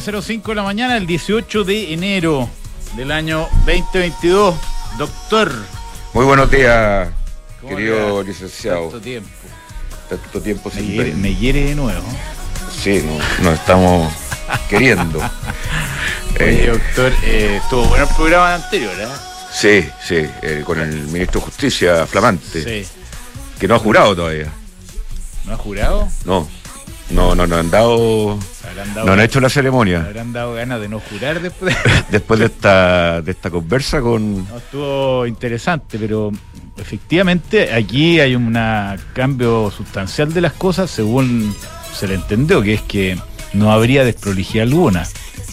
9.05 0.00 0.46
de 0.48 0.54
la 0.54 0.62
mañana, 0.62 0.96
el 0.96 1.06
18 1.06 1.62
de 1.64 1.92
enero 1.92 2.48
del 2.96 3.12
año 3.12 3.46
2022. 3.66 4.54
Doctor. 4.96 5.52
Muy 6.14 6.24
buenos 6.24 6.50
días, 6.50 7.10
¿cómo 7.60 7.76
querido 7.76 8.22
licenciado. 8.22 8.82
Tanto 8.84 9.00
tiempo. 9.02 9.28
Tanto 10.08 10.40
tiempo 10.40 10.70
Me 10.74 10.80
sin 10.80 10.90
hiere, 10.90 11.14
me 11.14 11.34
hiere 11.34 11.64
de 11.66 11.74
nuevo. 11.74 12.02
Sí, 12.82 13.04
no- 13.04 13.44
nos 13.50 13.58
estamos 13.60 14.10
queriendo. 14.70 15.18
Oye, 16.40 16.64
Eh, 16.64 16.66
doctor, 16.70 17.12
eh, 17.24 17.60
estuvo 17.62 17.84
bueno 17.84 18.04
el 18.08 18.14
programa 18.14 18.54
anterior, 18.54 18.94
¿eh? 18.98 19.06
sí, 19.52 19.86
sí, 20.06 20.26
eh, 20.42 20.62
con 20.64 20.80
el 20.80 20.94
ministro 21.08 21.40
de 21.40 21.44
Justicia 21.46 22.06
flamante, 22.06 22.84
Sí. 22.84 22.88
que 23.58 23.68
no 23.68 23.74
ha 23.74 23.78
jurado 23.78 24.16
todavía. 24.16 24.50
¿No 25.44 25.52
ha 25.52 25.56
jurado? 25.58 26.08
No, 26.24 26.48
no, 27.10 27.34
no, 27.34 27.46
no 27.46 27.56
han 27.56 27.70
dado, 27.70 28.38
¿Se 28.60 28.68
habrán 28.68 28.94
dado, 28.94 29.06
no 29.06 29.12
han 29.14 29.20
hecho 29.20 29.40
la 29.40 29.48
¿se 29.48 29.54
ceremonia. 29.54 30.00
habrán 30.02 30.32
dado 30.32 30.54
ganas 30.54 30.80
de 30.80 30.88
no 30.88 31.00
jurar 31.00 31.40
después? 31.40 31.76
Después 32.10 32.40
de 32.40 32.46
esta, 32.46 33.20
de 33.22 33.30
esta 33.30 33.50
conversa 33.50 34.00
con... 34.00 34.48
No, 34.48 34.56
estuvo 34.56 35.26
interesante, 35.26 35.98
pero 35.98 36.30
efectivamente 36.76 37.72
aquí 37.72 38.18
hay 38.20 38.34
un 38.34 38.56
cambio 39.12 39.70
sustancial 39.70 40.32
de 40.34 40.40
las 40.40 40.52
cosas 40.54 40.90
según 40.90 41.54
se 41.94 42.08
le 42.08 42.14
entendió, 42.14 42.62
que 42.62 42.74
es 42.74 42.82
que 42.82 43.18
no 43.52 43.72
habría 43.72 44.04
desprolijidad 44.04 44.64
alguna. 44.66 45.06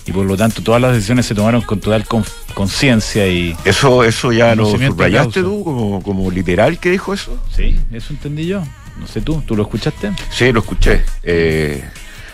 Y 0.06 0.12
por 0.14 0.26
lo 0.26 0.38
tanto 0.38 0.62
todas 0.64 0.82
las 0.82 0.94
decisiones 0.94 1.26
se 1.26 1.36
tomaron 1.36 1.62
con 1.62 1.80
total 1.82 2.06
con- 2.06 2.24
conciencia 2.54 3.28
y... 3.28 3.56
Eso, 3.66 4.04
eso 4.04 4.32
ya 4.32 4.56
lo 4.56 4.66
subrayaste 4.66 5.42
tú 5.42 5.64
como, 5.64 6.02
como 6.02 6.32
literal 6.32 6.80
que 6.80 6.92
dijo 6.92 7.14
eso. 7.14 7.38
Sí, 7.56 7.78
eso 7.92 8.14
entendí 8.14 8.48
yo. 8.48 8.64
No 9.00 9.08
sé 9.08 9.22
tú, 9.22 9.42
¿tú 9.46 9.56
lo 9.56 9.64
escuchaste? 9.64 10.12
Sí, 10.30 10.52
lo 10.52 10.60
escuché. 10.60 11.04
Eh, 11.24 11.84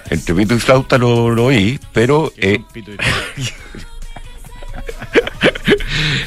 entre 0.09 0.35
pito 0.35 0.55
y 0.55 0.59
flauta 0.59 0.97
lo, 0.97 1.29
lo 1.29 1.45
oí, 1.45 1.79
pero 1.91 2.31
eh, 2.37 2.59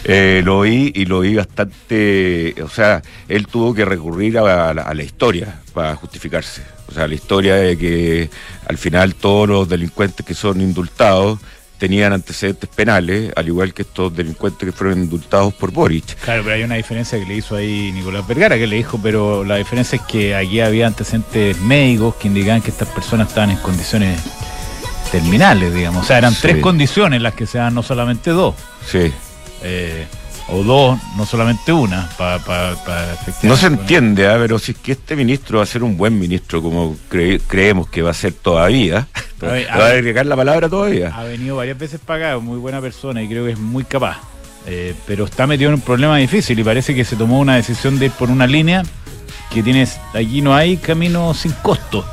Eh, 0.08 0.40
lo 0.44 0.58
oí 0.58 0.92
y 0.94 1.04
lo 1.04 1.18
oí 1.18 1.34
bastante, 1.34 2.54
o 2.62 2.68
sea, 2.68 3.02
él 3.28 3.48
tuvo 3.48 3.74
que 3.74 3.84
recurrir 3.84 4.38
a 4.38 4.72
la 4.72 5.02
historia 5.02 5.60
para 5.74 5.96
justificarse. 5.96 6.62
O 6.88 6.92
sea, 6.92 7.08
la 7.08 7.14
historia 7.14 7.56
de 7.56 7.76
que 7.76 8.30
al 8.68 8.78
final 8.78 9.16
todos 9.16 9.48
los 9.48 9.68
delincuentes 9.68 10.24
que 10.24 10.34
son 10.34 10.60
indultados 10.60 11.40
tenían 11.78 12.12
antecedentes 12.12 12.68
penales, 12.74 13.32
al 13.36 13.46
igual 13.48 13.74
que 13.74 13.82
estos 13.82 14.14
delincuentes 14.16 14.66
que 14.66 14.72
fueron 14.72 14.98
indultados 15.02 15.52
por 15.54 15.70
Boric. 15.72 16.16
Claro, 16.20 16.42
pero 16.42 16.54
hay 16.56 16.62
una 16.62 16.76
diferencia 16.76 17.18
que 17.18 17.26
le 17.26 17.34
hizo 17.36 17.54
ahí 17.56 17.92
Nicolás 17.92 18.26
Vergara, 18.26 18.56
que 18.56 18.66
le 18.66 18.76
dijo, 18.76 18.98
pero 19.02 19.44
la 19.44 19.56
diferencia 19.56 19.96
es 19.96 20.02
que 20.02 20.34
aquí 20.34 20.60
había 20.60 20.86
antecedentes 20.86 21.58
médicos 21.60 22.14
que 22.16 22.28
indicaban 22.28 22.62
que 22.62 22.70
estas 22.70 22.88
personas 22.88 23.28
estaban 23.28 23.50
en 23.50 23.58
condiciones 23.58 24.18
terminales, 25.12 25.72
digamos. 25.74 26.04
O 26.04 26.06
sea, 26.06 26.18
eran 26.18 26.32
Sí. 26.32 26.38
tres 26.42 26.56
condiciones 26.58 27.22
las 27.22 27.34
que 27.34 27.46
se 27.46 27.58
dan, 27.58 27.74
no 27.74 27.82
solamente 27.82 28.30
dos. 28.30 28.54
Sí. 28.90 29.12
eh, 29.62 30.06
o 30.48 30.62
dos, 30.62 30.98
no 31.16 31.26
solamente 31.26 31.72
una, 31.72 32.08
para 32.16 32.40
No 33.42 33.56
se 33.56 33.66
entiende, 33.66 34.28
¿ah? 34.28 34.36
pero 34.38 34.58
si 34.58 34.72
es 34.72 34.78
que 34.78 34.92
este 34.92 35.16
ministro 35.16 35.58
va 35.58 35.64
a 35.64 35.66
ser 35.66 35.82
un 35.82 35.96
buen 35.96 36.18
ministro, 36.18 36.62
como 36.62 36.96
cre- 37.10 37.40
creemos 37.46 37.88
que 37.88 38.02
va 38.02 38.10
a 38.10 38.14
ser 38.14 38.32
todavía, 38.32 39.08
A 39.42 39.46
ver, 39.46 39.70
a 39.70 39.78
va 39.78 39.86
a 39.86 39.90
agregar 39.90 40.26
la 40.26 40.36
palabra 40.36 40.68
todavía. 40.68 41.10
Ha 41.14 41.24
venido 41.24 41.56
varias 41.56 41.76
veces 41.78 42.00
para 42.04 42.30
acá, 42.32 42.38
muy 42.38 42.58
buena 42.58 42.80
persona 42.80 43.22
y 43.22 43.28
creo 43.28 43.44
que 43.44 43.52
es 43.52 43.58
muy 43.58 43.84
capaz. 43.84 44.18
Eh, 44.68 44.94
pero 45.06 45.24
está 45.26 45.46
metido 45.46 45.68
en 45.70 45.74
un 45.74 45.80
problema 45.80 46.16
difícil 46.16 46.58
y 46.58 46.64
parece 46.64 46.94
que 46.94 47.04
se 47.04 47.14
tomó 47.16 47.38
una 47.38 47.54
decisión 47.56 47.98
de 47.98 48.06
ir 48.06 48.12
por 48.12 48.30
una 48.30 48.46
línea 48.48 48.82
que 49.52 49.62
tienes, 49.62 49.98
aquí 50.12 50.42
no 50.42 50.54
hay 50.54 50.76
camino 50.76 51.32
sin 51.34 51.52
costo, 51.62 52.04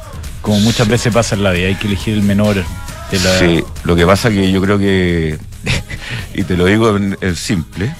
como 0.41 0.59
muchas 0.59 0.87
veces 0.87 1.11
pasa 1.13 1.35
en 1.35 1.43
la 1.43 1.51
vida, 1.51 1.67
hay 1.67 1.75
que 1.75 1.87
elegir 1.87 2.13
el 2.13 2.21
menor 2.21 2.55
de 2.55 3.19
la... 3.19 3.39
Sí, 3.39 3.63
lo 3.83 3.95
que 3.95 4.05
pasa 4.05 4.29
que 4.29 4.51
yo 4.51 4.61
creo 4.61 4.77
que, 4.77 5.37
y 6.35 6.43
te 6.43 6.55
lo 6.55 6.65
digo 6.65 6.95
en, 6.95 7.17
en 7.21 7.35
simple, 7.35 7.93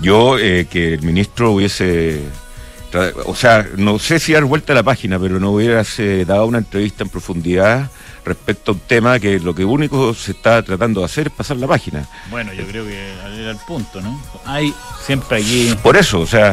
yo 0.00 0.38
eh, 0.38 0.66
que 0.70 0.94
el 0.94 1.02
ministro 1.02 1.52
hubiese, 1.52 2.22
o 3.26 3.34
sea, 3.34 3.66
no 3.76 3.98
sé 3.98 4.18
si 4.18 4.32
dar 4.32 4.44
vuelta 4.44 4.72
a 4.72 4.76
la 4.76 4.82
página, 4.82 5.18
pero 5.18 5.38
no 5.40 5.50
hubiese 5.52 6.24
dado 6.24 6.46
una 6.46 6.58
entrevista 6.58 7.02
en 7.04 7.10
profundidad 7.10 7.90
respecto 8.24 8.72
a 8.72 8.74
un 8.74 8.80
tema 8.80 9.18
que 9.18 9.40
lo 9.40 9.54
que 9.54 9.64
único 9.64 10.12
se 10.14 10.32
está 10.32 10.62
tratando 10.62 11.00
de 11.00 11.06
hacer 11.06 11.28
es 11.28 11.32
pasar 11.32 11.56
la 11.56 11.66
página. 11.66 12.06
Bueno, 12.30 12.52
yo 12.52 12.66
creo 12.66 12.84
que 12.86 13.12
era 13.40 13.50
el 13.50 13.56
punto, 13.66 14.00
¿no? 14.02 14.20
Hay 14.44 14.74
siempre 15.06 15.38
aquí... 15.38 15.74
Por 15.82 15.96
eso, 15.96 16.20
o 16.20 16.26
sea, 16.26 16.52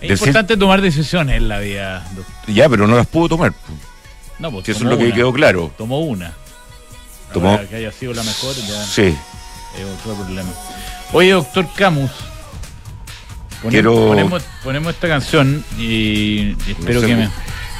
Es 0.00 0.08
decir- 0.10 0.28
importante 0.28 0.56
tomar 0.56 0.80
decisiones 0.80 1.36
en 1.36 1.48
la 1.48 1.58
vida. 1.58 2.06
doctor. 2.14 2.54
ya, 2.54 2.68
pero 2.68 2.86
no 2.86 2.96
las 2.96 3.06
pudo 3.08 3.30
tomar. 3.30 3.52
No, 4.38 4.50
pues 4.52 4.66
Si 4.66 4.70
eso 4.72 4.84
es 4.84 4.90
lo 4.90 4.98
que 4.98 5.06
una. 5.06 5.14
quedó 5.14 5.32
claro. 5.32 5.72
Tomó 5.76 6.00
una. 6.00 6.32
Tomó- 7.32 7.50
Ahora, 7.52 7.66
que 7.66 7.76
haya 7.76 7.90
sido 7.90 8.12
la 8.14 8.22
mejor 8.22 8.54
ya 8.54 8.84
Sí, 8.84 9.02
es 9.78 9.84
otro 10.00 10.14
problema. 10.22 10.50
Oye, 11.12 11.30
doctor 11.32 11.66
Camus. 11.76 12.10
Ponemos, 13.66 13.70
Quiero- 13.70 14.06
ponemos, 14.08 14.42
ponemos 14.64 14.94
esta 14.94 15.08
canción 15.08 15.64
y, 15.78 16.52
espero 16.68 16.94
no 16.94 17.00
sé, 17.00 17.06
que 17.06 17.16
me. 17.16 17.30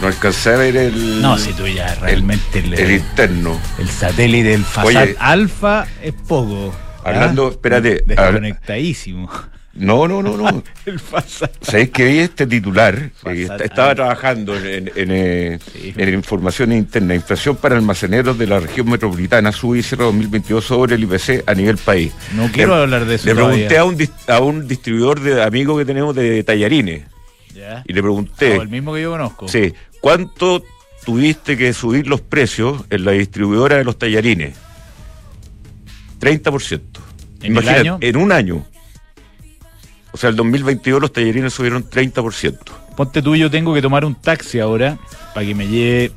No 0.01 0.07
alcancé 0.09 0.51
a 0.51 0.57
ver 0.57 0.77
el, 0.77 1.23
No, 1.23 1.39
si 1.39 1.53
tú 1.55 1.67
ya 1.67 1.95
realmente 1.95 2.59
el, 2.59 2.75
el 2.75 2.91
interno. 2.91 3.59
el 3.79 3.89
satélite 3.89 4.49
del 4.51 4.65
Fasat 4.65 4.87
Oye. 4.87 5.17
Alfa 5.19 5.87
es 6.03 6.13
poco. 6.13 6.75
¿ah? 7.05 7.09
Hablando- 7.09 7.51
espérate, 7.51 8.03
Desconectadísimo. 8.07 9.31
No, 9.79 10.09
no, 10.09 10.23
no, 10.23 10.37
no. 10.37 10.63
el. 10.87 10.99
¿Sabéis 11.61 11.91
que 11.91 12.05
vi 12.07 12.19
este 12.21 12.47
titular? 12.47 13.11
Eh, 13.27 13.49
estaba 13.63 13.91
ah. 13.91 13.95
trabajando 13.95 14.57
en, 14.57 14.91
eh, 14.97 15.59
Sí. 15.73 15.93
en 15.97 16.15
información 16.15 16.73
interna. 16.73 17.15
Inflación 17.15 17.57
para 17.57 17.77
almaceneros 17.77 18.39
de 18.39 18.47
la 18.47 18.59
región 18.61 18.89
metropolitana 18.89 19.53
sube 19.53 19.79
y 19.79 19.83
cierra 19.83 20.07
2022 20.07 20.65
sobre 20.65 20.95
el 20.95 21.03
IPC 21.05 21.45
a 21.47 21.55
nivel 21.55 21.77
país. 21.77 22.13
No 22.35 22.51
quiero 22.53 22.75
Le- 22.77 22.83
hablar 22.83 23.05
de 23.05 23.17
eso 23.17 23.27
Le 23.27 23.35
todavía. 23.35 23.69
pregunté 23.69 23.79
a 23.79 23.85
un, 23.85 24.09
a 24.29 24.41
un 24.41 24.67
distribuidor 24.69 25.21
de 25.21 25.43
amigos 25.43 25.79
que 25.79 25.85
tenemos 25.85 26.15
de 26.15 26.43
tallarines. 26.43 27.05
Y 27.87 27.93
le 27.93 28.03
pregunté, 28.03 28.59
Oh, 28.59 28.63
el 28.63 28.69
mismo 28.69 28.95
que 28.95 29.03
yo 29.03 29.11
conozco. 29.13 29.49
sí, 29.49 29.73
¿cuánto 30.01 30.63
tuviste 31.05 31.57
que 31.57 31.73
subir 31.73 32.07
los 32.07 32.21
precios 32.21 32.85
en 32.91 33.05
la 33.05 33.13
distribuidora 33.13 33.77
de 33.77 33.85
los 33.85 33.99
tallarines? 33.99 34.55
30%. 36.21 36.81
¿En 37.41 37.45
el 37.45 37.51
Imagínate, 37.53 37.81
año? 37.81 37.99
En 38.01 38.17
un 38.17 38.33
año. 38.33 38.67
O 40.17 40.19
sea, 40.19 40.31
el 40.31 40.37
2022 40.37 40.99
los 40.99 41.13
tallarines 41.13 41.53
subieron 41.53 41.85
30%. 41.91 42.57
Ponte 42.97 43.21
tú, 43.21 43.37
yo 43.37 43.51
tengo 43.51 43.75
que 43.75 43.83
tomar 43.83 44.03
un 44.07 44.15
taxi 44.15 44.61
ahora 44.61 44.97
para 45.35 45.45
que 45.47 45.55
me 45.55 45.69
lleve 45.69 46.11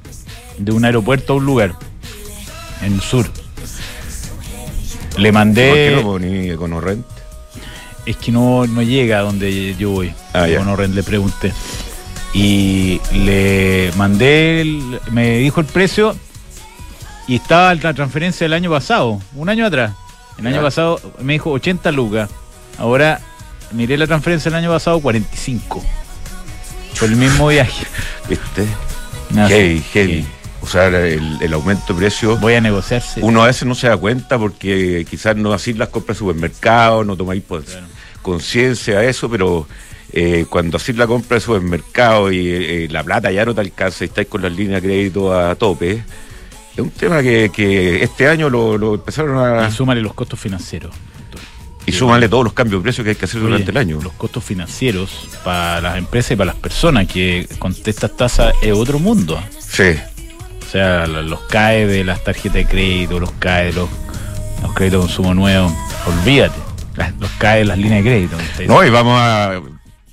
de 0.57 0.71
un 0.71 0.85
aeropuerto 0.85 1.33
a 1.33 1.35
un 1.35 1.45
lugar 1.45 1.75
en 2.81 2.93
el 2.93 3.01
sur. 3.01 3.25
Le 3.25 5.11
¿Por 5.11 5.21
qué 5.23 5.31
mandé. 5.33 5.91
no 5.97 6.01
poní 6.03 6.49
EconoRent? 6.49 7.05
Es 8.05 8.15
que 8.15 8.31
no, 8.31 8.65
no 8.67 8.81
llega 8.81 9.19
a 9.19 9.21
donde 9.23 9.75
yo 9.75 9.89
voy. 9.89 10.13
Ah, 10.31 10.47
ya. 10.47 10.59
Con 10.59 10.69
Oren 10.69 10.95
le 10.95 11.03
pregunté. 11.03 11.51
Y 12.33 13.01
le 13.11 13.91
mandé, 13.97 14.61
el- 14.61 15.01
me 15.11 15.39
dijo 15.39 15.59
el 15.59 15.65
precio 15.67 16.15
y 17.27 17.35
estaba 17.35 17.75
la 17.75 17.93
transferencia 17.93 18.45
del 18.45 18.53
año 18.53 18.69
pasado, 18.69 19.19
un 19.35 19.49
año 19.49 19.65
atrás. 19.65 19.91
El 20.37 20.47
año 20.47 20.61
pasado 20.61 21.01
me 21.21 21.33
dijo 21.33 21.51
80 21.51 21.91
lucas. 21.91 22.29
Ahora 22.77 23.19
miré 23.71 23.97
la 23.97 24.07
transferencia 24.07 24.49
del 24.51 24.59
año 24.59 24.69
pasado 24.71 24.99
45. 24.99 25.83
Fue 26.93 27.07
el 27.07 27.15
mismo 27.15 27.47
viaje. 27.47 27.85
¿Viste? 28.27 28.65
Nada, 29.31 29.49
heavy. 29.49 30.25
O 30.61 30.67
sea, 30.67 30.87
el, 30.87 31.37
el 31.41 31.53
aumento 31.53 31.93
de 31.93 31.99
precios, 31.99 32.39
Voy 32.41 32.53
a 32.53 32.61
negociarse. 32.61 33.21
uno 33.23 33.41
a 33.43 33.47
veces 33.47 33.65
no 33.65 33.75
se 33.75 33.87
da 33.87 33.95
cuenta 33.95 34.37
porque 34.37 35.05
quizás 35.09 35.35
no 35.37 35.53
así 35.53 35.73
las 35.73 35.87
compras 35.87 36.17
en 36.17 36.19
supermercado, 36.19 37.05
no 37.05 37.15
tomáis 37.15 37.41
pues, 37.47 37.77
conciencia 38.21 38.99
de 38.99 39.09
eso, 39.09 39.29
pero 39.29 39.65
eh, 40.11 40.45
cuando 40.49 40.75
así 40.77 40.91
la 40.91 41.07
compra 41.07 41.35
de 41.35 41.41
supermercado 41.41 42.29
y 42.31 42.49
eh, 42.49 42.87
la 42.91 43.03
plata 43.03 43.31
ya 43.31 43.45
no 43.45 43.55
te 43.55 43.61
alcanza 43.61 44.03
y 44.03 44.07
estáis 44.07 44.27
con 44.27 44.41
las 44.41 44.51
líneas 44.51 44.81
de 44.81 44.87
crédito 44.89 45.33
a 45.33 45.55
tope, 45.55 46.03
es 46.73 46.79
un 46.79 46.91
tema 46.91 47.21
que, 47.21 47.49
que 47.55 48.03
este 48.03 48.27
año 48.27 48.49
lo, 48.49 48.77
lo 48.77 48.95
empezaron 48.95 49.37
a... 49.37 49.67
Y 49.69 49.71
súmale 49.71 50.01
los 50.01 50.13
costos 50.13 50.39
financieros. 50.39 50.93
Y 51.89 51.91
súmale 51.91 52.29
todos 52.29 52.43
los 52.43 52.53
cambios 52.53 52.81
de 52.81 52.83
precios 52.83 53.03
que 53.03 53.09
hay 53.11 53.15
que 53.15 53.25
hacer 53.25 53.41
durante 53.41 53.71
el 53.71 53.77
año. 53.77 53.99
Los 54.01 54.13
costos 54.13 54.43
financieros 54.43 55.27
para 55.43 55.81
las 55.81 55.97
empresas 55.97 56.31
y 56.31 56.35
para 56.35 56.51
las 56.53 56.61
personas 56.61 57.07
que 57.07 57.47
con 57.59 57.75
estas 57.85 58.15
tasas 58.15 58.53
es 58.61 58.73
otro 58.73 58.99
mundo. 58.99 59.41
Sí. 59.59 59.95
O 60.67 60.71
sea, 60.71 61.07
lo- 61.07 61.21
los 61.23 61.41
CAE 61.41 61.87
de 61.87 62.03
las 62.03 62.23
tarjetas 62.23 62.53
de 62.55 62.65
crédito, 62.65 63.19
los 63.19 63.31
CAE 63.33 63.65
de 63.67 63.73
los, 63.73 63.89
los 64.61 64.73
créditos 64.73 65.01
de 65.01 65.07
consumo 65.07 65.33
nuevo, 65.33 65.75
olvídate. 66.05 66.59
Los 67.19 67.31
CAE 67.39 67.59
de 67.59 67.65
las 67.65 67.77
líneas 67.77 68.03
de 68.03 68.09
crédito. 68.09 68.37
No, 68.67 68.85
y 68.85 68.89
vamos 68.89 69.17
a. 69.19 69.61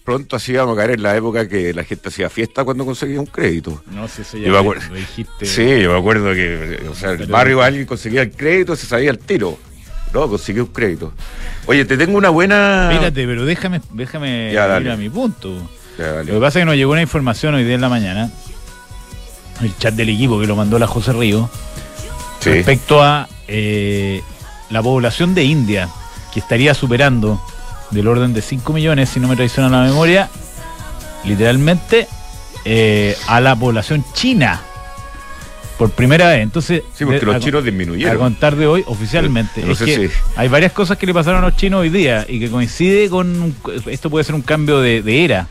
Pronto 0.05 0.37
así 0.37 0.52
vamos 0.52 0.75
a 0.75 0.81
caer 0.81 0.93
en 0.93 1.02
la 1.02 1.17
época 1.17 1.49
que 1.49 1.75
la 1.75 1.82
gente 1.82 2.08
hacía 2.11 2.31
fiesta 2.31 2.62
cuando 2.62 2.87
conseguía 2.87 3.19
un 3.19 3.26
crédito. 3.26 3.82
No 3.90 4.06
si 4.06 4.23
ya 4.38 4.46
Yo 4.46 4.52
me 4.52 4.58
acuerdo. 4.58 4.84
lo 4.88 4.94
dijiste. 4.94 5.46
Sí, 5.46 5.82
yo 5.82 5.93
me 5.93 5.99
acuerdo 5.99 6.32
que, 6.32 6.81
o 6.88 6.94
sea, 6.94 7.11
el 7.11 7.26
barrio 7.26 7.61
alguien 7.61 7.87
conseguía 7.87 8.23
el 8.23 8.31
crédito, 8.31 8.76
se 8.76 8.87
sabía 8.87 9.11
el 9.11 9.19
tiro. 9.19 9.58
No, 10.12 10.28
consiguió 10.28 10.64
un 10.64 10.70
crédito. 10.72 11.12
Oye, 11.66 11.84
te 11.84 11.96
tengo 11.96 12.16
una 12.16 12.30
buena. 12.30 12.90
Espérate, 12.92 13.26
pero 13.26 13.44
déjame, 13.44 13.80
déjame 13.92 14.52
Ya, 14.52 14.78
ir 14.80 14.90
a 14.90 14.96
mi 14.96 15.10
punto. 15.10 15.54
Ya. 15.98 16.22
Lo 16.22 16.34
que 16.34 16.40
pasa 16.40 16.58
es 16.58 16.62
que 16.62 16.66
nos 16.66 16.76
llegó 16.76 16.92
una 16.92 17.02
información 17.02 17.54
hoy 17.54 17.64
día 17.64 17.74
en 17.74 17.80
la 17.80 17.88
mañana, 17.88 18.30
el 19.62 19.76
chat 19.78 19.94
del 19.94 20.08
equipo 20.10 20.38
que 20.40 20.46
lo 20.46 20.56
mandó 20.56 20.78
la 20.78 20.86
José 20.86 21.12
Río, 21.12 21.50
Sí. 22.40 22.50
respecto 22.50 23.02
a 23.02 23.28
eh, 23.48 24.22
la 24.70 24.82
población 24.82 25.34
de 25.34 25.44
India, 25.44 25.88
que 26.32 26.40
estaría 26.40 26.74
superando 26.74 27.40
del 27.90 28.06
orden 28.08 28.32
de 28.34 28.42
5 28.42 28.72
millones, 28.72 29.08
si 29.08 29.20
no 29.20 29.28
me 29.28 29.36
traiciona 29.36 29.68
la 29.68 29.82
memoria, 29.84 30.28
literalmente 31.24 32.08
eh, 32.64 33.16
a 33.28 33.40
la 33.40 33.56
población 33.56 34.04
china. 34.12 34.60
Por 35.78 35.90
primera 35.90 36.28
vez. 36.28 36.43
Entonces, 36.43 36.82
Sí, 36.94 37.05
porque 37.05 37.20
de- 37.20 37.26
los 37.26 37.37
a- 37.37 37.40
chinos 37.40 37.62
a 37.62 37.64
disminuyeron. 37.64 38.17
contar 38.19 38.56
de 38.56 38.67
hoy, 38.67 38.82
oficialmente, 38.87 39.62
No 39.62 39.73
es 39.73 39.78
sé 39.78 39.84
que 39.84 40.08
si- 40.08 40.14
hay 40.37 40.49
varias 40.49 40.73
cosas 40.73 40.96
que 40.96 41.06
le 41.06 41.12
pasaron 41.12 41.43
a 41.44 41.49
los 41.49 41.56
chinos 41.56 41.81
hoy 41.81 41.90
día 41.90 42.25
y 42.28 42.38
que 42.40 42.49
coincide 42.50 43.11
con. 43.11 43.28
un- 43.43 43.56
esto 43.87 44.08
puede 44.08 44.25
ser 44.25 44.34
un 44.34 44.43
cambio 44.43 44.81
de, 44.81 45.02
de 45.02 45.25
era. 45.25 45.49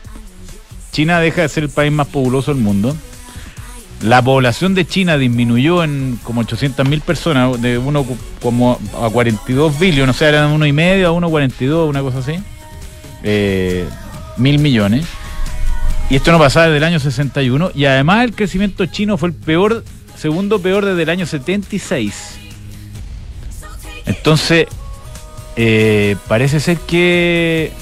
China 0.92 1.20
deja 1.20 1.42
de 1.42 1.48
ser 1.48 1.62
el 1.64 1.70
país 1.70 1.92
más 1.92 2.06
populoso 2.08 2.52
del 2.52 2.62
mundo. 2.62 2.96
La 4.02 4.20
población 4.20 4.74
de 4.74 4.84
China 4.86 5.16
disminuyó 5.16 5.82
en 5.84 6.18
como 6.22 6.40
800 6.42 6.86
mil 6.88 7.00
personas, 7.00 7.60
de 7.62 7.78
uno 7.78 8.04
como 8.42 8.78
a 9.00 9.08
42 9.08 9.78
billones, 9.78 10.16
o 10.16 10.18
sea, 10.18 10.28
eran 10.28 10.50
uno 10.50 10.66
y 10.66 10.72
medio 10.72 11.08
a 11.08 11.12
1,42, 11.12 11.88
una 11.88 12.02
cosa 12.02 12.18
así. 12.18 12.34
Eh, 13.22 13.86
mil 14.36 14.58
millones. 14.58 15.06
Y 16.10 16.16
esto 16.16 16.30
no 16.30 16.38
pasaba 16.38 16.66
desde 16.66 16.76
el 16.78 16.84
año 16.84 17.00
61. 17.00 17.70
Y 17.74 17.84
además 17.86 18.24
el 18.24 18.34
crecimiento 18.34 18.84
chino 18.86 19.16
fue 19.16 19.30
el 19.30 19.34
peor, 19.34 19.82
segundo 20.16 20.60
peor 20.60 20.84
desde 20.84 21.02
el 21.02 21.10
año 21.10 21.26
76. 21.26 22.38
Entonces, 24.06 24.66
eh, 25.56 26.16
parece 26.28 26.60
ser 26.60 26.78
que 26.78 27.72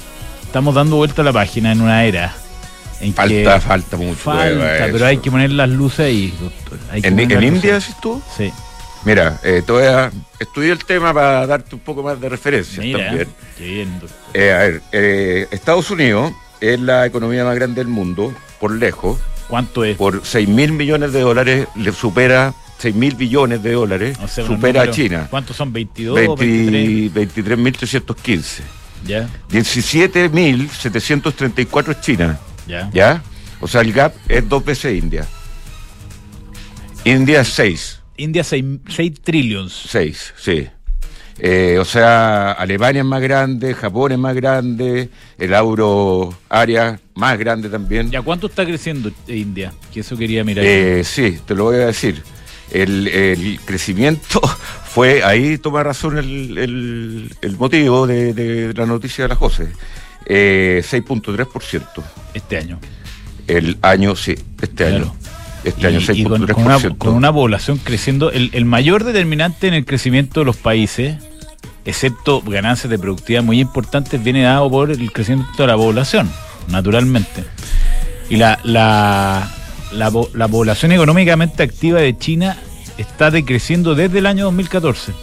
estamos 0.43 0.73
dando 0.75 0.95
vuelta 0.95 1.21
a 1.21 1.25
la 1.25 1.33
página 1.33 1.71
en 1.71 1.81
una 1.81 2.05
era. 2.05 2.33
En 3.01 3.13
Falta, 3.13 3.55
que 3.55 3.59
falta 3.59 3.97
mucho. 3.97 4.15
falta, 4.15 4.87
pero 4.91 5.05
hay 5.05 5.17
que 5.17 5.29
poner 5.29 5.51
las 5.51 5.69
luces 5.69 5.99
ahí, 5.99 6.33
doctor. 6.39 6.79
Hay 6.91 7.01
que 7.01 7.09
¿En, 7.09 7.19
India, 7.43 7.73
decís 7.73 7.95
tú? 8.01 8.21
Sí. 8.37 8.51
Mira, 9.03 9.39
eh, 9.43 9.61
te 9.63 9.71
voy 9.71 9.83
a 9.83 10.11
estudiar 10.39 10.71
el 10.71 10.85
tema 10.85 11.13
para 11.13 11.45
darte 11.45 11.75
un 11.75 11.81
poco 11.81 12.01
más 12.01 12.19
de 12.19 12.27
referencia 12.29 12.81
Mira, 12.81 13.05
también. 13.05 13.27
qué 13.57 13.63
bien, 13.65 13.99
doctor. 13.99 14.17
Eh, 14.33 14.51
a 14.51 14.57
ver, 14.59 14.81
eh, 14.93 15.47
Estados 15.51 15.91
Unidos 15.91 16.31
es 16.61 16.79
la 16.79 17.05
economía 17.05 17.43
más 17.43 17.53
grande 17.55 17.81
del 17.81 17.87
mundo, 17.87 18.33
por 18.59 18.71
lejos. 18.71 19.19
¿Cuánto 19.47 19.83
es? 19.83 19.97
Por 19.97 20.21
6 20.25 20.47
mil 20.47 20.71
millones 20.71 21.13
de 21.13 21.21
dólares 21.21 21.67
le 21.75 21.91
supera 21.91 22.53
6 22.79 22.95
mil 22.95 23.15
billones 23.15 23.61
de 23.63 23.73
dólares, 23.73 24.17
O 24.21 24.27
sea, 24.27 24.45
supera 24.45 24.81
a 24.81 24.85
números- 24.85 24.95
China. 24.95 25.27
¿Cuántos 25.29 25.55
son? 25.55 25.71
¿22 25.73 26.37
23? 26.37 27.13
23.315. 27.13 28.61
Ya, 29.05 29.29
17.734 29.49 31.91
es 31.91 32.01
China, 32.01 32.39
ya. 32.67 32.89
¿ya? 32.93 33.23
O 33.61 33.67
sea, 33.67 33.81
el 33.81 33.93
gap 33.93 34.13
es 34.27 34.47
dos 34.49 34.65
veces 34.65 35.01
India. 35.01 35.25
India 37.03 37.41
es 37.41 37.49
6, 37.49 37.99
India 38.17 38.43
6 38.43 38.63
trillions. 39.23 39.73
6, 39.89 40.33
sí. 40.37 40.67
Eh, 41.37 41.77
o 41.79 41.85
sea, 41.85 42.53
Alemania 42.53 43.01
es 43.01 43.05
más 43.05 43.21
grande, 43.21 43.73
Japón 43.73 44.13
es 44.13 44.17
más 44.17 44.33
grande, 44.35 45.09
el 45.37 45.53
euro 45.53 46.33
área 46.49 46.99
más 47.15 47.37
grande 47.37 47.67
también. 47.69 48.09
¿Ya 48.09 48.21
cuánto 48.21 48.47
está 48.47 48.65
creciendo 48.65 49.11
India? 49.27 49.73
Que 49.93 49.99
eso 49.99 50.15
quería 50.15 50.43
mirar. 50.45 50.63
Eh, 50.65 51.03
sí, 51.03 51.37
te 51.45 51.53
lo 51.55 51.65
voy 51.65 51.75
a 51.77 51.87
decir. 51.87 52.23
El, 52.71 53.07
el 53.09 53.59
crecimiento 53.65 54.41
fue, 54.85 55.23
ahí 55.23 55.57
toma 55.57 55.83
razón 55.83 56.17
el, 56.17 56.57
el- 56.57 57.35
el 57.41 57.57
motivo 57.57 58.07
de, 58.07 58.33
de 58.33 58.73
la 58.73 58.85
noticia 58.85 59.25
de 59.25 59.29
la 59.29 59.35
José. 59.35 59.67
Eh, 60.25 60.81
6.3%. 60.83 61.83
este 62.33 62.57
año. 62.57 62.79
El 63.47 63.77
año, 63.81 64.15
sí, 64.15 64.31
este 64.61 64.67
Claro. 64.85 64.95
año. 64.95 65.15
Este 65.65 65.81
Y- 65.81 65.85
año 65.87 65.99
y 66.13 66.23
con, 66.23 66.41
6.3%. 66.47 66.53
con 66.53 66.63
una, 66.65 66.79
con 66.97 67.13
una 67.15 67.33
población 67.33 67.79
creciendo, 67.83 68.31
el, 68.31 68.49
el 68.53 68.63
mayor 68.65 69.03
determinante 69.03 69.67
en 69.67 69.73
el 69.73 69.83
crecimiento 69.83 70.39
de 70.41 70.45
los 70.45 70.55
países, 70.57 71.17
excepto 71.85 72.41
ganancias 72.41 72.89
de 72.89 72.97
productividad 72.99 73.43
muy 73.43 73.59
importantes, 73.59 74.23
viene 74.23 74.43
dado 74.43 74.69
por 74.69 74.91
el 74.91 75.11
crecimiento 75.11 75.51
de 75.57 75.67
la 75.67 75.75
población, 75.75 76.29
naturalmente. 76.69 77.43
Y 78.29 78.37
la, 78.37 78.59
la, 78.63 79.51
la, 79.91 80.11
la 80.33 80.47
población 80.47 80.91
económicamente 80.91 81.63
activa 81.63 81.99
de 81.99 82.17
China 82.17 82.57
está 82.97 83.29
decreciendo 83.31 83.93
desde 83.95 84.19
el 84.19 84.25
año 84.27 84.45
2014. 84.45 85.13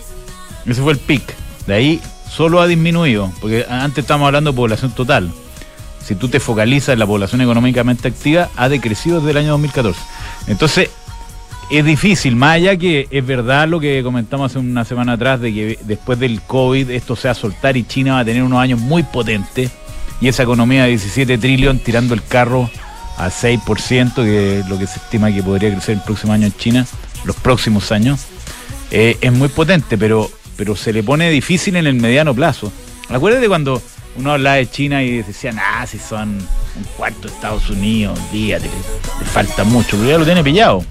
Ese 0.67 0.83
fue 0.83 0.93
el 0.93 0.99
pic. 0.99 1.23
De 1.67 1.75
ahí 1.75 2.01
solo 2.31 2.61
ha 2.61 2.67
disminuido, 2.67 3.33
porque 3.41 3.65
antes 3.69 4.03
estábamos 4.03 4.27
hablando 4.27 4.51
de 4.53 4.57
población 4.57 4.91
total. 4.93 5.31
Si 6.05 6.17
tú 6.17 6.29
te 6.29 6.41
focalizas 6.41 6.91
en 6.95 6.99
la 6.99 7.07
población 7.07 7.41
económicamente 7.43 8.09
activa, 8.09 8.49
ha 8.57 8.69
decrecido 8.69 9.19
desde 9.21 9.31
el 9.31 9.37
año 9.37 9.51
2014. 9.53 10.01
Entonces, 10.47 10.91
es 11.71 11.85
difícil, 11.85 12.37
más 12.37 12.57
allá 12.57 12.77
que 12.77 13.09
es 13.11 13.27
verdad 13.27 13.67
lo 13.67 13.81
que 13.81 14.03
comentamos 14.03 14.51
hace 14.51 14.59
una 14.59 14.85
semana 14.85 15.13
atrás, 15.13 15.41
de 15.41 15.53
que 15.55 15.79
después 15.85 16.19
del 16.19 16.43
COVID 16.43 16.91
esto 16.91 17.17
se 17.17 17.29
va 17.29 17.33
a 17.33 17.35
soltar 17.35 17.77
y 17.77 17.85
China 17.85 18.15
va 18.15 18.21
a 18.21 18.25
tener 18.25 18.43
unos 18.43 18.59
años 18.59 18.81
muy 18.81 19.03
potentes, 19.03 19.71
y 20.21 20.29
esa 20.29 20.43
economía 20.43 20.85
de 20.85 20.91
17 20.91 21.39
trillón 21.39 21.79
tirando 21.79 22.15
el 22.15 22.23
carro 22.23 22.71
a 23.17 23.29
6%, 23.29 24.15
que 24.17 24.61
es 24.61 24.69
lo 24.69 24.79
que 24.79 24.87
se 24.87 24.99
estima 24.99 25.33
que 25.33 25.43
podría 25.43 25.71
crecer 25.73 25.97
el 25.97 26.03
próximo 26.03 26.33
año 26.33 26.47
en 26.47 26.53
China, 26.55 26.87
los 27.25 27.37
próximos 27.37 27.91
años, 27.91 28.21
eh, 28.91 29.17
es 29.21 29.33
muy 29.33 29.49
potente, 29.49 29.97
pero, 29.97 30.31
pero 30.57 30.77
se 30.77 30.93
le 30.93 31.03
pone 31.03 31.31
difícil 31.31 31.77
en 31.77 31.87
el 31.87 31.95
mediano 31.95 32.35
plazo. 32.35 32.71
Acuérdate 33.09 33.49
cuando 33.49 33.83
uno 34.17 34.33
hablaba 34.33 34.57
de 34.57 34.69
China 34.71 35.03
y 35.03 35.23
decían, 35.23 35.59
ah, 35.59 35.87
si 35.87 35.99
son 35.99 36.31
un 36.77 36.85
cuarto 36.97 37.29
de 37.29 37.35
Estados 37.35 37.69
Unidos, 37.71 38.19
olvídate, 38.31 38.67
le, 38.67 39.25
falta 39.27 39.65
mucho, 39.65 39.97
pero 39.97 40.11
ya 40.11 40.19
lo 40.19 40.25
tiene 40.25 40.43
pillado. 40.45 40.85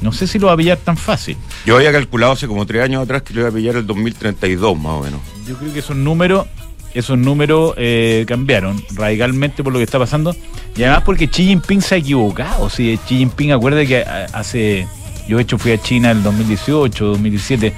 No 0.00 0.10
sé 0.12 0.26
si 0.26 0.38
lo 0.38 0.48
va 0.48 0.54
a 0.54 0.56
pillar 0.56 0.78
tan 0.78 0.96
fácil. 0.96 1.36
Yo 1.64 1.76
había 1.76 1.92
calculado 1.92 2.32
hace 2.32 2.48
como 2.48 2.66
tres 2.66 2.82
años 2.82 3.02
atrás 3.04 3.22
que 3.22 3.32
lo 3.34 3.40
iba 3.40 3.48
a 3.50 3.52
pillar 3.52 3.76
el 3.76 3.86
2032 3.86 4.76
más 4.76 4.92
o 4.94 5.00
menos. 5.02 5.20
Yo 5.46 5.56
creo 5.56 5.72
que 5.72 5.78
esos 5.78 5.94
números, 5.96 6.46
esos 6.92 7.16
números 7.16 7.74
eh, 7.76 8.24
cambiaron 8.26 8.82
radicalmente 8.94 9.62
por 9.62 9.72
lo 9.72 9.78
que 9.78 9.84
está 9.84 10.00
pasando. 10.00 10.34
Y 10.76 10.82
además 10.82 11.02
porque 11.04 11.28
Xi 11.28 11.44
Jinping 11.46 11.80
se 11.82 11.94
ha 11.94 11.98
equivocado. 11.98 12.68
Sí, 12.68 12.98
Xi 13.06 13.18
Jinping, 13.18 13.52
acuérdate 13.52 13.86
que 13.86 13.98
a- 14.02 14.24
hace. 14.32 14.88
Yo 15.28 15.36
de 15.36 15.44
hecho 15.44 15.56
fui 15.56 15.70
a 15.70 15.80
China 15.80 16.10
en 16.10 16.16
el 16.18 16.22
2018, 16.24 17.04
2017. 17.04 17.72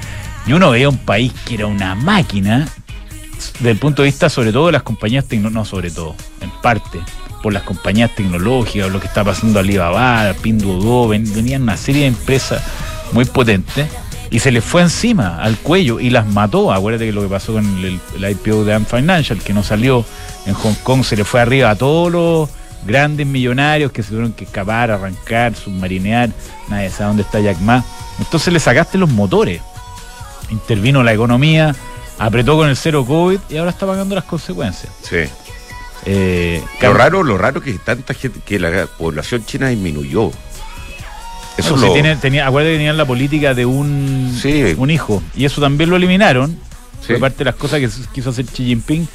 Y 0.47 0.53
uno 0.55 0.71
veía 0.71 0.88
un 0.88 0.97
país 0.99 1.31
que 1.45 1.55
era 1.57 1.67
una 1.67 1.95
máquina. 1.95 2.67
Desde 3.55 3.71
el 3.71 3.79
punto 3.79 4.03
de 4.03 4.07
vista, 4.07 4.29
sobre 4.29 4.53
todo, 4.53 4.67
de 4.67 4.73
las 4.73 4.83
compañías 4.83 5.25
tecnológicas. 5.27 5.55
No, 5.55 5.65
sobre 5.65 5.91
todo, 5.91 6.15
en 6.41 6.51
parte, 6.63 7.01
por 7.43 7.53
las 7.53 7.63
compañías 7.63 8.15
tecnológicas, 8.15 8.91
lo 8.91 9.01
que 9.01 9.07
está 9.07 9.23
pasando 9.25 9.61
Alibaba, 9.61 10.33
Pinduoduo, 10.43 11.09
ven- 11.09 11.33
venían 11.35 11.63
una 11.63 11.77
serie 11.77 12.03
de 12.03 12.09
empresas 12.09 12.63
muy 13.13 13.25
potentes 13.27 13.89
y 14.31 14.39
se 14.41 14.51
les 14.51 14.65
fue 14.65 14.83
encima 14.83 15.41
al 15.43 15.57
cuello 15.59 16.01
y 16.01 16.11
las 16.11 16.27
mató. 16.27 16.73
Acuérdate 16.73 17.07
que 17.07 17.13
lo 17.13 17.23
que 17.23 17.29
pasó 17.29 17.53
con 17.53 17.65
el, 17.85 18.01
el 18.17 18.31
IPO 18.31 18.65
de 18.65 18.75
Ant 18.75 18.89
Financial, 18.89 19.39
que 19.39 19.53
no 19.53 19.63
salió 19.63 20.05
en 20.47 20.55
Hong 20.55 20.75
Kong, 20.83 21.05
se 21.05 21.17
le 21.17 21.25
fue 21.25 21.41
arriba 21.41 21.71
a 21.71 21.77
todos 21.77 22.11
los 22.11 22.49
grandes 22.87 23.27
millonarios 23.27 23.93
que 23.93 24.03
se 24.03 24.09
tuvieron 24.11 24.33
que 24.33 24.45
escapar, 24.45 24.91
arrancar, 24.91 25.55
submarinear, 25.55 26.31
nadie 26.69 26.91
sabe 26.91 27.09
dónde 27.09 27.23
está 27.23 27.41
Jack 27.41 27.59
Ma. 27.61 27.85
Entonces 28.19 28.53
le 28.53 28.59
sacaste 28.61 28.99
los 28.99 29.11
motores. 29.11 29.61
Intervino 30.51 31.03
la 31.03 31.13
economía, 31.13 31.75
apretó 32.18 32.56
con 32.56 32.68
el 32.68 32.76
cero 32.76 33.04
COVID 33.06 33.38
y 33.49 33.56
ahora 33.56 33.71
está 33.71 33.87
pagando 33.87 34.14
las 34.14 34.25
consecuencias. 34.25 34.92
Sí. 35.02 35.18
Eh, 36.06 36.62
Lo 36.83 36.92
raro, 36.92 37.23
lo 37.23 37.38
raro 37.38 37.61
que 37.62 37.73
tanta 37.75 38.12
gente, 38.14 38.40
que 38.44 38.59
la 38.59 38.87
población 38.87 39.44
china 39.47 39.68
disminuyó. 39.68 40.30
Eso 41.56 41.76
Bueno, 41.76 41.94
si 41.94 42.21
tenía, 42.21 42.47
acuérdate 42.47 42.73
que 42.73 42.78
tenían 42.78 42.97
la 42.97 43.04
política 43.06 43.54
de 43.54 43.64
un, 43.64 44.37
Sí. 44.40 44.75
un 44.76 44.90
hijo. 44.90 45.23
Y 45.37 45.44
eso 45.44 45.61
también 45.61 45.88
lo 45.88 45.97
eliminaron. 45.97 46.50
Sí. 47.00 47.06
Fue 47.09 47.18
parte 47.21 47.38
de 47.38 47.44
las 47.47 47.54
cosas 47.54 47.80
que 47.80 47.88
quiso 48.12 48.30
hacer 48.30 48.44
Xi 48.47 48.64
Jinping. 48.66 49.06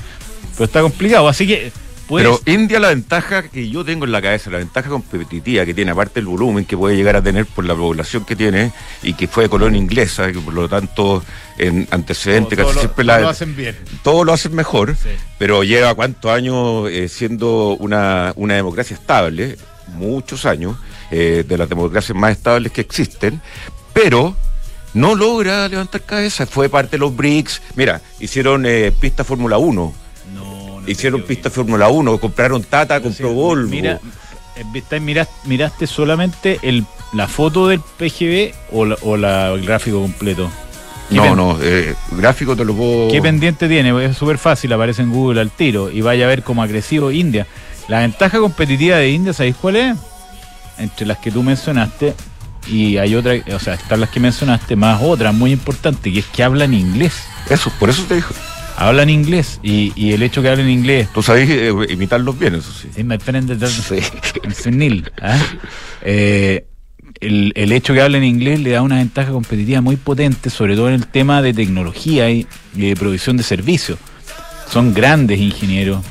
Pero 0.54 0.66
está 0.66 0.82
complicado. 0.82 1.28
Así 1.28 1.46
que 1.46 1.72
puedes, 2.10 2.28
Pero 2.28 2.42
India 2.54 2.80
la 2.80 2.90
ventaja 2.90 3.44
que 3.44 3.70
yo 3.70 3.86
tengo 3.86 4.04
en 4.06 4.12
la 4.12 4.22
cabeza, 4.22 4.50
la 4.50 4.58
ventaja 4.58 4.90
competitiva 4.90 5.66
que 5.66 5.74
tiene, 5.74 5.92
aparte 5.92 6.16
del 6.16 6.26
volumen 6.26 6.66
que 6.66 6.76
puede 6.76 6.98
llegar 6.98 7.16
a 7.16 7.22
tener 7.22 7.46
por 7.46 7.64
la 7.64 7.74
población 7.76 8.26
que 8.26 8.36
tiene 8.36 8.74
y 9.04 9.14
que 9.14 9.28
fue 9.30 9.44
de 9.44 9.50
colonia 9.50 9.80
inglesa, 9.80 10.30
y 10.30 10.34
que 10.34 10.40
por 10.42 10.54
lo 10.54 10.68
tanto 10.68 11.24
en 11.58 11.88
antecedentes 11.92 12.58
todo 12.58 12.68
casi 12.68 12.76
lo- 12.76 12.82
siempre 12.82 13.06
todo 13.06 13.16
la, 13.16 13.20
lo 13.22 13.30
hacen 13.30 13.56
bien. 13.56 13.78
todo 14.04 14.24
lo 14.26 14.34
hacen 14.34 14.54
mejor, 14.56 14.96
Sí. 14.98 15.10
pero 15.38 15.64
lleva 15.64 15.94
cuántos 15.96 16.30
años 16.32 16.90
eh, 16.90 17.08
siendo 17.08 17.78
una, 17.80 18.34
una 18.36 18.56
democracia 18.56 18.96
estable, 18.96 19.58
muchos 19.96 20.46
años, 20.46 20.76
eh, 21.12 21.46
de 21.48 21.58
las 21.58 21.70
democracias 21.70 22.18
más 22.18 22.32
estables 22.34 22.72
que 22.72 22.82
existen, 22.82 23.42
pero 23.94 24.36
no 24.94 25.14
logra 25.16 25.68
levantar 25.68 26.02
cabeza. 26.02 26.46
Fue 26.48 26.68
parte 26.70 26.92
de 26.92 26.98
los 27.00 27.16
BRICS. 27.16 27.62
Mira, 27.76 28.02
hicieron 28.20 28.66
eh, 28.66 28.92
pista 29.00 29.24
Fórmula 29.24 29.58
1. 29.60 29.94
Hicieron 30.92 31.22
pista 31.24 31.50
Fórmula 31.50 31.88
1, 31.90 32.18
compraron 32.20 32.64
Tata, 32.64 33.02
compró 33.02 33.32
Volvo. 33.34 33.70
Mira, 33.70 34.00
eh, 34.56 35.00
miraste 35.46 35.88
solamente 35.88 36.60
el, 36.64 36.86
la 37.14 37.28
foto 37.28 37.68
del 37.68 37.80
PGB 37.80 38.54
o, 38.72 38.86
la- 38.86 38.98
o 39.02 39.16
la- 39.18 39.50
el 39.54 39.66
gráfico 39.66 40.02
completo. 40.02 40.50
¿Qué 41.10 41.16
no, 41.16 41.36
no, 41.36 41.58
eh, 41.62 41.96
gráfico 42.12 42.56
te 42.56 42.64
lo 42.66 42.76
puedo. 42.76 43.08
¿Qué 43.10 43.20
pendiente 43.22 43.68
tiene? 43.68 44.06
Es 44.06 44.16
súper 44.18 44.38
fácil, 44.38 44.72
aparece 44.74 45.02
en 45.02 45.12
Google 45.12 45.42
al 45.42 45.50
tiro 45.50 45.90
y 45.92 46.02
vaya 46.02 46.26
a 46.26 46.28
ver 46.28 46.44
cómo 46.44 46.62
ha 46.62 46.68
crecido 46.68 47.12
India. 47.12 47.48
La 47.88 48.00
ventaja 48.00 48.38
competitiva 48.40 48.98
de 48.98 49.10
India, 49.10 49.34
¿sabéis 49.34 49.56
cuál 49.56 49.76
es? 49.78 49.98
Entre 50.78 51.08
las 51.08 51.18
que 51.18 51.32
tú 51.32 51.42
mencionaste, 51.42 52.14
y 52.68 52.98
hay 52.98 53.16
otra, 53.16 53.34
o 53.56 53.60
sea, 53.60 53.74
están 53.74 54.00
las 54.02 54.10
que 54.12 54.20
mencionaste, 54.20 54.76
más 54.76 55.02
otra 55.02 55.32
muy 55.32 55.52
importante, 55.52 56.14
que 56.14 56.20
es 56.20 56.26
que 56.28 56.44
hablan 56.44 56.74
inglés. 56.76 57.14
Eso, 57.50 57.72
por 57.80 57.90
eso 57.90 58.04
te 58.08 58.16
dijo. 58.16 58.34
Hablan 58.80 59.10
inglés 59.10 59.60
y, 59.62 59.92
y 59.96 60.14
el 60.14 60.24
hecho 60.24 60.42
que 60.42 60.50
hablen 60.50 60.70
inglés. 60.70 61.10
Tú 61.14 61.22
sabes 61.22 61.50
eh, 61.50 61.72
imitarlos 61.90 62.40
bien, 62.40 62.56
eso 62.56 62.72
sí. 62.72 62.88
Sí, 62.96 63.04
my 63.04 63.18
friend 63.18 63.52
is- 63.52 64.12
es 64.44 64.68
Neil, 64.68 65.12
¿ah? 65.22 65.38
Eh, 66.02 66.66
el, 67.20 67.52
el 67.56 67.72
hecho 67.74 67.94
que 67.94 68.02
hablen 68.02 68.24
inglés 68.24 68.62
le 68.62 68.70
da 68.72 68.82
una 68.82 68.96
ventaja 68.98 69.32
competitiva 69.32 69.82
muy 69.82 69.98
potente, 69.98 70.50
sobre 70.50 70.76
todo 70.76 70.88
en 70.88 70.94
el 70.96 71.08
tema 71.08 71.42
de 71.42 71.54
tecnología 71.54 72.30
y, 72.32 72.48
y 72.76 72.88
de 72.90 72.96
provisión 72.96 73.36
de 73.36 73.44
servicios. 73.44 74.00
Son 74.72 74.94
grandes 74.94 75.40
ingenieros, 75.40 76.06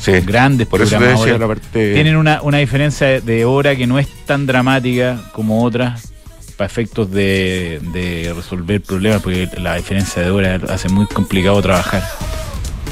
Sí. 0.00 0.12
grandes 0.24 0.66
Por 0.68 0.80
eso 0.82 0.98
decía 0.98 1.38
la 1.38 1.46
parte. 1.48 1.92
Tienen 1.94 2.16
una, 2.16 2.40
una 2.42 2.58
diferencia 2.58 3.20
de 3.20 3.44
hora 3.44 3.74
que 3.76 3.86
no 3.86 3.98
es 3.98 4.08
tan 4.26 4.46
dramática 4.46 5.20
como 5.32 5.62
otras 5.64 6.12
para 6.58 6.66
efectos 6.66 7.10
de, 7.10 7.80
de 7.94 8.32
resolver 8.34 8.82
problemas, 8.82 9.22
porque 9.22 9.48
la 9.58 9.76
diferencia 9.76 10.20
de 10.22 10.30
hora 10.30 10.60
hace 10.68 10.88
muy 10.90 11.06
complicado 11.06 11.62
trabajar. 11.62 12.02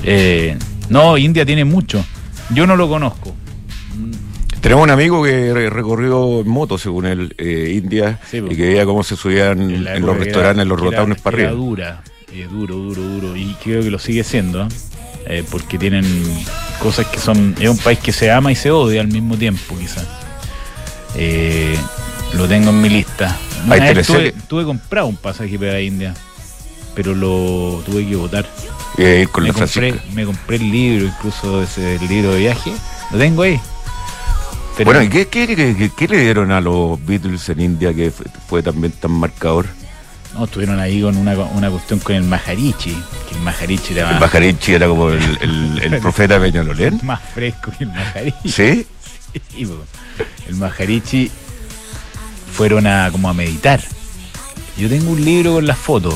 Eh, 0.05 0.57
no, 0.89 1.19
India 1.19 1.45
tiene 1.45 1.65
mucho. 1.67 2.03
Yo 2.55 2.67
no 2.67 2.77
lo 2.77 2.89
conozco. 2.89 3.35
Tenemos 4.61 4.85
un 4.85 4.91
amigo 4.91 5.23
que 5.25 5.53
re- 5.53 5.69
recorrió 5.71 6.41
en 6.41 6.49
moto, 6.49 6.79
según 6.79 7.07
él, 7.07 7.35
eh, 7.39 7.79
India, 7.83 8.19
Sí, 8.31 8.39
y 8.39 8.55
que 8.57 8.69
veía 8.69 8.85
cómo 8.85 9.03
se 9.05 9.17
subían 9.17 9.61
En 9.61 10.07
los 10.07 10.17
restaurantes, 10.17 10.63
en 10.63 10.69
los 10.69 10.81
rotaunes 10.81 11.21
para 11.21 11.37
arriba. 11.37 11.51
dura, 11.51 12.03
eh, 12.33 12.47
duro, 12.51 12.75
duro, 12.77 13.03
duro. 13.03 13.37
Y 13.37 13.55
creo 13.63 13.83
que 13.83 13.91
lo 13.91 13.99
sigue 13.99 14.23
siendo. 14.25 14.67
Eh, 15.29 15.43
porque 15.51 15.77
tienen 15.77 16.05
cosas 16.81 17.07
que 17.07 17.19
son. 17.19 17.57
Es 17.61 17.69
un 17.69 17.79
país 17.79 17.99
que 17.99 18.13
se 18.13 18.31
ama 18.31 18.53
y 18.53 18.55
se 18.55 18.71
odia 18.71 19.01
al 19.01 19.09
mismo 19.09 19.37
tiempo, 19.37 19.77
quizás. 19.77 20.07
Eh, 21.17 21.77
lo 22.35 22.47
tengo 22.47 22.71
en 22.71 22.81
mi 22.81 22.89
lista. 22.89 23.37
Una 23.67 23.75
Hay 23.75 23.95
vez 23.95 24.07
tuve, 24.07 24.33
tuve 24.49 24.65
comprado 24.65 25.07
un 25.09 25.17
pasaje 25.17 25.59
para 25.59 25.81
India, 25.81 26.15
pero 26.95 27.15
lo 27.15 27.83
tuve 27.85 28.07
que 28.09 28.17
votar. 28.17 28.47
Ir 28.99 29.29
con 29.29 29.43
Me 29.45 29.49
la 29.49 29.55
compré, 29.55 29.91
Francisca. 29.93 30.15
me 30.15 30.25
compré 30.25 30.57
el 30.57 30.71
libro, 30.71 31.07
incluso 31.07 31.63
ese 31.63 31.97
el 31.97 32.09
libro 32.09 32.33
de 32.33 32.39
viaje. 32.41 32.73
Lo 33.11 33.19
tengo 33.19 33.43
ahí. 33.43 33.61
Pero- 34.77 34.91
Bueno, 34.91 35.03
¿y 35.03 35.09
qué, 35.09 35.27
qué- 35.29 35.47
qué- 35.47 35.75
qué- 35.77 35.91
qué 35.97 36.09
le 36.09 36.21
dieron 36.21 36.51
a 36.53 36.61
los 36.61 37.05
Beatles 37.05 37.49
en 37.49 37.61
India 37.61 37.93
que 37.95 38.11
fue, 38.11 38.27
fue 38.49 38.63
también 38.63 38.93
tan 38.93 39.11
marcador? 39.11 39.67
No, 40.35 40.45
estuvieron 40.45 40.79
ahí 40.79 41.01
con 41.01 41.17
una, 41.17 41.35
una 41.35 41.71
cuestión 41.71 41.99
con 42.01 42.15
el 42.15 42.23
Maharichi, 42.25 42.91
que 43.29 43.35
el 43.37 43.41
Maharichi 43.43 43.95
era 43.95 44.03
El 44.09 44.13
más, 44.13 44.21
Bajarichi 44.21 44.75
era 44.75 44.87
como 44.87 45.11
el, 45.11 45.39
el- 45.41 45.81
el 45.83 45.99
profeta 46.03 46.39
Peñalolén. 46.39 47.01
más 47.05 47.21
fresco 47.35 47.73
que 47.77 47.85
el 47.85 47.91
Maharichi. 47.91 48.49
¿Sí? 48.51 48.87
Sí, 49.55 49.69
el 50.49 50.55
Maharichi 50.57 51.31
fueron 52.57 52.87
a 52.87 53.11
como 53.13 53.29
a 53.29 53.35
meditar. 53.35 53.81
Yo 54.77 54.89
tengo 54.89 55.11
un 55.11 55.25
libro 55.25 55.55
con 55.55 55.67
las 55.67 55.79
fotos. 55.79 56.15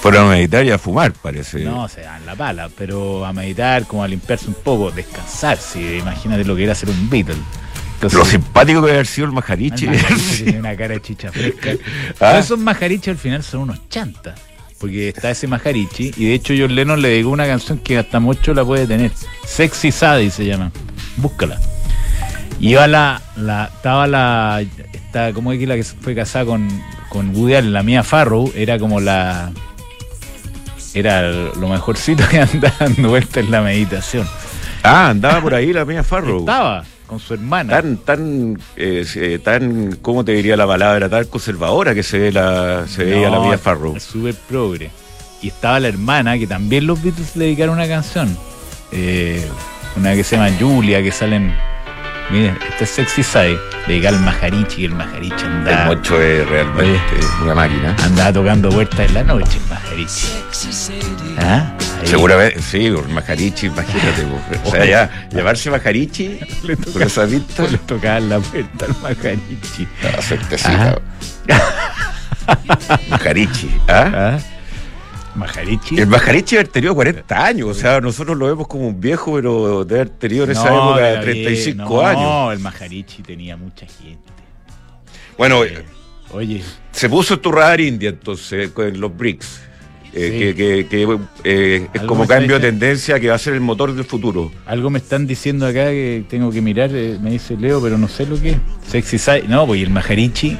Fueron 0.00 0.26
a 0.26 0.30
meditar 0.30 0.64
y 0.66 0.70
a 0.70 0.78
fumar, 0.78 1.12
parece. 1.12 1.64
No, 1.64 1.88
se 1.88 2.02
dan 2.02 2.26
la 2.26 2.34
pala, 2.34 2.68
pero 2.76 3.24
a 3.24 3.32
meditar, 3.32 3.86
como 3.86 4.02
a 4.02 4.08
limpiarse 4.08 4.48
un 4.48 4.54
poco, 4.54 4.90
descansar. 4.90 5.56
Sí, 5.58 5.98
imagínate 6.00 6.44
lo 6.44 6.56
que 6.56 6.64
era 6.64 6.74
ser 6.74 6.90
un 6.90 7.08
Beatle. 7.08 7.36
Entonces, 7.94 8.18
Lo 8.18 8.24
simpático 8.24 8.80
que 8.80 8.86
debe 8.88 8.98
haber 8.98 9.06
sido 9.06 9.26
el 9.28 9.32
Majarichi. 9.32 9.86
el 9.86 9.92
Maharichi 9.92 10.42
tiene 10.44 10.58
una 10.58 10.76
cara 10.76 10.94
de 10.94 11.00
chicha 11.02 11.32
fresca. 11.32 11.70
Ah. 12.20 12.38
Esos 12.38 12.58
Maharichi 12.58 13.10
al 13.10 13.16
final 13.16 13.42
son 13.42 13.60
unos 13.60 13.88
chantas. 13.88 14.38
Porque 14.78 15.08
está 15.08 15.30
ese 15.30 15.46
Maharichi, 15.46 16.12
y 16.16 16.26
de 16.26 16.34
hecho 16.34 16.52
John 16.58 16.74
Lennon 16.74 17.00
le 17.00 17.08
dedicó 17.08 17.30
una 17.30 17.46
canción 17.46 17.78
que 17.78 17.96
hasta 17.96 18.20
mucho 18.20 18.52
la 18.52 18.64
puede 18.64 18.86
tener. 18.86 19.12
Sexy 19.46 19.90
Sadie 19.90 20.30
se 20.30 20.44
llama. 20.44 20.70
Búscala. 21.16 21.58
Y 22.60 22.70
iba 22.72 22.86
la, 22.86 23.22
la, 23.36 23.70
estaba 23.74 24.06
la, 24.06 24.62
está, 25.14 25.32
¿cómo 25.32 25.52
es 25.52 25.60
que 25.60 25.66
la 25.66 25.76
que 25.76 25.84
fue 25.84 26.14
casada 26.14 26.44
con, 26.44 26.68
con 27.08 27.34
Woody 27.36 27.54
Allen, 27.54 27.72
la 27.72 27.84
mía 27.84 28.02
Farrow, 28.02 28.50
era 28.56 28.80
como 28.80 29.00
la, 29.00 29.52
era 30.92 31.22
lo 31.30 31.68
mejorcito 31.68 32.24
que 32.28 32.40
andaba 32.52 32.74
dando 32.80 33.10
vuelta 33.10 33.38
en 33.38 33.50
la 33.52 33.60
meditación. 33.60 34.26
Ah, 34.82 35.10
andaba 35.10 35.40
por 35.40 35.54
ahí 35.54 35.72
la 35.72 35.84
mía 35.84 36.02
Farrow. 36.02 36.40
Estaba 36.40 36.84
con 37.06 37.20
su 37.20 37.34
hermana. 37.34 37.80
Tan, 37.80 37.96
tan, 37.98 38.58
eh, 38.76 39.06
eh, 39.14 39.38
tan, 39.38 39.96
¿cómo 40.02 40.24
te 40.24 40.32
diría 40.32 40.56
la 40.56 40.66
palabra? 40.66 41.08
Tan 41.08 41.26
conservadora 41.26 41.94
que 41.94 42.02
se 42.02 42.18
ve 42.18 42.32
la, 42.32 42.86
se 42.88 43.04
veía 43.04 43.30
la 43.30 43.36
No, 43.36 43.46
mía 43.46 43.58
Farrow. 43.58 43.98
Súper 44.00 44.34
progre. 44.34 44.90
Y 45.42 45.48
estaba 45.48 45.78
la 45.78 45.88
hermana, 45.88 46.36
que 46.38 46.48
también 46.48 46.88
los 46.88 47.00
Beatles 47.00 47.36
le 47.36 47.44
dedicaron 47.44 47.76
una 47.76 47.86
canción. 47.86 48.36
Eh, 48.90 49.46
una 49.96 50.14
que 50.14 50.24
se 50.24 50.36
llama 50.36 50.50
Julia, 50.58 51.02
que 51.04 51.12
salen. 51.12 51.54
Miren, 52.30 52.58
esta 52.70 52.84
es 52.84 52.90
Sexy 52.90 53.22
Side. 53.22 53.58
Dedicar 53.86 54.14
al 54.14 54.20
Majarichi, 54.20 54.76
que 54.76 54.84
el 54.86 54.94
Majarichi 54.94 55.44
El 55.44 55.52
andaba, 55.52 55.84
mocho 55.86 56.20
es 56.20 56.48
realmente 56.48 56.98
una 57.42 57.54
máquina. 57.54 57.94
andaba 58.02 58.32
tocando 58.32 58.70
puertas 58.70 59.00
en 59.00 59.14
la 59.14 59.22
noche, 59.24 59.58
el 59.62 59.68
Majarichi. 59.68 60.26
¿Ah? 61.38 61.72
Seguramente, 62.04 62.62
sí, 62.62 62.86
el 62.86 63.08
Majarichi, 63.08 63.66
imagínate. 63.66 64.26
O 64.64 64.70
sea, 64.70 64.84
ya, 64.86 65.10
llevarse 65.30 65.70
Majarichi 65.70 66.40
Le 66.62 66.76
tocaba, 66.76 67.04
esa 67.04 67.24
vista. 67.26 67.62
le 67.64 67.78
tocaban 67.78 68.28
la 68.30 68.40
puerta 68.40 68.86
al 68.86 68.96
Majarichi. 69.02 69.86
Ah, 70.02 70.22
suertecita. 70.22 70.98
Majarichi, 73.10 73.70
¿ah? 73.88 74.10
¿Ah? 74.14 74.38
Majarichi. 75.36 75.98
El 75.98 76.06
Majarichi 76.06 76.56
debe 76.56 76.60
haber 76.62 76.72
tenido 76.72 76.94
40 76.94 77.44
años, 77.44 77.68
o 77.68 77.74
sea, 77.74 78.00
nosotros 78.00 78.36
lo 78.36 78.46
vemos 78.46 78.66
como 78.68 78.86
un 78.88 79.00
viejo, 79.00 79.34
pero 79.34 79.84
debe 79.84 80.00
haber 80.02 80.10
tenido 80.14 80.44
en 80.44 80.50
esa 80.52 80.70
No, 80.70 80.90
época 80.90 81.08
era 81.10 81.20
35 81.20 81.76
bien. 81.76 81.88
No, 81.88 82.00
años. 82.48 82.52
el 82.54 82.58
Majarichi 82.62 83.22
tenía 83.22 83.56
mucha 83.56 83.86
gente. 83.86 84.18
Bueno, 85.36 85.64
Eh, 85.64 85.84
Oye, 86.32 86.62
se 86.90 87.08
puso 87.08 87.38
tu 87.38 87.52
radar 87.52 87.80
India 87.80 88.08
entonces 88.08 88.70
con 88.70 88.98
los 88.98 89.16
BRICS, 89.16 89.60
eh, 90.12 90.30
Sí. 90.32 90.38
que, 90.38 90.54
que- 90.54 90.86
que, 90.88 91.18
eh, 91.44 91.88
es 91.94 92.02
como 92.02 92.26
cambio 92.26 92.58
de 92.58 92.68
tendencia 92.70 93.20
que 93.20 93.28
va 93.28 93.36
a 93.36 93.38
ser 93.38 93.54
el 93.54 93.60
motor 93.60 93.94
del 93.94 94.04
futuro. 94.04 94.50
algo 94.66 94.90
me 94.90 94.98
están 94.98 95.26
diciendo 95.28 95.64
acá 95.66 95.86
que 95.90 96.24
tengo 96.28 96.50
que 96.50 96.60
mirar, 96.60 96.90
eh, 96.92 97.18
me 97.20 97.30
dice 97.30 97.56
Leo, 97.56 97.80
pero 97.80 97.98
no 97.98 98.08
sé 98.08 98.26
lo 98.26 98.40
que 98.40 98.50
es. 98.50 98.56
Sexy 98.88 99.18
Side. 99.18 99.44
No, 99.48 99.64
pues 99.66 99.80
el 99.82 99.90
Majarichi. 99.90 100.56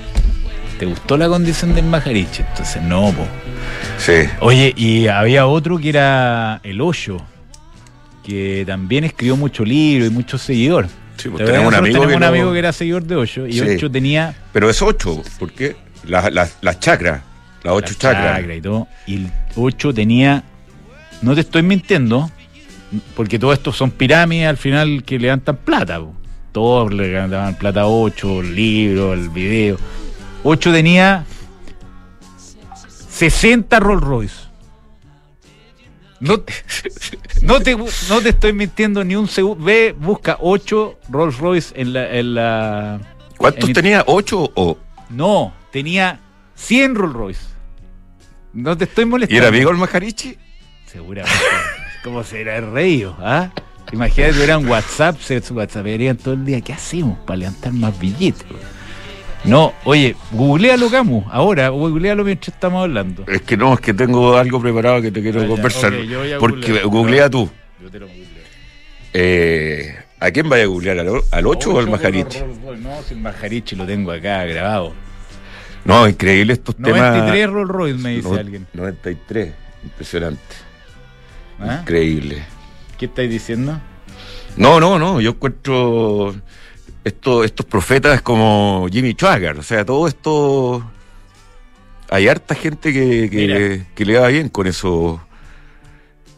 ¿Te 0.78 0.86
gustó 0.86 1.16
la 1.16 1.28
condición 1.28 1.74
del 1.74 1.84
Majarichi? 1.84 2.42
Entonces, 2.42 2.82
no, 2.82 3.12
pues. 3.12 3.28
Sí. 3.98 4.28
Oye, 4.40 4.72
y 4.76 5.06
había 5.06 5.46
otro 5.46 5.78
que 5.78 5.88
era 5.90 6.60
El 6.64 6.80
Hoyo, 6.80 7.18
que 8.24 8.64
también 8.66 9.04
escribió 9.04 9.36
mucho 9.36 9.64
libro 9.64 10.06
y 10.06 10.10
mucho 10.10 10.36
seguidor. 10.38 10.88
Sí, 11.16 11.28
pues 11.28 11.44
¿Te 11.44 11.44
tenemos 11.52 11.68
un 11.68 11.74
amigo 11.74 11.92
tenemos 12.00 12.08
que 12.10 12.14
un 12.16 12.20
no- 12.20 12.26
amigo 12.26 12.52
que 12.52 12.58
era 12.58 12.72
seguidor 12.72 13.04
de 13.04 13.14
Hoyo 13.16 13.46
y 13.46 13.52
Sí. 13.52 13.60
Hoyo 13.60 13.90
tenía 13.90 14.34
Pero 14.52 14.68
es 14.68 14.82
8, 14.82 15.22
¿por 15.38 15.52
qué? 15.52 15.76
Las 16.08 16.32
las- 16.32 16.56
las 16.60 16.80
chakras, 16.80 17.22
las 17.62 17.72
8 17.74 17.92
la 17.92 17.98
chakras. 17.98 18.36
chakra 18.38 18.54
y 18.56 18.60
todo. 18.60 18.88
Y 19.06 19.14
el 19.16 19.30
8 19.54 19.94
tenía, 19.94 20.42
no 21.22 21.34
te 21.36 21.42
estoy 21.42 21.62
mintiendo, 21.62 22.30
porque 23.14 23.38
todo 23.38 23.52
esto 23.52 23.72
son 23.72 23.92
pirámides 23.92 24.48
al 24.48 24.56
final 24.56 25.04
que 25.04 25.18
levantan 25.20 25.56
plata. 25.56 26.00
po. 26.00 26.14
Todos 26.52 26.92
le 26.92 27.08
levantaban 27.12 27.54
plata 27.56 27.82
a 27.82 27.86
8, 27.86 28.40
el 28.40 28.54
libro, 28.54 29.12
el 29.14 29.28
video. 29.28 29.76
8 30.44 30.72
tenía 30.72 31.24
60 33.08 33.80
Rolls 33.80 34.02
Royce. 34.02 34.34
No, 36.20 36.40
te- 36.40 36.52
no, 37.42 37.60
te, 37.60 37.76
no 37.76 38.20
te 38.22 38.28
estoy 38.30 38.52
mintiendo 38.52 39.04
ni 39.04 39.16
un 39.16 39.28
segundo. 39.28 39.62
Ve, 39.64 39.94
busca 39.98 40.36
8 40.40 40.98
Rolls 41.10 41.38
Royce 41.38 41.72
en 41.80 41.92
la, 41.92 42.10
en 42.16 42.34
la. 42.34 43.00
¿Cuántos 43.36 43.68
en- 43.68 43.74
tenía? 43.74 44.06
¿8 44.06 44.52
o...? 44.54 44.78
No, 45.10 45.52
tenía 45.70 46.20
100 46.54 46.94
Rolls 46.94 47.14
Royce. 47.14 47.40
No 48.52 48.76
te 48.76 48.84
estoy 48.84 49.04
¿Y 49.04 49.06
molestando. 49.08 49.38
era 49.38 49.48
amigo 49.48 49.70
el 49.70 49.76
Majarichi? 49.76 50.36
Seguramente. 50.86 51.36
¿Cómo 52.04 52.22
será 52.22 52.56
el 52.56 52.70
rey? 52.72 53.06
¿Ah? 53.18 53.50
Imagínate, 53.92 54.36
hubieran 54.36 54.66
WhatsApp, 54.68 55.18
se 55.20 55.38
WhatsApparían 55.52 56.16
todo 56.16 56.34
el 56.34 56.44
día. 56.44 56.60
¿Qué 56.60 56.72
hacemos 56.72 57.18
para 57.20 57.38
levantar 57.38 57.72
más 57.72 57.98
billetes? 57.98 58.44
No, 59.44 59.74
oye, 59.84 60.16
googlealo, 60.32 60.88
Camus, 60.90 61.24
ahora, 61.30 61.68
googlealo 61.68 62.24
mientras 62.24 62.54
estamos 62.54 62.82
hablando. 62.82 63.24
Es 63.28 63.42
que 63.42 63.56
no, 63.58 63.74
es 63.74 63.80
que 63.80 63.92
tengo 63.92 64.36
algo 64.38 64.60
preparado 64.60 65.02
que 65.02 65.10
te 65.10 65.20
quiero 65.20 65.40
Ah, 65.40 65.44
ya, 65.44 65.48
conversar. 65.48 65.92
ok, 65.92 66.00
yo 66.02 66.18
voy 66.20 66.32
a 66.32 66.38
porque 66.38 66.66
googlear. 66.72 66.86
googlea 66.86 67.30
tú. 67.30 67.50
Yo 67.82 67.90
te 67.90 67.98
lo 68.00 68.06
googleo. 68.06 68.24
Eh, 69.12 69.94
¿A 70.20 70.30
quién 70.30 70.48
vaya 70.48 70.64
a 70.64 70.66
googlear? 70.66 70.98
¿Al, 71.00 71.08
al 71.30 71.46
8 71.46 71.70
o 71.74 71.78
al 71.78 71.90
Majarichi? 71.90 72.38
No, 72.80 73.02
si 73.06 73.14
el 73.14 73.20
Majarichi 73.20 73.76
lo 73.76 73.84
tengo 73.84 74.10
acá 74.12 74.44
grabado. 74.44 74.94
No, 75.84 76.08
increíble 76.08 76.54
estos 76.54 76.78
93 76.78 77.32
temas. 77.34 77.50
Rolls 77.54 77.70
Royce, 77.70 77.98
me 78.02 78.10
dice 78.16 78.28
No- 78.30 78.34
alguien. 78.36 78.66
93, 78.72 79.52
impresionante. 79.84 80.40
¿Ah? 81.60 81.80
Increíble. 81.82 82.42
¿Qué 82.98 83.04
estáis 83.04 83.28
diciendo? 83.30 83.78
No, 84.56 84.80
no, 84.80 84.98
no, 84.98 85.20
yo 85.20 85.30
encuentro 85.32 86.34
esto, 87.04 87.44
estos 87.44 87.66
profetas 87.66 88.22
como 88.22 88.86
Jimmy 88.90 89.14
Swaggart, 89.18 89.58
o 89.58 89.62
sea, 89.62 89.84
todo 89.84 90.08
esto... 90.08 90.90
Hay 92.10 92.28
harta 92.28 92.54
gente 92.54 92.92
que, 92.92 93.30
que, 93.30 93.86
que 93.94 94.04
le 94.04 94.18
va 94.18 94.28
bien 94.28 94.48
con 94.50 94.66
eso. 94.66 95.20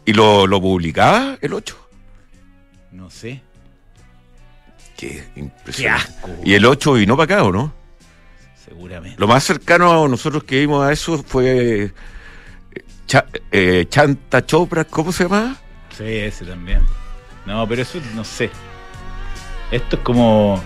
¿Y 0.05 0.13
lo, 0.13 0.47
lo 0.47 0.61
publicaba 0.61 1.37
el 1.41 1.53
8? 1.53 1.89
No 2.93 3.09
sé. 3.09 3.41
Qué 4.95 5.25
Qué 5.33 5.39
impresionante. 5.41 6.07
asco. 6.13 6.29
¿Y 6.43 6.53
el 6.53 6.65
8 6.65 6.93
vino 6.93 7.17
para 7.17 7.35
acá 7.35 7.43
o 7.43 7.51
no? 7.51 7.73
Seguramente. 8.63 9.19
Lo 9.19 9.27
más 9.27 9.43
cercano 9.43 10.05
a 10.05 10.07
nosotros 10.07 10.45
que 10.45 10.61
vimos 10.61 10.83
a 10.83 10.91
eso 10.93 11.21
fue 11.21 11.83
eh, 11.83 13.21
eh, 13.51 13.85
Chanta 13.89 14.45
Chopra, 14.45 14.85
¿cómo 14.85 15.11
se 15.11 15.23
llama? 15.25 15.57
Sí, 15.95 16.05
ese 16.05 16.45
también. 16.45 16.81
No, 17.45 17.67
pero 17.67 17.81
eso 17.81 17.99
no 18.15 18.23
sé. 18.23 18.49
Esto 19.71 19.97
es 19.97 20.01
como. 20.01 20.61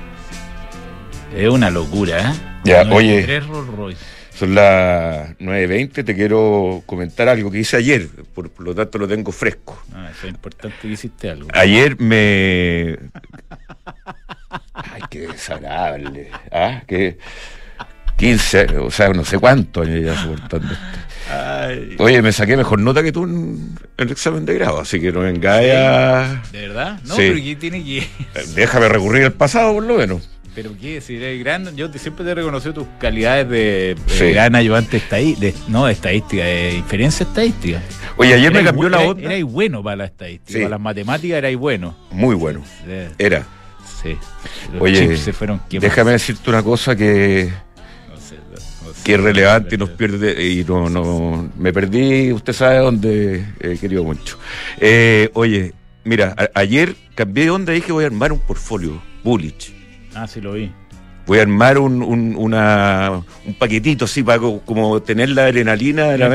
Es 1.36 1.50
una 1.50 1.70
locura, 1.70 2.20
¿eh? 2.20 2.34
Ya, 2.64 2.84
93 2.84 2.94
oye. 2.94 3.40
Rolls 3.48 3.76
Royce. 3.76 4.06
Son 4.34 4.56
las 4.56 5.38
9.20, 5.38 6.04
te 6.04 6.16
quiero 6.16 6.82
comentar 6.88 7.30
algo 7.30 7.52
que 7.52 7.60
hice 7.60 7.78
ayer, 7.78 8.08
por, 8.34 8.50
por 8.50 8.66
lo 8.66 8.74
tanto 8.74 8.98
lo 8.98 9.08
tengo 9.08 9.32
fresco. 9.32 9.80
Ah, 9.94 10.10
eso 10.12 10.26
es 10.26 10.34
importante 10.34 10.78
que 10.82 10.88
hiciste 10.88 11.30
algo. 11.30 11.48
Ayer 11.54 12.00
me... 12.00 12.98
Ay, 14.74 15.02
qué 15.10 15.28
desagradable. 15.28 16.32
¿Ah? 16.52 16.82
Que 16.88 17.20
15, 18.22 18.78
o 18.78 18.92
sea, 18.92 19.10
no 19.10 19.26
sé 19.26 19.40
cuántos 19.40 19.88
años 19.88 20.04
ya 20.06 20.16
soportando 20.22 20.68
esto. 20.72 20.86
Ay. 21.32 21.96
Oye, 21.98 22.22
me 22.22 22.32
saqué 22.32 22.56
mejor 22.58 22.80
nota 22.80 23.02
que 23.02 23.12
tú 23.12 23.24
en 23.24 23.76
el 23.98 24.12
examen 24.12 24.46
de 24.46 24.54
grado, 24.56 24.80
así 24.82 25.00
que 25.00 25.12
no 25.12 25.22
vengáis 25.22 25.72
a... 25.74 26.42
¿De 26.52 26.68
verdad? 26.68 27.00
No, 27.06 27.16
Sí. 27.16 27.22
pero 27.30 27.36
¿qué 27.36 27.56
tiene 27.56 27.84
que.? 27.84 28.08
Déjame 28.56 28.90
recurrir 28.90 29.24
al 29.26 29.34
pasado, 29.34 29.74
por 29.74 29.84
lo 29.84 29.96
menos. 29.98 30.30
¿Pero 30.54 30.72
qué? 30.80 31.00
Si 31.00 31.16
eres 31.16 31.40
gran. 31.40 31.76
Yo 31.78 31.90
te- 31.90 31.98
siempre 31.98 32.26
te 32.26 32.32
he 32.32 32.36
reconocido 32.36 32.74
tus 32.74 32.88
calidades 33.00 33.48
de, 33.50 33.96
de 33.96 34.14
Sí. 34.14 34.32
gran 34.34 34.54
ayudante 34.56 34.98
estadí- 34.98 35.38
de 35.38 35.54
No, 35.70 35.86
de 35.86 35.94
estadística, 35.94 36.44
de 36.44 36.74
inferencia 36.76 37.24
estadística. 37.24 37.82
Oye, 38.18 38.34
ayer 38.34 38.52
me 38.52 38.62
cambió 38.64 38.90
la 38.90 39.00
onda. 39.00 39.24
Erais 39.24 39.46
bueno 39.46 39.82
para 39.82 39.96
la 39.96 40.06
estadística. 40.06 40.52
Sí. 40.52 40.58
Para 40.60 40.70
las 40.72 40.80
matemáticas 40.82 41.38
erais 41.38 41.58
bueno. 41.58 41.96
Muy 42.12 42.36
bueno. 42.36 42.62
Eh, 42.86 43.10
Era. 43.18 43.46
Sí. 44.04 44.18
Los 44.74 44.82
Oye, 44.82 45.16
se 45.16 45.32
fueron 45.32 45.62
déjame 45.70 46.12
decirte 46.12 46.50
una 46.50 46.64
cosa 46.64 46.96
que, 46.96 47.50
no 49.02 49.04
sé. 49.04 49.04
que 49.04 49.14
es 49.16 49.20
relevante 49.22 49.76
y 49.76 49.78
nos 49.78 49.90
pierde 49.90 50.46
y 50.48 50.64
no, 50.64 50.90
no 50.90 51.50
me 51.58 51.74
perdí, 51.74 52.32
usted 52.32 52.54
sabe 52.54 52.78
dónde, 52.78 53.46
eh, 53.60 53.78
querido 53.80 54.04
Moncho. 54.04 54.38
Eh, 54.80 55.30
oye, 55.34 55.74
mira, 56.04 56.36
a- 56.38 56.60
ayer 56.60 56.96
cambié 57.16 57.46
de 57.46 57.52
onda 57.52 57.72
y 57.74 57.76
dije 57.76 57.92
voy 57.92 58.04
a 58.04 58.08
armar 58.08 58.32
un 58.32 58.40
portfolio, 58.40 59.02
Bullich. 59.24 59.74
Ah, 60.16 60.28
sí 60.28 60.42
lo 60.42 60.54
vi. 60.54 60.72
Voy 61.28 61.38
a 61.40 61.44
armar 61.44 61.78
un, 61.78 62.02
un, 62.02 62.36
una, 62.36 63.22
un 63.46 63.54
paquetito 63.54 64.06
así 64.06 64.24
para 64.24 64.40
co- 64.40 64.62
como 64.66 65.02
tener 65.02 65.30
la 65.30 65.46
adrenalina 65.46 66.06
de 66.10 66.18
la, 66.18 66.30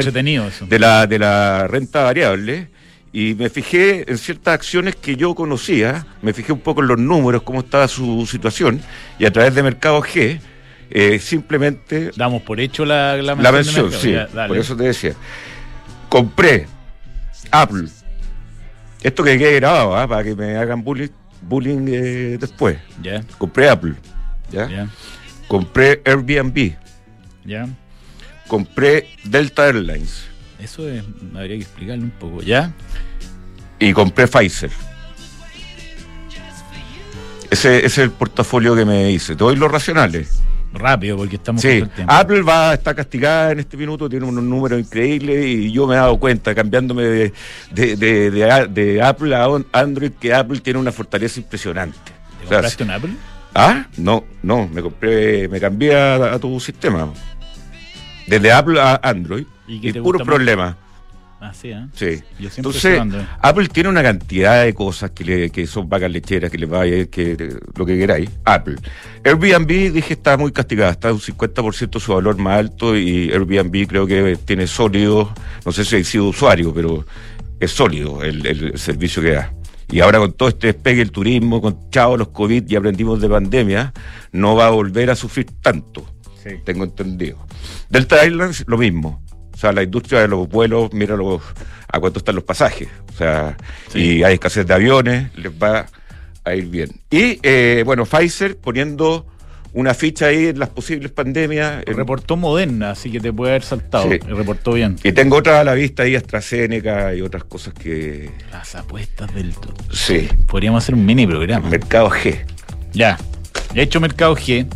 de 0.67 0.79
la, 0.79 1.07
de 1.07 1.19
la 1.19 1.67
renta 1.67 2.03
variable 2.05 2.69
y 3.13 3.35
me 3.35 3.51
fijé 3.51 4.11
en 4.11 4.17
ciertas 4.17 4.55
acciones 4.55 4.95
que 4.97 5.17
yo 5.17 5.35
conocía, 5.35 6.07
me 6.23 6.33
fijé 6.33 6.53
un 6.53 6.61
poco 6.61 6.83
en 6.83 6.89
los 6.89 6.99
números, 6.99 7.43
cómo 7.43 7.61
estaba 7.61 7.89
su 7.89 8.27
situación 8.27 8.81
y 9.19 9.25
a 9.27 9.33
través 9.33 9.55
de 9.55 9.63
Mercado 9.63 10.01
G 10.03 10.39
eh, 10.91 11.19
simplemente 11.19 12.11
Damos 12.17 12.43
por 12.43 12.61
hecho 12.61 12.85
la, 12.85 13.17
la 13.17 13.35
la 13.35 13.53
mención 13.53 13.91
sí, 13.93 14.13
Ya, 14.13 14.29
por 14.47 14.57
eso 14.57 14.77
te 14.77 14.85
decía. 14.85 15.15
Compré 16.09 16.67
Apple, 17.51 17.89
esto 19.03 19.23
que 19.25 19.39
quede 19.39 19.57
grabado, 19.57 19.97
¿ah? 19.97 20.07
para 20.07 20.25
que 20.25 20.35
me 20.35 20.57
hagan 20.57 20.83
bullying, 20.83 21.09
bullying 21.43 21.87
eh, 21.89 22.37
después. 22.41 22.79
Ya, 23.03 23.23
Compré 23.39 23.69
Apple, 23.69 23.95
¿ya? 24.51 24.69
ya, 24.69 24.89
compré 25.49 26.03
Airbnb, 26.05 26.73
ya. 27.45 27.69
compré 28.49 29.09
Delta 29.25 29.67
Airlines 29.67 30.25
Eso 30.59 30.89
es, 30.89 31.03
habría 31.35 31.57
que 31.57 31.63
explicarlo 31.63 32.05
un 32.05 32.11
poco. 32.11 32.43
¿Ya? 32.43 32.73
y 33.79 33.93
compré 33.93 34.27
Pfizer. 34.27 34.71
Ese, 37.51 37.79
ese 37.79 37.87
es 37.87 37.99
el 37.99 38.11
portafolio 38.11 38.75
que 38.75 38.85
me 38.85 39.11
hice. 39.13 39.35
Te 39.37 39.45
doy 39.45 39.57
los 39.57 39.71
racionales. 39.71 40.41
Rápido, 40.79 41.17
porque 41.17 41.37
estamos 41.37 41.63
Sí, 41.63 41.69
el 41.69 41.89
tiempo. 41.89 42.13
Apple 42.13 42.43
va 42.43 42.75
está 42.75 42.95
castigada 42.95 43.53
en 43.53 43.61
este 43.61 43.77
minuto, 43.77 44.09
tiene 44.09 44.27
unos 44.27 44.45
números 44.45 44.79
increíbles 44.81 45.45
y 45.47 45.73
yo 45.73 45.87
me 45.87 45.95
he 45.95 45.99
dado 45.99 46.19
cuenta, 46.19 46.55
cambiándome 46.55 47.03
de, 47.05 47.33
de, 47.73 47.97
de- 47.97 48.31
de 48.31 48.51
a- 48.51 48.67
de 48.67 49.03
Apple 49.03 49.35
a 49.35 49.47
Android, 49.73 50.13
que 50.21 50.33
Apple 50.35 50.61
tiene 50.61 50.79
una 50.79 50.93
fortaleza 50.93 51.41
impresionante. 51.41 51.99
¿Te 52.41 52.47
O 52.47 52.49
sea, 52.49 52.59
compraste 52.59 52.85
un 52.85 52.91
Apple? 52.91 53.11
ah, 53.55 53.87
no, 53.97 54.25
no, 54.43 54.69
me 54.69 54.83
compré, 54.83 55.49
me 55.49 55.59
cambié 55.61 55.97
a, 55.97 56.35
a 56.35 56.39
tu 56.39 56.59
sistema. 56.61 57.09
Desde 58.27 58.51
Apple 58.53 58.81
a 58.81 59.01
Android 59.03 59.45
¿Y 59.69 59.89
y 59.89 59.93
te 59.93 60.01
puro 60.03 60.19
gusta 61.39 61.47
más? 61.47 61.59
problema. 61.59 61.89
Ah, 61.91 61.91
sí, 61.93 62.09
¿eh? 62.09 62.17
Sí. 62.19 62.25
Yo 62.39 62.49
Entonces. 62.57 63.01
Apple 63.41 63.69
tiene 63.69 63.89
una 63.89 64.03
cantidad 64.03 64.65
de 64.65 64.75
cosas 64.75 65.11
que, 65.11 65.25
le, 65.25 65.51
que 65.51 65.67
son 65.67 65.89
vacas 65.89 66.11
lecheras, 66.11 66.51
que 66.51 66.59
les 66.59 66.73
va 66.73 66.83
a 66.83 66.87
ir, 66.87 67.11
que 67.11 67.37
lo 67.77 67.87
que 67.87 67.99
queráis. 67.99 68.31
Apple. 68.45 68.77
Airbnb, 69.25 69.93
dije, 69.93 70.15
está 70.15 70.37
muy 70.37 70.53
castigada, 70.53 70.93
está 70.93 71.13
un 71.13 71.21
50% 71.21 72.01
su 72.01 72.13
valor 72.15 72.39
más 72.39 72.59
alto 72.59 72.97
y 72.97 73.31
Airbnb 73.31 73.87
creo 73.87 74.07
que 74.07 74.37
tiene 74.45 74.67
sólido, 74.67 75.33
no 75.65 75.73
sé 75.73 75.85
si 75.85 75.97
ha 75.97 76.05
sido 76.05 76.25
usuario, 76.29 76.73
pero 76.73 77.05
es 77.61 77.71
sólido 77.71 78.23
el, 78.23 78.47
el 78.47 78.79
servicio 78.79 79.23
que 79.23 79.33
da. 79.33 79.53
Y 79.91 80.01
ahora 80.01 80.19
con 80.19 80.33
todo 80.33 80.49
este 80.49 80.69
despegue 80.69 81.01
el 81.01 81.13
turismo, 81.13 81.61
con 81.61 81.91
chao 81.91 82.17
los 82.17 82.29
COVID 82.29 82.69
y 82.69 82.77
aprendimos 82.77 83.21
de 83.21 83.29
pandemia, 83.29 83.93
no 84.33 84.57
va 84.57 84.67
a 84.67 84.71
volver 84.71 85.11
a 85.11 85.17
sufrir 85.17 85.47
tanto 85.63 86.05
Sí. 86.43 86.51
tengo 86.65 86.85
entendido. 86.85 87.39
Delta 87.89 88.23
Airlines, 88.23 88.65
lo 88.69 88.79
mismo. 88.79 89.21
O 89.57 89.59
sea, 89.59 89.73
la 89.73 89.83
industria 89.83 90.21
de 90.21 90.29
los 90.29 90.47
vuelos, 90.49 90.93
mira 90.93 91.17
los- 91.17 91.41
a 91.91 91.99
cuánto 91.99 92.19
están 92.19 92.35
los 92.35 92.45
pasajes. 92.45 92.89
O 93.15 93.17
sea, 93.17 93.57
Sí. 93.91 94.19
y 94.19 94.23
hay 94.23 94.35
escasez 94.35 94.67
de 94.67 94.75
aviones, 94.75 95.35
les 95.37 95.51
va 95.51 95.87
a 96.45 96.55
ir 96.55 96.67
bien. 96.67 96.91
Y 97.11 97.39
eh, 97.43 97.83
bueno, 97.87 98.05
Pfizer 98.05 98.57
poniendo 98.59 99.27
una 99.73 99.93
ficha 99.95 100.27
ahí 100.27 100.47
en 100.47 100.59
las 100.59 100.69
posibles 100.71 101.11
pandemias. 101.11 101.83
Reportó 101.87 102.37
Moderna, 102.37 102.91
así 102.93 103.11
que 103.11 103.21
te 103.21 103.33
puede 103.33 103.53
haber 103.53 103.63
saltado. 103.63 104.11
Sí. 104.11 104.19
Reportó 104.19 104.73
bien. 104.73 104.97
y 105.03 105.13
tengo 105.13 105.37
otra 105.37 105.61
a 105.61 105.65
la 105.65 105.75
vista 105.75 106.03
ahí, 106.05 106.15
AstraZeneca 106.17 107.15
y 107.15 107.21
otras 107.23 107.45
cosas 107.45 107.73
que. 107.75 108.31
Las 108.53 108.75
apuestas 108.75 109.35
del... 109.35 109.55
to- 109.55 109.75
Sí, 109.93 110.29
Podríamos 110.47 110.83
hacer 110.85 110.95
un 110.95 111.05
mini 111.07 111.27
programa. 111.27 111.69
Mercado 111.69 112.11
G. 112.11 112.45
Ya. 112.93 113.19
He 113.75 113.83
hecho 113.83 114.01
Mercado 114.01 114.35
G. 114.37 114.67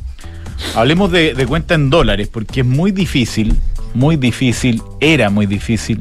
Hablemos 0.74 1.10
de, 1.10 1.32
de 1.34 1.46
cuenta 1.46 1.74
en 1.74 1.88
dólares, 1.88 2.28
porque 2.28 2.60
es 2.60 2.66
muy 2.66 2.92
difícil, 2.92 3.54
muy 3.94 4.16
difícil, 4.16 4.82
era 5.00 5.30
muy 5.30 5.46
difícil 5.46 6.00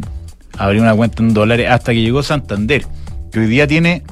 abrir 0.57 0.81
una 0.81 0.95
cuenta 0.95 1.23
en 1.23 1.33
dólares 1.33 1.69
hasta 1.69 1.93
que 1.93 2.01
llegó 2.01 2.21
Santander, 2.23 2.85
que 3.31 3.39
hoy 3.39 3.47
día 3.47 3.67
tiene 3.67 4.03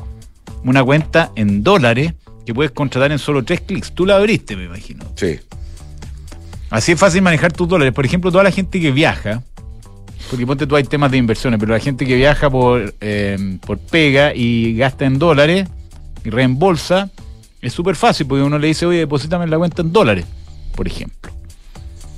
una 0.63 0.83
cuenta 0.83 1.31
en 1.35 1.63
dólares 1.63 2.13
que 2.45 2.53
puedes 2.53 2.71
contratar 2.71 3.11
en 3.11 3.19
solo 3.19 3.43
tres 3.43 3.61
clics. 3.61 3.93
Tú 3.93 4.05
la 4.05 4.15
abriste, 4.15 4.55
me 4.55 4.65
imagino. 4.65 5.05
Sí. 5.15 5.39
Así 6.69 6.93
es 6.93 6.99
fácil 6.99 7.21
manejar 7.21 7.51
tus 7.51 7.67
dólares. 7.67 7.93
Por 7.93 8.05
ejemplo, 8.05 8.31
toda 8.31 8.43
la 8.43 8.51
gente 8.51 8.79
que 8.79 8.91
viaja, 8.91 9.43
porque 10.29 10.45
ponte 10.45 10.65
tú 10.65 10.75
hay 10.75 10.83
temas 10.83 11.11
de 11.11 11.17
inversiones, 11.17 11.59
pero 11.59 11.73
la 11.73 11.79
gente 11.79 12.05
que 12.05 12.15
viaja 12.15 12.49
por, 12.49 12.93
eh, 13.01 13.57
por 13.65 13.77
pega 13.79 14.33
y 14.33 14.75
gasta 14.75 15.05
en 15.05 15.19
dólares 15.19 15.67
y 16.23 16.29
reembolsa, 16.29 17.09
es 17.61 17.73
súper 17.73 17.95
fácil 17.95 18.27
porque 18.27 18.43
uno 18.43 18.59
le 18.59 18.67
dice, 18.67 18.85
oye, 18.85 18.99
deposítame 18.99 19.45
en 19.45 19.51
la 19.51 19.57
cuenta 19.57 19.81
en 19.81 19.91
dólares, 19.91 20.25
por 20.75 20.87
ejemplo. 20.87 21.36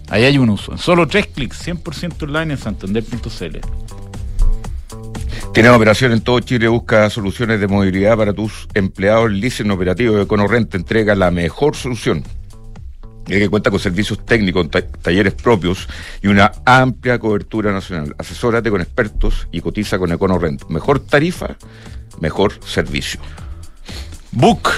Ahí 0.10 0.24
hay 0.24 0.38
un 0.38 0.50
uso. 0.50 0.72
En 0.72 0.78
solo 0.78 1.08
tres 1.08 1.28
clics, 1.28 1.68
100% 1.68 2.24
online 2.24 2.54
en 2.54 2.58
santander.cl. 2.60 3.58
Tienes 5.54 5.72
operación 5.72 6.12
en 6.12 6.22
todo 6.22 6.40
Chile, 6.40 6.68
busca 6.68 7.10
soluciones 7.10 7.60
de 7.60 7.68
movilidad 7.68 8.16
para 8.18 8.34
tus 8.34 8.68
empleados. 8.74 9.28
El 9.28 9.40
leasing 9.40 9.72
operativo 9.72 10.16
de 10.16 10.24
EconoRent 10.24 10.70
te 10.70 10.78
entrega 10.78 11.16
la 11.16 11.32
mejor 11.32 11.76
solución. 11.76 12.24
Ya 13.26 13.38
que 13.38 13.50
cuenta 13.50 13.70
con 13.70 13.80
servicios 13.80 14.26
técnicos, 14.26 14.70
ta- 14.72 14.88
talleres 14.88 15.34
propios 15.34 15.88
y 16.22 16.28
una 16.28 16.52
amplia 16.66 17.20
cobertura 17.20 17.72
nacional. 17.72 18.16
Asesórate 18.18 18.72
con 18.72 18.82
expertos 18.82 19.48
y 19.52 19.62
cotiza 19.62 20.00
con 20.00 20.12
EconoRent. 20.12 20.68
Mejor 20.70 21.00
tarifa, 21.00 21.56
mejor 22.20 22.54
servicio. 22.66 23.20
Book, 24.32 24.70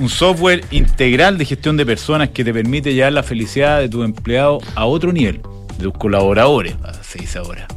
un 0.00 0.08
software 0.08 0.64
integral 0.70 1.36
de 1.36 1.44
gestión 1.44 1.76
de 1.76 1.84
personas 1.84 2.30
que 2.30 2.42
te 2.42 2.54
permite 2.54 2.94
llevar 2.94 3.12
la 3.12 3.22
felicidad 3.22 3.80
de 3.80 3.88
tu 3.88 4.02
empleado 4.02 4.58
a 4.74 4.86
otro 4.86 5.12
nivel, 5.12 5.42
de 5.76 5.84
tus 5.84 5.92
colaboradores, 5.92 6.74
se 7.02 7.18
dice 7.18 7.38
ahora. 7.38 7.68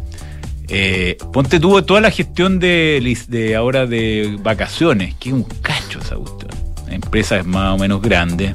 Eh, 0.70 1.18
ponte 1.34 1.60
tú 1.60 1.82
toda 1.82 2.00
la 2.00 2.12
gestión 2.12 2.60
de, 2.60 3.18
de 3.28 3.56
ahora 3.58 3.86
de 3.86 4.38
vacaciones, 4.42 5.16
que 5.16 5.30
es 5.30 5.36
un 5.36 5.44
cacho 5.44 6.00
esa 6.00 6.16
cuestión. 6.16 6.50
Empresas 6.90 7.46
más 7.46 7.76
o 7.76 7.78
menos 7.78 8.02
grandes, 8.02 8.54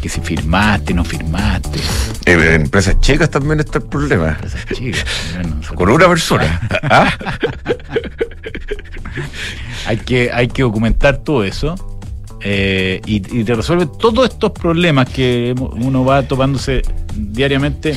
que 0.00 0.08
si 0.08 0.22
firmaste, 0.22 0.94
no 0.94 1.04
firmaste, 1.04 1.78
Eh, 2.24 2.54
empresas 2.54 2.98
chicas 3.00 3.28
también 3.28 3.60
está 3.60 3.78
el 3.78 3.84
problema. 3.84 4.30
empresas 4.30 4.64
chicas. 4.74 5.04
bueno, 5.34 5.60
Con 5.74 5.90
una 5.90 6.08
persona. 6.08 6.58
¿Ah? 6.84 7.12
hay 9.86 9.96
que, 9.98 10.30
hay 10.32 10.48
que 10.48 10.62
documentar 10.62 11.18
todo 11.18 11.44
eso 11.44 11.74
eh, 12.44 13.00
y, 13.06 13.16
y 13.40 13.44
te 13.44 13.54
resuelve 13.54 13.86
todos 13.98 14.28
estos 14.28 14.52
problemas 14.52 15.08
que 15.08 15.54
uno 15.58 16.04
va 16.04 16.22
topándose 16.22 16.82
diariamente 17.16 17.96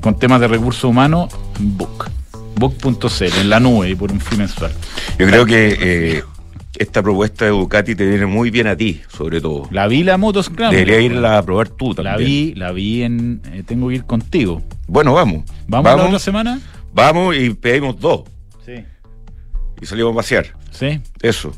con 0.00 0.18
temas 0.18 0.40
de 0.40 0.48
recursos 0.48 0.84
humanos 0.84 1.32
Book. 1.58 2.10
Book.cl, 2.56 3.24
en 3.40 3.50
la 3.50 3.60
nube 3.60 3.90
y 3.90 3.94
por 3.94 4.10
un 4.10 4.20
fin 4.20 4.38
mensual. 4.38 4.72
Yo 5.18 5.26
creo 5.26 5.44
que 5.44 5.76
eh, 5.78 6.22
esta 6.78 7.02
propuesta 7.02 7.44
de 7.44 7.50
Ducati 7.50 7.94
te 7.94 8.06
viene 8.06 8.24
muy 8.26 8.50
bien 8.50 8.66
a 8.66 8.74
ti, 8.76 9.02
sobre 9.08 9.40
todo. 9.40 9.68
La 9.70 9.86
vi 9.86 10.02
la 10.02 10.16
moto 10.16 10.42
Scramble. 10.42 10.78
Debería 10.78 11.00
irla 11.00 11.38
a 11.38 11.42
probar 11.42 11.68
tú 11.68 11.94
también. 11.94 12.14
La 12.14 12.16
vi, 12.16 12.54
la 12.54 12.72
vi 12.72 13.02
en. 13.02 13.42
eh, 13.52 13.62
tengo 13.66 13.88
que 13.88 13.96
ir 13.96 14.04
contigo. 14.04 14.62
Bueno, 14.88 15.12
vamos. 15.12 15.44
¿Vamos, 15.68 15.96
la 15.96 16.04
otra 16.06 16.18
semana? 16.18 16.60
Vamos 16.94 17.36
y 17.36 17.50
pedimos 17.50 18.00
dos. 18.00 18.22
Sí. 18.64 18.82
Y 19.80 19.86
salimos 19.86 20.12
a 20.12 20.16
pasear. 20.16 20.46
Sí. 20.70 20.98
Eso. 21.20 21.52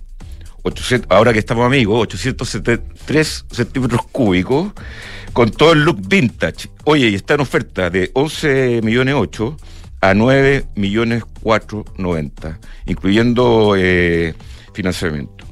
800, 0.62 1.10
ahora 1.10 1.32
que 1.32 1.38
estamos 1.38 1.64
amigos, 1.64 2.00
873 2.02 3.46
centímetros 3.50 4.02
cúbicos, 4.12 4.72
con 5.32 5.50
todo 5.50 5.72
el 5.72 5.84
look 5.84 6.00
vintage. 6.06 6.68
Oye, 6.84 7.08
y 7.08 7.14
está 7.14 7.34
en 7.34 7.40
oferta 7.40 7.90
de 7.90 8.10
11 8.14 8.80
millones 8.82 9.14
8 9.16 9.56
a 10.00 10.14
9 10.14 10.66
millones 10.74 11.24
490, 11.42 12.58
incluyendo 12.86 13.74
eh, 13.76 14.34
financiamiento. 14.72 15.44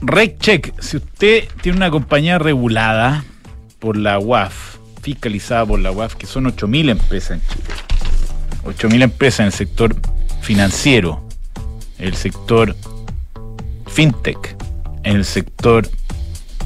RegCheck, 0.00 0.80
si 0.80 0.98
usted 0.98 1.48
tiene 1.60 1.76
una 1.76 1.90
compañía 1.90 2.38
regulada 2.38 3.24
por 3.78 3.96
la 3.96 4.18
UAF, 4.18 4.76
fiscalizada 5.02 5.66
por 5.66 5.80
la 5.80 5.90
UAF, 5.90 6.14
que 6.14 6.26
son 6.26 6.44
8.000 6.44 6.90
empresas 6.90 7.30
en 7.32 7.48
Chile, 7.48 7.74
8.000 8.64 9.02
empresas 9.02 9.40
en 9.40 9.46
el 9.46 9.52
sector 9.52 9.96
financiero, 10.40 11.24
el 11.98 12.14
sector 12.14 12.76
fintech, 13.98 14.54
en 15.02 15.16
el 15.16 15.24
sector 15.24 15.88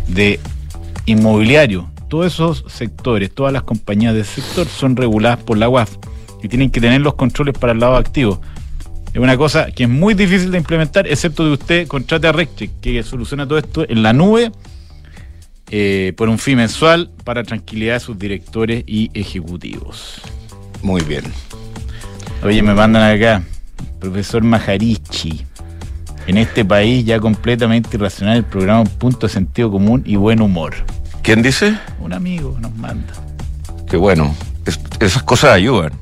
de 0.07 0.39
inmobiliario, 1.07 1.91
todos 2.11 2.35
esos 2.35 2.63
sectores, 2.69 3.35
todas 3.35 3.55
las 3.55 3.63
compañías 3.63 4.13
del 4.13 4.27
sector 4.27 4.67
son 4.67 4.97
reguladas 4.97 5.39
por 5.43 5.57
la 5.57 5.67
UAF 5.67 5.97
y 6.43 6.49
tienen 6.49 6.71
que 6.71 6.79
tener 6.79 7.01
los 7.01 7.15
controles 7.15 7.57
para 7.57 7.73
el 7.73 7.79
lado 7.79 7.97
activo. 7.97 8.43
Es 9.15 9.19
una 9.19 9.39
cosa 9.39 9.71
que 9.71 9.85
es 9.85 9.89
muy 9.89 10.13
difícil 10.13 10.51
de 10.51 10.59
implementar, 10.59 11.07
excepto 11.07 11.47
de 11.47 11.53
usted 11.53 11.89
contrate 11.89 12.27
a 12.27 12.33
RegCheck, 12.33 12.71
que 12.83 13.03
soluciona 13.03 13.49
todo 13.49 13.57
esto 13.57 13.89
en 13.89 14.03
la 14.03 14.13
nube 14.13 14.53
eh, 15.71 16.13
por 16.19 16.29
un 16.29 16.39
fee 16.39 16.55
mensual 16.55 17.11
para 17.25 17.45
tranquilidad 17.45 17.95
de 17.95 18.01
sus 18.01 18.19
directores 18.19 18.85
y 18.87 19.11
ejecutivos. 19.15 20.21
Muy 20.83 21.01
bien. 21.01 21.25
Oye, 22.43 22.61
me 22.61 22.75
mandan 22.75 23.11
acá, 23.11 23.43
profesor 24.01 24.43
Majarichi. 24.43 25.47
En 26.27 26.39
este 26.39 26.65
país 26.65 27.05
ya 27.05 27.19
completamente 27.21 27.97
irracional 27.97 28.37
el 28.39 28.45
programa 28.45 28.81
Un 28.83 28.87
Punto 28.89 29.27
de 29.27 29.33
Sentido 29.33 29.71
Común 29.71 30.03
y 30.07 30.17
Buen 30.17 30.41
Humor. 30.41 30.75
¿Quién 31.23 31.43
dice? 31.43 31.77
Un 32.01 32.13
amigo 32.13 32.57
nos 32.61 32.75
manda. 32.77 33.13
Que 33.89 33.97
bueno, 33.97 34.35
es- 34.65 34.81
esas 35.01 35.23
cosas 35.25 35.51
ayudan. 35.53 35.93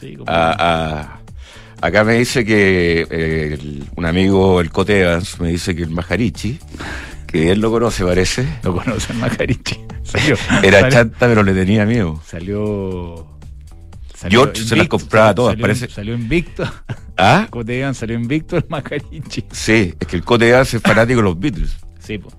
Sí, 0.00 0.16
A- 0.26 1.20
a- 1.80 1.86
acá 1.86 2.04
me 2.04 2.14
dice 2.14 2.44
que 2.44 3.06
eh, 3.10 3.54
el- 3.54 3.84
un 3.96 4.04
amigo, 4.06 4.60
el 4.60 4.70
Cote 4.70 5.00
Evans, 5.02 5.40
me 5.40 5.48
dice 5.48 5.74
que 5.74 5.82
el 5.82 5.90
Majarichi, 5.90 6.58
que 7.26 7.52
él 7.52 7.60
lo 7.60 7.70
conoce, 7.70 8.04
parece, 8.04 8.46
Lo 8.62 8.74
conocen 8.74 9.18
Majarichi. 9.20 9.78
Salió, 10.02 10.36
era 10.62 10.80
salió- 10.80 10.90
chanta, 10.90 11.26
pero 11.26 11.42
le 11.42 11.54
tenía 11.54 11.86
miedo. 11.86 12.20
Salió. 12.26 13.26
George 14.28 14.62
se 14.64 14.76
las 14.76 14.88
compraba 14.88 15.34
todas, 15.34 15.52
salió, 15.52 15.62
parece. 15.62 15.88
Salió 15.88 16.14
invicto. 16.14 16.64
¿Ah? 17.16 17.46
Cotegan 17.50 17.94
salió 17.94 18.16
invicto 18.16 18.56
el 18.56 18.64
Majarichi. 18.68 19.44
Sí, 19.52 19.94
es 20.00 20.06
que 20.06 20.16
el 20.16 20.24
Cote 20.24 20.48
Evans 20.48 20.74
es 20.74 20.82
fanático 20.82 21.18
de 21.18 21.24
los 21.24 21.38
Beatles. 21.38 21.76
Sí, 22.00 22.18
po. 22.18 22.30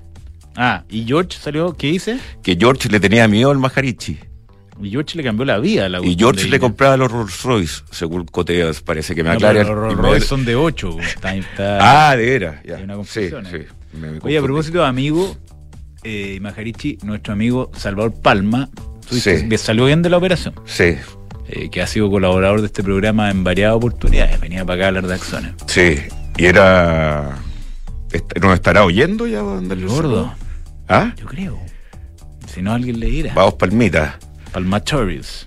Ah, 0.58 0.84
y 0.90 1.06
George 1.06 1.38
salió, 1.40 1.74
¿qué 1.76 1.88
dice? 1.88 2.20
Que 2.44 2.56
George 2.56 2.90
le 2.90 3.00
tenía 3.00 3.28
miedo 3.28 3.52
al 3.52 3.58
Majarichi. 3.58 4.20
Y 4.82 4.90
George 4.90 5.16
le 5.18 5.24
cambió 5.24 5.46
la 5.46 5.58
vida 5.60 5.86
a 5.86 5.90
la 5.90 6.06
Y 6.06 6.16
George 6.18 6.50
le 6.50 6.60
compraba 6.60 6.98
los 6.98 7.10
Rolls 7.10 7.44
Royce, 7.44 7.84
según 7.92 8.26
Cote 8.26 8.60
Evans, 8.60 8.82
parece 8.82 9.16
que 9.16 9.24
me 9.24 9.30
No, 9.30 9.36
aclara. 9.36 9.64
los 9.64 9.70
Rolls 9.70 9.98
Royce 9.98 10.28
son 10.28 10.44
de 10.44 10.56
8. 10.56 10.98
Está, 11.00 11.34
está- 11.36 12.10
Ah, 12.12 12.16
de 12.18 12.26
veras. 12.26 12.62
Ya. 12.66 12.76
Hay 12.78 12.84
una 12.84 12.96
sí, 13.06 13.30
confusión, 13.30 13.46
sí. 13.46 13.56
eh. 13.56 13.68
me- 13.94 14.12
me 14.12 14.20
Oye, 14.22 14.38
a 14.38 14.42
propósito 14.42 14.80
de 14.80 14.88
amigo, 14.88 15.38
eh, 16.04 16.40
Majarichi, 16.42 16.98
nuestro 17.04 17.32
amigo 17.32 17.72
Salvador 17.78 18.14
Palma, 18.22 18.70
Sí. 19.10 19.22
salió 19.58 19.86
bien 19.86 20.02
de 20.02 20.10
la 20.10 20.18
operación, 20.18 20.54
Sí, 20.66 20.96
eh, 21.56 21.70
que 21.70 21.82
ha 21.82 21.88
sido 21.88 22.10
colaborador 22.12 22.60
de 22.62 22.68
este 22.68 22.84
programa 22.84 23.32
en 23.32 23.44
variadas 23.44 23.78
oportunidades, 23.78 24.39
venía 24.39 24.65
para 24.65 24.76
acá 24.76 24.84
a 24.86 24.88
hablar 24.89 25.08
de 25.08 25.13
acciones. 25.15 25.54
sí. 25.68 26.00
Y 26.38 26.48
era. 26.48 27.38
¿Nos 28.41 28.54
estará 28.56 28.84
oyendo 28.84 29.26
ya? 29.26 29.39
Andrés? 29.39 29.86
Gordo, 29.86 30.34
¿Ah? 30.89 31.13
yo 31.15 31.26
creo. 31.28 31.58
Si 32.54 32.62
no, 32.62 32.74
alguien 32.74 33.00
le 33.00 33.06
dirá. 33.06 33.34
Vamos, 33.34 33.54
Palmita. 33.54 34.20
Palmatorius. 34.52 35.46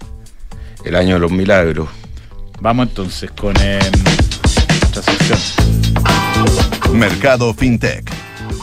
El 0.86 0.96
año 0.96 1.16
de 1.16 1.20
los 1.20 1.30
milagros. 1.30 1.90
Vamos 2.60 2.88
entonces 2.88 3.30
con 3.32 3.54
eh, 3.60 3.78
nuestra 4.02 5.02
sección. 5.02 5.38
Mercado 6.94 7.52
FinTech. 7.52 8.10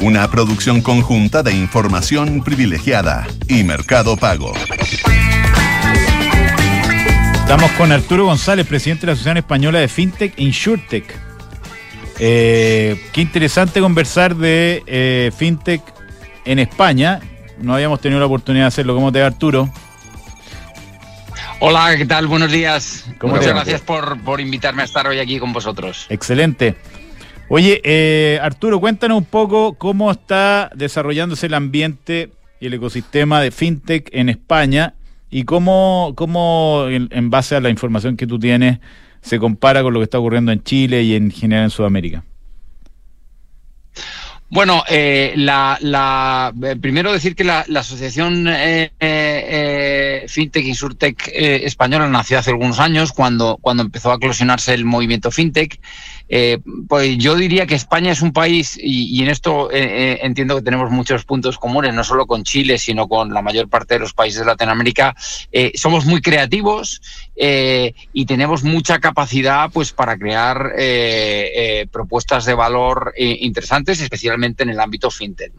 Una 0.02 0.28
producción 0.28 0.82
conjunta 0.82 1.44
de 1.44 1.54
información 1.54 2.44
privilegiada 2.44 3.28
y 3.48 3.64
Mercado 3.64 4.18
Pago. 4.18 4.54
Estamos 7.46 7.72
con 7.74 7.92
Arturo 7.92 8.26
González, 8.26 8.66
presidente 8.66 9.02
de 9.02 9.06
la 9.06 9.14
Asociación 9.14 9.38
Española 9.38 9.78
de 9.78 9.88
FinTech 9.88 10.34
e 10.36 10.44
InsurTech. 10.46 11.06
Eh, 12.18 13.00
qué 13.14 13.22
interesante 13.22 13.82
conversar 13.82 14.36
de 14.36 14.82
eh, 14.88 15.32
FinTech 15.38 15.84
en 16.44 16.58
España. 16.58 17.20
No 17.60 17.76
habíamos 17.76 18.02
tenido 18.02 18.20
la 18.20 18.26
oportunidad 18.26 18.64
de 18.64 18.68
hacerlo. 18.70 18.96
¿Cómo 18.96 19.12
te 19.12 19.20
va, 19.22 19.28
Arturo? 19.28 19.70
Hola, 21.60 21.96
¿qué 21.96 22.08
tal? 22.08 22.26
Buenos 22.26 22.52
días. 22.52 23.06
¿Cómo 23.20 23.36
Muchas 23.36 23.54
gracias 23.54 23.82
por, 23.82 24.20
por 24.22 24.42
invitarme 24.42 24.82
a 24.82 24.86
estar 24.86 25.08
hoy 25.08 25.20
aquí 25.20 25.38
con 25.38 25.54
vosotros. 25.54 26.08
Excelente. 26.10 26.76
Oye, 27.48 27.80
eh, 27.84 28.40
Arturo, 28.42 28.80
cuéntanos 28.80 29.20
un 29.20 29.26
poco 29.26 29.76
cómo 29.76 30.10
está 30.10 30.72
desarrollándose 30.74 31.46
el 31.46 31.54
ambiente 31.54 32.32
y 32.60 32.66
el 32.66 32.74
ecosistema 32.74 33.40
de 33.40 33.52
FinTech 33.52 34.10
en 34.14 34.30
España 34.30 34.95
y 35.38 35.44
cómo, 35.44 36.14
cómo 36.16 36.86
en, 36.88 37.30
base 37.30 37.58
a 37.58 37.60
la 37.60 37.70
información 37.70 38.16
que 38.16 38.26
tú 38.26 38.40
tienes, 38.40 38.80
se 39.22 39.38
compara 39.38 39.84
con 39.84 39.94
lo 39.94 40.00
que 40.00 40.06
está 40.06 40.18
ocurriendo 40.18 40.54
en 40.54 40.64
Chile 40.64 41.04
y 41.04 41.14
en 41.14 41.30
general 41.30 41.66
en 41.66 41.70
Sudamérica. 41.72 42.24
Bueno, 44.48 44.82
eh, 44.88 45.34
la, 45.36 45.78
la- 45.82 46.54
eh, 46.64 46.78
primero 46.78 47.12
decir 47.12 47.36
que 47.36 47.44
la, 47.44 47.66
asociación 47.76 48.48
eh, 48.48 48.84
eh, 48.84 48.92
eh, 49.02 50.26
FinTech 50.30 50.66
Insurtech 50.66 51.28
eh, 51.34 51.66
española 51.66 52.08
nació 52.08 52.40
hace 52.40 52.52
algunos 52.52 52.80
años 52.80 53.12
cuando, 53.12 53.58
cuando 53.60 53.84
empezó 53.84 54.14
a 54.14 54.16
eclosionarse 54.16 54.74
el 54.74 54.86
movimiento 54.86 55.32
FinTech. 55.32 55.82
Eh, 56.28 56.60
pues 56.88 57.18
yo 57.18 57.36
diría 57.36 57.66
que 57.66 57.76
España 57.76 58.12
es 58.12 58.22
un 58.22 58.34
país, 58.34 58.78
y, 58.82 59.22
en 59.22 59.30
esto 59.30 59.72
eh, 59.72 59.84
eh, 59.84 60.20
entiendo 60.24 60.56
que 60.56 60.62
tenemos 60.62 60.90
muchos 60.92 61.24
puntos 61.26 61.58
comunes, 61.58 61.94
no 61.94 62.04
solo 62.04 62.26
con 62.26 62.44
Chile, 62.44 62.78
sino 62.78 63.08
con 63.08 63.34
la 63.34 63.42
mayor 63.42 63.70
parte 63.70 63.96
de 63.96 64.00
los 64.00 64.14
países 64.14 64.40
de 64.40 64.46
Latinoamérica. 64.46 65.16
Eh, 65.52 65.72
somos 65.76 66.06
muy 66.06 66.22
creativos 66.22 67.02
y 67.38 68.26
tenemos 68.26 68.64
mucha 68.64 69.00
capacidad 69.00 69.70
pues, 69.72 69.92
para 69.92 70.18
crear 70.18 70.74
propuestas 71.92 72.46
de 72.46 72.54
valor 72.54 73.14
interesantes, 73.18 74.00
especialmente 74.00 74.64
en 74.64 74.70
el 74.70 74.80
ámbito 74.80 75.12
fintech. 75.12 75.52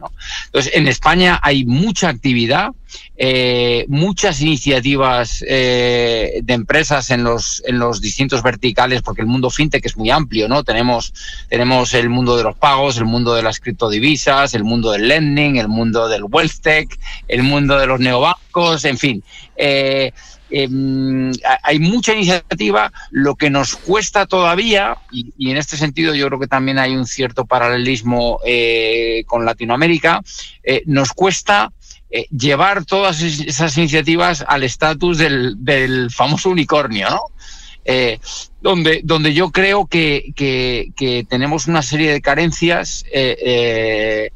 Entonces, 0.45 0.73
en 0.75 0.87
España 0.87 1.39
hay 1.41 1.65
mucha 1.65 2.09
actividad, 2.09 2.71
eh, 3.15 3.85
muchas 3.87 4.41
iniciativas 4.41 5.43
eh, 5.47 6.39
de 6.43 6.53
empresas 6.53 7.09
en 7.09 7.23
los, 7.23 7.63
en 7.65 7.79
los 7.79 8.01
distintos 8.01 8.43
verticales, 8.43 9.01
porque 9.01 9.21
el 9.21 9.27
mundo 9.27 9.49
fintech 9.49 9.85
es 9.85 9.97
muy 9.97 10.09
amplio, 10.09 10.47
¿no? 10.47 10.63
Tenemos, 10.63 11.13
tenemos 11.49 11.93
el 11.93 12.09
mundo 12.09 12.37
de 12.37 12.43
los 12.43 12.55
pagos, 12.55 12.97
el 12.97 13.05
mundo 13.05 13.33
de 13.33 13.43
las 13.43 13.59
criptodivisas, 13.59 14.53
el 14.53 14.63
mundo 14.63 14.91
del 14.91 15.07
lending, 15.07 15.57
el 15.57 15.67
mundo 15.67 16.07
del 16.07 16.23
wealth 16.23 16.61
tech, 16.61 16.97
el 17.27 17.43
mundo 17.43 17.77
de 17.77 17.87
los 17.87 17.99
neobancos, 17.99 18.85
en 18.85 18.97
fin. 18.97 19.23
Eh, 19.55 20.11
em, 20.49 21.31
ha- 21.45 21.59
hay 21.63 21.79
mucha 21.79 22.13
iniciativa, 22.13 22.91
lo 23.11 23.35
que 23.35 23.49
nos 23.49 23.75
cuesta 23.75 24.25
todavía, 24.25 24.97
y, 25.11 25.49
en 25.51 25.57
este 25.57 25.75
sentido 25.75 26.15
yo 26.15 26.27
creo 26.27 26.39
que 26.39 26.47
también 26.47 26.79
hay 26.79 26.95
un 26.95 27.05
cierto 27.05 27.45
paralelismo 27.45 28.39
con 29.25 29.43
Latinoamérica, 29.45 30.21
nos 30.85 31.11
cuesta 31.13 31.71
eh, 32.09 32.25
llevar 32.29 32.85
todas 32.85 33.21
es- 33.21 33.41
esas 33.41 33.77
iniciativas 33.77 34.43
al 34.47 34.63
estatus 34.63 35.17
del, 35.17 35.57
famoso 36.11 36.49
unicornio, 36.49 37.09
¿no? 37.09 37.21
Eh, 37.85 38.19
donde, 38.61 39.01
donde 39.03 39.33
yo 39.33 39.51
creo 39.51 39.85
que, 39.87 40.31
que- 40.35 41.25
tenemos 41.29 41.67
una 41.67 41.81
serie 41.81 42.11
de 42.11 42.21
carencias 42.21 43.05
eh, 43.13 44.29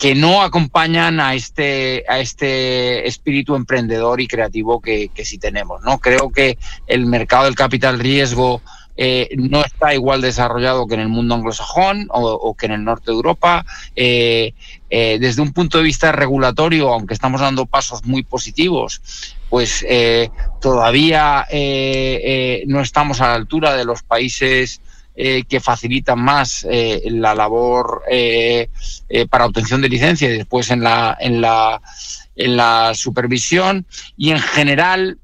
que 0.00 0.14
no 0.14 0.42
acompañan 0.42 1.20
a 1.20 1.34
este, 1.34 2.04
a 2.08 2.20
este 2.20 3.06
espíritu 3.06 3.54
emprendedor 3.54 4.18
y 4.22 4.26
creativo 4.26 4.80
que, 4.80 5.10
sí 5.24 5.36
tenemos. 5.36 5.82
¿no? 5.82 5.98
Creo 5.98 6.30
que 6.30 6.56
el 6.86 7.04
mercado 7.04 7.44
del 7.44 7.54
capital 7.54 7.98
riesgo 7.98 8.62
eh, 8.96 9.28
no 9.36 9.62
está 9.62 9.92
igual 9.92 10.22
desarrollado 10.22 10.86
que 10.86 10.94
en 10.94 11.00
el 11.00 11.08
mundo 11.08 11.34
anglosajón 11.34 12.08
o, 12.10 12.54
que 12.54 12.64
en 12.66 12.72
el 12.72 12.84
norte 12.84 13.10
de 13.10 13.16
Europa. 13.16 13.66
Eh, 14.92 15.18
desde 15.20 15.40
un 15.40 15.52
punto 15.52 15.78
de 15.78 15.84
vista 15.84 16.10
regulatorio, 16.10 16.92
aunque 16.92 17.14
estamos 17.14 17.40
dando 17.40 17.64
pasos 17.64 18.04
muy 18.04 18.24
positivos, 18.24 19.00
pues 19.48 19.84
eh, 19.88 20.30
todavía 20.60 21.46
eh, 21.48 22.64
no 22.66 22.80
estamos 22.80 23.20
a 23.20 23.28
la 23.28 23.34
altura 23.34 23.76
de 23.76 23.84
los 23.84 24.02
países 24.02 24.80
que 25.14 25.60
facilitan 25.60 26.18
más 26.18 26.66
la 26.70 27.34
labor 27.34 28.04
para 29.28 29.44
obtención 29.44 29.82
de 29.82 29.90
licencia 29.90 30.30
y 30.30 30.38
después 30.38 30.70
en 30.70 30.82
la, 30.82 31.14
en 31.20 31.42
la, 31.42 31.82
en 32.36 32.56
la 32.56 32.94
supervisión. 32.94 33.84
Y 34.16 34.30
en 34.30 34.38
general 34.38 35.18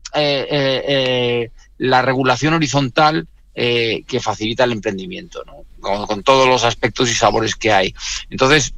la 1.79 2.02
regulación 2.02 2.52
horizontal 2.52 3.26
que 3.55 4.20
facilita 4.20 4.64
el 4.64 4.72
emprendimiento, 4.72 5.42
con, 5.87 6.22
todos 6.22 6.49
los 6.49 6.64
aspectos 6.64 7.11
y 7.11 7.14
sabores 7.14 7.55
que 7.55 7.72
hay. 7.72 7.94
Entonces, 8.31 8.75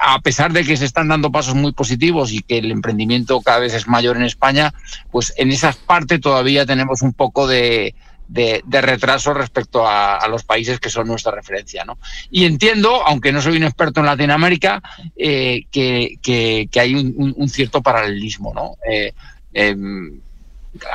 a 0.00 0.20
pesar 0.20 0.52
de 0.52 0.64
que 0.64 0.76
se 0.76 0.84
están 0.84 1.08
dando 1.08 1.32
pasos 1.32 1.54
muy 1.54 1.72
positivos 1.72 2.32
y 2.32 2.42
que 2.42 2.58
el 2.58 2.70
emprendimiento 2.70 3.40
cada 3.40 3.58
vez 3.58 3.74
es 3.74 3.88
mayor 3.88 4.16
en 4.16 4.24
España, 4.24 4.74
pues 5.10 5.32
en 5.36 5.50
esa 5.50 5.74
parte 5.86 6.18
todavía 6.18 6.66
tenemos 6.66 7.02
un 7.02 7.12
poco 7.12 7.46
de, 7.46 7.94
de, 8.30 8.80
retraso 8.80 9.34
respecto 9.34 9.86
a, 9.86 10.26
los 10.28 10.44
países 10.44 10.78
que 10.78 10.90
son 10.90 11.08
nuestra 11.08 11.32
referencia. 11.32 11.84
¿no? 11.84 11.98
Y 12.30 12.44
entiendo, 12.44 13.02
aunque 13.06 13.32
no 13.32 13.42
soy 13.42 13.56
un 13.56 13.64
experto 13.64 14.00
en 14.00 14.06
Latinoamérica, 14.06 14.82
eh, 15.16 15.64
que, 15.70 16.68
hay 16.74 16.94
un, 16.94 17.48
cierto 17.48 17.82
paralelismo. 17.82 18.54
¿no? 18.54 18.76
Eh, 18.88 19.12
em, 19.52 20.20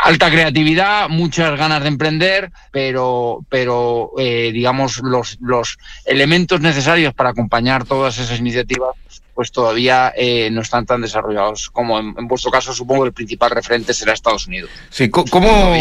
alta 0.03 0.29
creatividad, 0.29 1.09
muchas 1.09 1.57
ganas 1.57 1.81
de 1.81 1.89
emprender, 1.89 2.51
pero, 2.71 3.45
pero 3.49 4.11
eh, 4.17 4.51
digamos, 4.53 4.99
los, 4.99 5.37
los 5.41 5.77
elementos 6.05 6.61
necesarios 6.61 7.13
para 7.13 7.29
acompañar 7.29 7.85
todas 7.85 8.17
esas 8.17 8.39
iniciativas 8.39 8.95
pues 9.33 9.51
todavía 9.51 10.13
no 10.51 10.61
están 10.61 10.85
tan 10.85 11.01
desarrollados 11.01 11.69
como 11.69 11.99
en, 11.99 12.13
vuestro 12.25 12.49
caso 12.51 12.73
supongo 12.73 13.01
que 13.01 13.07
el 13.07 13.13
principal 13.13 13.51
referente 13.51 13.93
será 13.93 14.13
Estados 14.13 14.47
Unidos. 14.47 14.69
Sí, 14.89 15.09
¿cómo, 15.09 15.73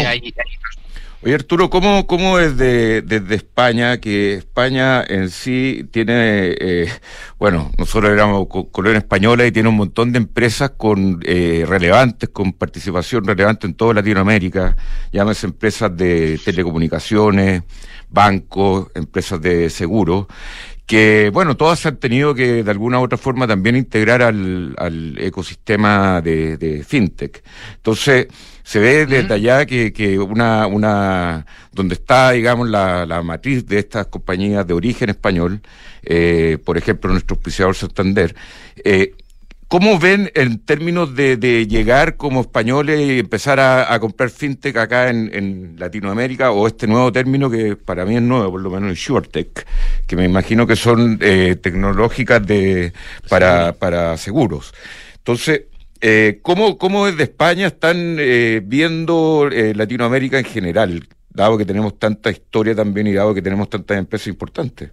Oye 1.23 1.33
Arturo, 1.33 1.71
¿cómo, 1.71 2.05
cómo 2.05 2.37
es 2.37 2.55
de, 2.55 3.01
desde 3.01 3.35
España, 3.35 3.99
que 3.99 4.35
España 4.35 5.03
en 5.03 5.31
sí 5.31 5.87
tiene, 5.91 6.55
eh, 6.59 6.87
bueno, 7.39 7.71
nosotros 7.79 8.11
éramos 8.11 8.47
colonia 8.71 8.99
española 8.99 9.45
y 9.47 9.51
tiene 9.51 9.69
un 9.69 9.75
montón 9.75 10.11
de 10.11 10.19
empresas 10.19 10.73
con 10.77 11.19
eh, 11.23 11.65
relevantes, 11.67 12.29
con 12.29 12.53
participación 12.53 13.25
relevante 13.25 13.65
en 13.65 13.73
toda 13.73 13.95
Latinoamérica, 13.95 14.77
llámese 15.11 15.47
empresas 15.47 15.97
de 15.97 16.39
telecomunicaciones, 16.45 17.63
bancos, 18.09 18.89
empresas 18.93 19.41
de 19.41 19.71
seguros, 19.71 20.27
que, 20.85 21.31
bueno, 21.33 21.57
todas 21.57 21.83
han 21.87 21.97
tenido 21.97 22.35
que 22.35 22.63
de 22.63 22.69
alguna 22.69 22.99
u 22.99 23.03
otra 23.03 23.17
forma 23.17 23.47
también 23.47 23.75
integrar 23.75 24.21
al, 24.21 24.75
al 24.77 25.17
ecosistema 25.17 26.21
de, 26.21 26.57
de 26.57 26.83
fintech. 26.83 27.43
Entonces, 27.77 28.27
se 28.65 28.79
ve 28.79 29.05
desde 29.05 29.31
allá 29.31 29.67
que, 29.67 29.93
que 29.93 30.17
una, 30.17 30.65
una, 30.65 31.45
donde 31.71 31.93
está, 31.93 32.31
digamos, 32.31 32.67
la, 32.67 33.05
la 33.05 33.21
matriz 33.21 33.67
de 33.67 33.77
estas 33.77 34.07
compañías 34.07 34.65
de 34.65 34.73
origen 34.73 35.11
español, 35.11 35.61
eh, 36.01 36.57
por 36.65 36.75
ejemplo, 36.75 37.11
nuestro 37.11 37.35
auspiciador 37.35 37.75
Santander, 37.75 38.35
eh, 38.83 39.13
¿Cómo 39.67 39.97
ven 39.97 40.31
en 40.35 40.59
términos 40.59 41.15
de, 41.15 41.37
de, 41.37 41.65
llegar 41.65 42.17
como 42.17 42.41
españoles 42.41 42.99
y 43.01 43.19
empezar 43.19 43.59
a, 43.59 43.91
a 43.91 43.99
comprar 43.99 44.29
fintech 44.29 44.77
acá 44.77 45.09
en, 45.09 45.31
en, 45.33 45.75
Latinoamérica 45.79 46.51
o 46.51 46.67
este 46.67 46.85
nuevo 46.85 47.11
término 47.11 47.49
que 47.49 47.75
para 47.75 48.05
mí 48.05 48.15
es 48.15 48.21
nuevo, 48.21 48.51
por 48.51 48.61
lo 48.61 48.69
menos 48.69 48.91
el 48.91 48.97
SureTech, 48.97 49.65
que 50.05 50.15
me 50.15 50.23
imagino 50.25 50.67
que 50.67 50.75
son 50.75 51.17
eh, 51.19 51.55
tecnológicas 51.59 52.45
de, 52.45 52.93
para, 53.27 53.73
para 53.73 54.15
seguros? 54.17 54.71
Entonces, 55.17 55.63
eh, 56.07 56.39
¿cómo, 56.43 56.77
¿Cómo 56.77 57.07
desde 57.07 57.23
España 57.23 57.65
están 57.65 58.17
eh, 58.19 58.61
viendo 58.63 59.49
eh, 59.51 59.73
Latinoamérica 59.73 60.37
en 60.37 60.45
general, 60.45 61.07
dado 61.29 61.57
que 61.57 61.65
tenemos 61.65 61.97
tanta 61.97 62.29
historia 62.29 62.75
también 62.75 63.07
y 63.07 63.13
dado 63.13 63.33
que 63.33 63.41
tenemos 63.41 63.71
tantas 63.71 63.97
empresas 63.97 64.27
importantes? 64.27 64.91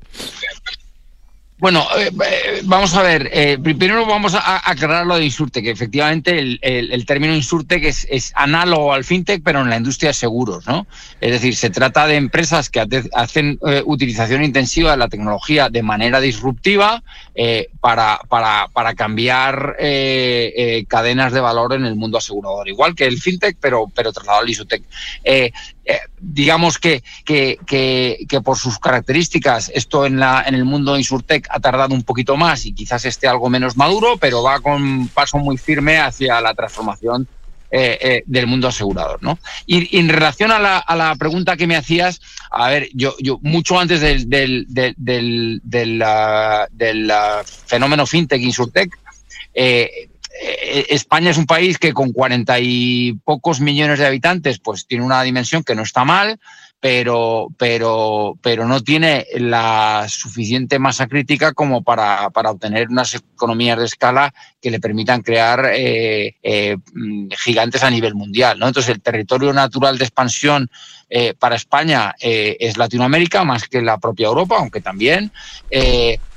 Bueno, 1.62 1.86
eh, 1.96 2.10
eh, 2.10 2.60
vamos 2.64 2.92
a 2.96 3.02
ver. 3.02 3.30
Eh, 3.32 3.56
primero 3.56 4.04
vamos 4.04 4.34
a 4.34 4.68
aclarar 4.68 5.06
lo 5.06 5.14
de 5.14 5.24
Insurtech. 5.24 5.64
Efectivamente, 5.64 6.36
el, 6.36 6.58
el, 6.60 7.06
término 7.06 7.36
Insurtech 7.36 7.84
es, 7.84 8.04
es, 8.10 8.32
análogo 8.34 8.92
al 8.92 9.04
fintech, 9.04 9.44
pero 9.44 9.60
en 9.60 9.70
la 9.70 9.76
industria 9.76 10.08
de 10.08 10.14
seguros, 10.14 10.66
¿no? 10.66 10.88
Es 11.20 11.30
decir, 11.30 11.54
se 11.54 11.70
trata 11.70 12.08
de 12.08 12.16
empresas 12.16 12.68
que 12.68 12.84
hacen 13.14 13.60
utilización 13.84 14.42
intensiva 14.42 14.90
de 14.90 14.96
la 14.96 15.06
tecnología 15.06 15.68
de 15.68 15.84
manera 15.84 16.20
disruptiva 16.20 17.04
para, 17.80 18.18
para, 18.28 18.66
para, 18.72 18.94
cambiar 18.94 19.76
cadenas 20.88 21.32
de 21.32 21.40
valor 21.40 21.74
en 21.74 21.84
el 21.84 21.94
mundo 21.94 22.18
asegurador. 22.18 22.68
Igual 22.68 22.96
que 22.96 23.06
el 23.06 23.20
fintech, 23.20 23.56
pero, 23.60 23.86
pero 23.94 24.12
trasladado 24.12 24.42
al 24.42 24.48
Insurtech. 24.48 24.82
Eh, 25.84 25.98
digamos 26.20 26.78
que, 26.78 27.02
que, 27.24 27.58
que, 27.66 28.40
por 28.40 28.56
sus 28.56 28.78
características 28.78 29.70
esto 29.74 30.06
en, 30.06 30.20
la, 30.20 30.44
en 30.46 30.54
el 30.54 30.64
mundo 30.64 30.96
Insurtech 30.96 31.48
ha 31.50 31.58
tardado 31.58 31.92
un 31.92 32.04
poquito 32.04 32.36
más 32.36 32.66
y 32.66 32.72
quizás 32.72 33.04
esté 33.04 33.26
algo 33.26 33.50
menos 33.50 33.76
maduro, 33.76 34.16
pero 34.16 34.44
va 34.44 34.60
con 34.60 35.08
paso 35.08 35.38
muy 35.38 35.58
firme 35.58 35.98
hacia 35.98 36.40
la 36.40 36.54
transformación 36.54 37.26
eh, 37.72 37.98
eh, 38.00 38.22
del 38.26 38.46
mundo 38.46 38.68
asegurador. 38.68 39.20
¿no? 39.22 39.38
Y, 39.66 39.98
en 39.98 40.08
relación 40.08 40.52
a 40.52 40.60
la, 40.60 40.78
a 40.78 40.94
la, 40.94 41.16
pregunta 41.16 41.56
que 41.56 41.66
me 41.66 41.74
hacías, 41.74 42.20
a 42.50 42.68
ver, 42.68 42.88
yo, 42.94 43.16
yo 43.18 43.40
mucho 43.42 43.80
antes 43.80 44.00
del, 44.00 44.28
del, 44.28 44.66
del, 44.68 44.94
del, 44.98 45.60
del, 45.64 45.98
del 46.70 47.12
fenómeno 47.66 48.06
fintech, 48.06 48.40
Insurtech, 48.40 48.96
España 50.88 51.30
es 51.30 51.36
un 51.36 51.46
país 51.46 51.78
que 51.78 51.92
con 51.92 52.12
cuarenta 52.12 52.58
y 52.58 53.14
pocos 53.24 53.60
millones 53.60 53.98
de 53.98 54.06
habitantes, 54.06 54.58
pues 54.58 54.86
tiene 54.86 55.04
una 55.04 55.22
dimensión 55.22 55.62
que 55.62 55.74
no 55.74 55.82
está 55.82 56.04
mal, 56.04 56.38
pero, 56.80 57.46
pero, 57.58 58.36
pero 58.42 58.66
no 58.66 58.80
tiene 58.80 59.24
la 59.34 60.06
suficiente 60.08 60.80
masa 60.80 61.06
crítica 61.06 61.52
como 61.52 61.84
para, 61.84 62.30
para 62.30 62.50
obtener 62.50 62.88
unas 62.88 63.14
economías 63.14 63.78
de 63.78 63.84
escala 63.84 64.34
que 64.60 64.70
le 64.72 64.80
permitan 64.80 65.22
crear 65.22 65.70
eh, 65.72 66.34
eh, 66.42 66.76
gigantes 67.38 67.84
a 67.84 67.90
nivel 67.90 68.16
mundial. 68.16 68.56
Entonces, 68.56 68.88
el 68.88 69.00
territorio 69.00 69.52
natural 69.52 69.96
de 69.96 70.04
expansión 70.04 70.70
para 71.38 71.56
España 71.56 72.14
es 72.18 72.78
Latinoamérica 72.78 73.44
más 73.44 73.68
que 73.68 73.82
la 73.82 73.98
propia 73.98 74.28
Europa, 74.28 74.56
aunque 74.58 74.80
también. 74.80 75.30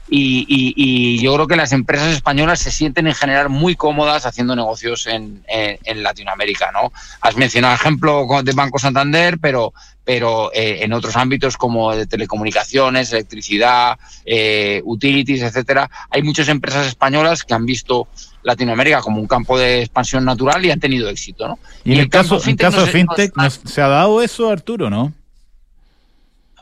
Y, 0.07 0.45
y, 0.47 0.73
y, 0.75 1.19
yo 1.19 1.33
creo 1.33 1.47
que 1.47 1.55
las 1.55 1.71
empresas 1.71 2.09
españolas 2.13 2.59
se 2.59 2.71
sienten 2.71 3.07
en 3.07 3.15
general 3.15 3.49
muy 3.49 3.75
cómodas 3.75 4.27
haciendo 4.27 4.55
negocios 4.55 5.07
en, 5.07 5.43
en, 5.47 5.79
en 5.83 6.03
Latinoamérica, 6.03 6.71
¿no? 6.71 6.91
Has 7.21 7.35
mencionado 7.37 7.73
el 7.73 7.79
ejemplo 7.79 8.27
de 8.43 8.51
Banco 8.51 8.77
Santander, 8.77 9.39
pero, 9.39 9.73
pero 10.03 10.51
eh, 10.53 10.83
en 10.83 10.93
otros 10.93 11.15
ámbitos 11.15 11.57
como 11.57 11.95
de 11.95 12.05
telecomunicaciones, 12.05 13.11
electricidad, 13.11 13.97
eh, 14.25 14.81
utilities, 14.85 15.41
etcétera, 15.41 15.89
hay 16.11 16.21
muchas 16.21 16.49
empresas 16.49 16.85
españolas 16.85 17.43
que 17.43 17.55
han 17.55 17.65
visto 17.65 18.07
Latinoamérica 18.43 19.01
como 19.01 19.19
un 19.19 19.27
campo 19.27 19.57
de 19.57 19.81
expansión 19.81 20.23
natural 20.23 20.63
y 20.63 20.69
han 20.71 20.79
tenido 20.79 21.09
éxito, 21.09 21.47
¿no? 21.47 21.59
Y, 21.83 21.93
en 21.93 21.99
el, 21.99 22.09
caso, 22.09 22.39
en 22.45 22.55
caso 22.55 22.85
de 22.85 22.91
fintech, 22.91 23.33
¿se 23.65 23.81
ha 23.81 23.87
dado 23.87 24.21
eso, 24.21 24.51
Arturo, 24.51 24.91
no? 24.91 25.11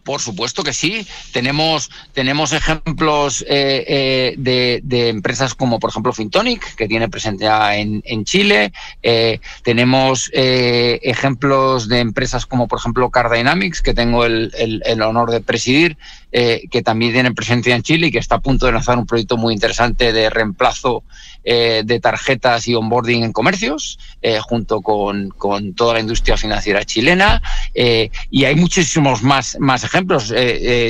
Por 0.04 0.22
supuesto 0.22 0.64
que 0.64 0.74
sí. 0.74 1.08
Tenemos, 1.32 1.90
tenemos 2.14 2.52
ejemplos 2.52 3.42
eh, 3.48 3.86
eh, 3.88 4.36
de, 4.38 4.82
de, 4.84 5.10
empresas 5.10 5.56
como, 5.56 5.80
por 5.80 5.90
ejemplo, 5.90 6.12
Fintonic, 6.14 6.76
que 6.76 6.88
tiene 6.88 7.10
presencia 7.10 7.78
en, 7.78 8.02
en 8.06 8.26
Chile. 8.26 8.74
Eh, 9.02 9.40
tenemos 9.64 10.30
eh, 10.34 11.00
ejemplos 11.04 11.88
de 11.88 12.00
empresas 12.00 12.46
como, 12.46 12.68
por 12.68 12.80
ejemplo, 12.80 13.10
Car 13.10 13.32
Dynamics, 13.32 13.82
que 13.82 13.94
tengo 13.94 14.26
el, 14.26 14.52
el, 14.58 14.82
el 14.86 15.02
honor 15.02 15.32
de 15.32 15.42
presidir, 15.42 15.98
eh, 16.36 16.64
que 16.72 16.82
también 16.82 17.14
tiene 17.14 17.32
presencia 17.32 17.76
en 17.76 17.84
Chile 17.84 18.08
y 18.08 18.12
que 18.12 18.18
está 18.18 18.38
a 18.38 18.42
punto 18.42 18.66
de 18.66 18.72
lanzar 18.72 18.98
un 18.98 19.06
proyecto 19.06 19.38
muy 19.38 19.54
interesante 19.54 20.12
de 20.12 20.32
reemplazo 20.32 21.04
eh, 21.44 21.84
de 21.86 22.00
tarjetas 22.00 22.68
y 22.68 22.74
onboarding 22.74 23.22
en 23.22 23.32
comercios, 23.32 24.00
eh, 24.20 24.40
junto 24.40 24.82
con, 24.82 25.30
con, 25.30 25.76
toda 25.76 25.94
la 25.94 26.00
industria 26.00 26.36
financiera 26.36 26.86
chilena. 26.86 27.40
Y 27.76 28.46
hay 28.46 28.56
muchísimos 28.56 29.22
más, 29.22 29.58
más 29.60 29.84
ejemplos. 29.84 30.34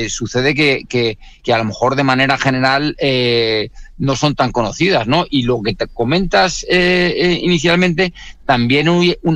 Sucede 0.08 0.54
que, 0.54 0.84
que, 0.88 1.18
que, 1.42 1.52
a 1.52 1.58
lo 1.58 1.64
mejor 1.64 1.94
de 1.94 2.04
manera 2.04 2.38
general 2.38 2.96
no 3.98 4.16
son 4.16 4.34
tan 4.34 4.50
conocidas, 4.50 5.06
¿no? 5.06 5.26
Y 5.28 5.42
lo 5.42 5.60
que 5.60 5.74
te 5.74 5.88
comentas 5.88 6.64
inicialmente, 6.70 8.14
también 8.46 8.88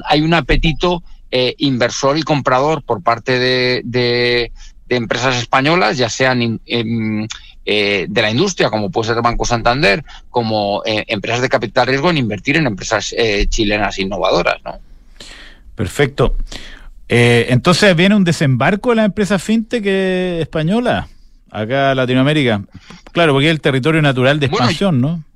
hay 0.06 0.22
un, 0.22 0.34
apetito 0.34 1.02
inversor 1.30 2.16
y 2.16 2.22
comprador 2.22 2.82
por 2.82 3.02
parte 3.02 3.38
de 3.38 4.52
de 4.88 4.96
empresas 4.96 5.36
españolas, 5.36 5.98
ya 5.98 6.08
sean 6.08 6.60
eh, 6.66 7.26
eh, 7.64 8.06
de 8.08 8.22
la 8.22 8.30
industria, 8.30 8.70
como 8.70 8.90
puede 8.90 9.08
ser 9.12 9.22
Banco 9.22 9.44
Santander, 9.44 10.02
como 10.30 10.82
eh, 10.86 11.04
empresas 11.08 11.42
de 11.42 11.48
capital 11.48 11.86
riesgo, 11.86 12.10
en 12.10 12.16
invertir 12.16 12.56
en 12.56 12.66
empresas 12.66 13.14
eh, 13.16 13.46
chilenas 13.48 13.98
innovadoras. 13.98 14.56
¿no? 14.64 14.78
Perfecto. 15.74 16.34
Eh, 17.08 17.46
entonces 17.50 17.94
viene 17.94 18.14
un 18.14 18.24
desembarco 18.24 18.90
de 18.90 18.96
la 18.96 19.04
empresa 19.04 19.38
fintech 19.38 19.84
española 19.84 21.08
acá 21.50 21.90
en 21.90 21.96
Latinoamérica. 21.96 22.62
Claro, 23.12 23.32
porque 23.32 23.48
es 23.48 23.52
el 23.52 23.60
territorio 23.60 24.02
natural 24.02 24.40
de 24.40 24.46
expansión, 24.46 25.00
bueno, 25.00 25.16
¿no? 25.18 25.27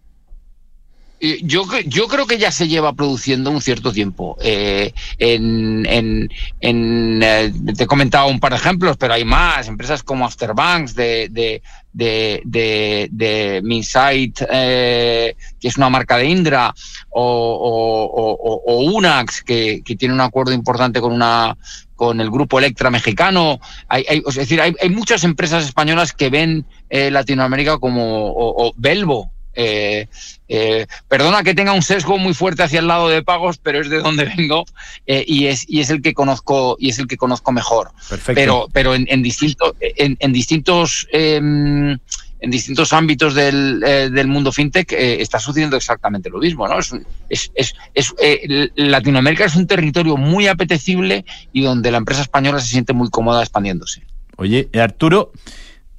Yo, 1.43 1.65
yo 1.87 2.09
creo 2.09 2.27
que 2.27 2.39
ya 2.39 2.51
se 2.51 2.67
lleva 2.67 2.93
produciendo 2.95 3.51
un 3.51 3.61
cierto 3.61 3.93
tiempo. 3.93 4.37
Eh, 4.41 4.93
en, 5.19 5.87
en, 5.87 6.29
en 6.61 7.23
eh, 7.23 7.53
te 7.77 7.85
he 7.85 7.87
comentado 7.87 8.27
un 8.27 8.41
par 8.41 8.53
de 8.53 8.59
ejemplos, 8.59 8.97
pero 8.97 9.15
hay 9.15 9.25
más. 9.25 9.69
Empresas 9.69 10.03
como 10.03 10.25
Afterbanks 10.25 10.95
de, 10.95 11.29
de, 11.31 11.63
de, 11.93 12.43
de, 12.45 13.09
de 13.13 13.61
Minsight, 13.63 14.43
eh, 14.51 15.37
que 15.61 15.69
es 15.69 15.77
una 15.77 15.91
marca 15.91 16.17
de 16.17 16.27
Indra, 16.27 16.75
o, 17.11 17.23
o, 17.23 18.73
o, 18.73 18.93
Unax, 18.97 19.43
que, 19.43 19.83
que, 19.85 19.97
tiene 19.97 20.15
un 20.15 20.21
acuerdo 20.21 20.53
importante 20.53 21.01
con 21.01 21.13
una 21.13 21.57
con 22.03 22.21
el 22.21 22.31
grupo 22.31 22.59
Electra 22.59 22.91
mexicano. 22.91 23.61
Hay, 23.89 24.05
hay 24.09 24.23
es 24.27 24.35
decir, 24.35 24.61
hay, 24.61 24.75
hay, 24.81 24.91
muchas 24.91 25.23
empresas 25.23 25.65
españolas 25.65 26.13
que 26.13 26.31
ven 26.31 26.67
eh, 26.91 27.13
Latinoamérica 27.13 27.79
como 27.79 28.33
o, 28.35 28.73
Belvo, 28.77 29.31
eh, 29.55 30.09
eh, 30.49 30.87
perdona 31.09 31.43
que 31.43 31.55
tenga 31.55 31.73
un 31.73 31.83
sesgo 31.83 32.19
muy 32.19 32.35
fuerte 32.35 32.63
hacia 32.63 32.81
el 32.81 32.87
lado 32.87 33.09
de 33.09 33.23
pagos, 33.23 33.59
pero 33.59 33.81
es 33.81 33.91
de 33.91 34.01
donde 34.01 34.25
vengo 34.37 34.65
eh, 35.07 35.25
y 35.27 35.47
es 35.47 35.65
y 35.69 35.81
es 35.81 35.91
el 35.91 36.03
que 36.03 36.15
conozco 36.15 36.77
y 36.79 36.91
es 36.91 36.99
el 36.99 37.07
que 37.07 37.17
conozco 37.17 37.53
mejor. 37.53 37.93
Perfecto. 38.09 38.35
Pero 38.35 38.69
pero 38.73 38.95
en, 38.95 39.07
en 39.09 39.23
distintos 39.23 39.75
en, 39.81 40.17
en, 40.21 40.33
distintos 40.33 41.07
em, 41.13 41.99
en 42.43 42.51
distintos 42.51 42.93
ámbitos 42.93 43.35
del, 43.35 43.83
eh, 43.87 44.11
del 44.11 44.27
mundo 44.27 44.53
fintech 44.53 44.93
eh, 44.93 45.23
está 45.23 45.39
sucediendo 45.39 45.77
exactamente 45.77 46.29
lo 46.29 46.39
mismo, 46.39 46.67
¿no? 46.67 46.79
Es, 46.81 46.93
es, 47.29 47.53
es, 47.55 47.75
es 47.95 48.15
eh, 48.21 48.69
Latinoamérica 48.75 49.45
es 49.45 49.55
un 49.55 49.69
territorio 49.69 50.17
muy 50.17 50.49
apetecible 50.49 51.25
y 51.53 51.63
donde 51.63 51.93
la 51.93 51.99
empresa 51.99 52.21
española 52.21 52.59
se 52.59 52.69
siente 52.69 52.93
muy 52.93 53.11
cómoda 53.11 53.43
expandiéndose. 53.43 54.03
Oye, 54.37 54.69
Arturo, 54.75 55.33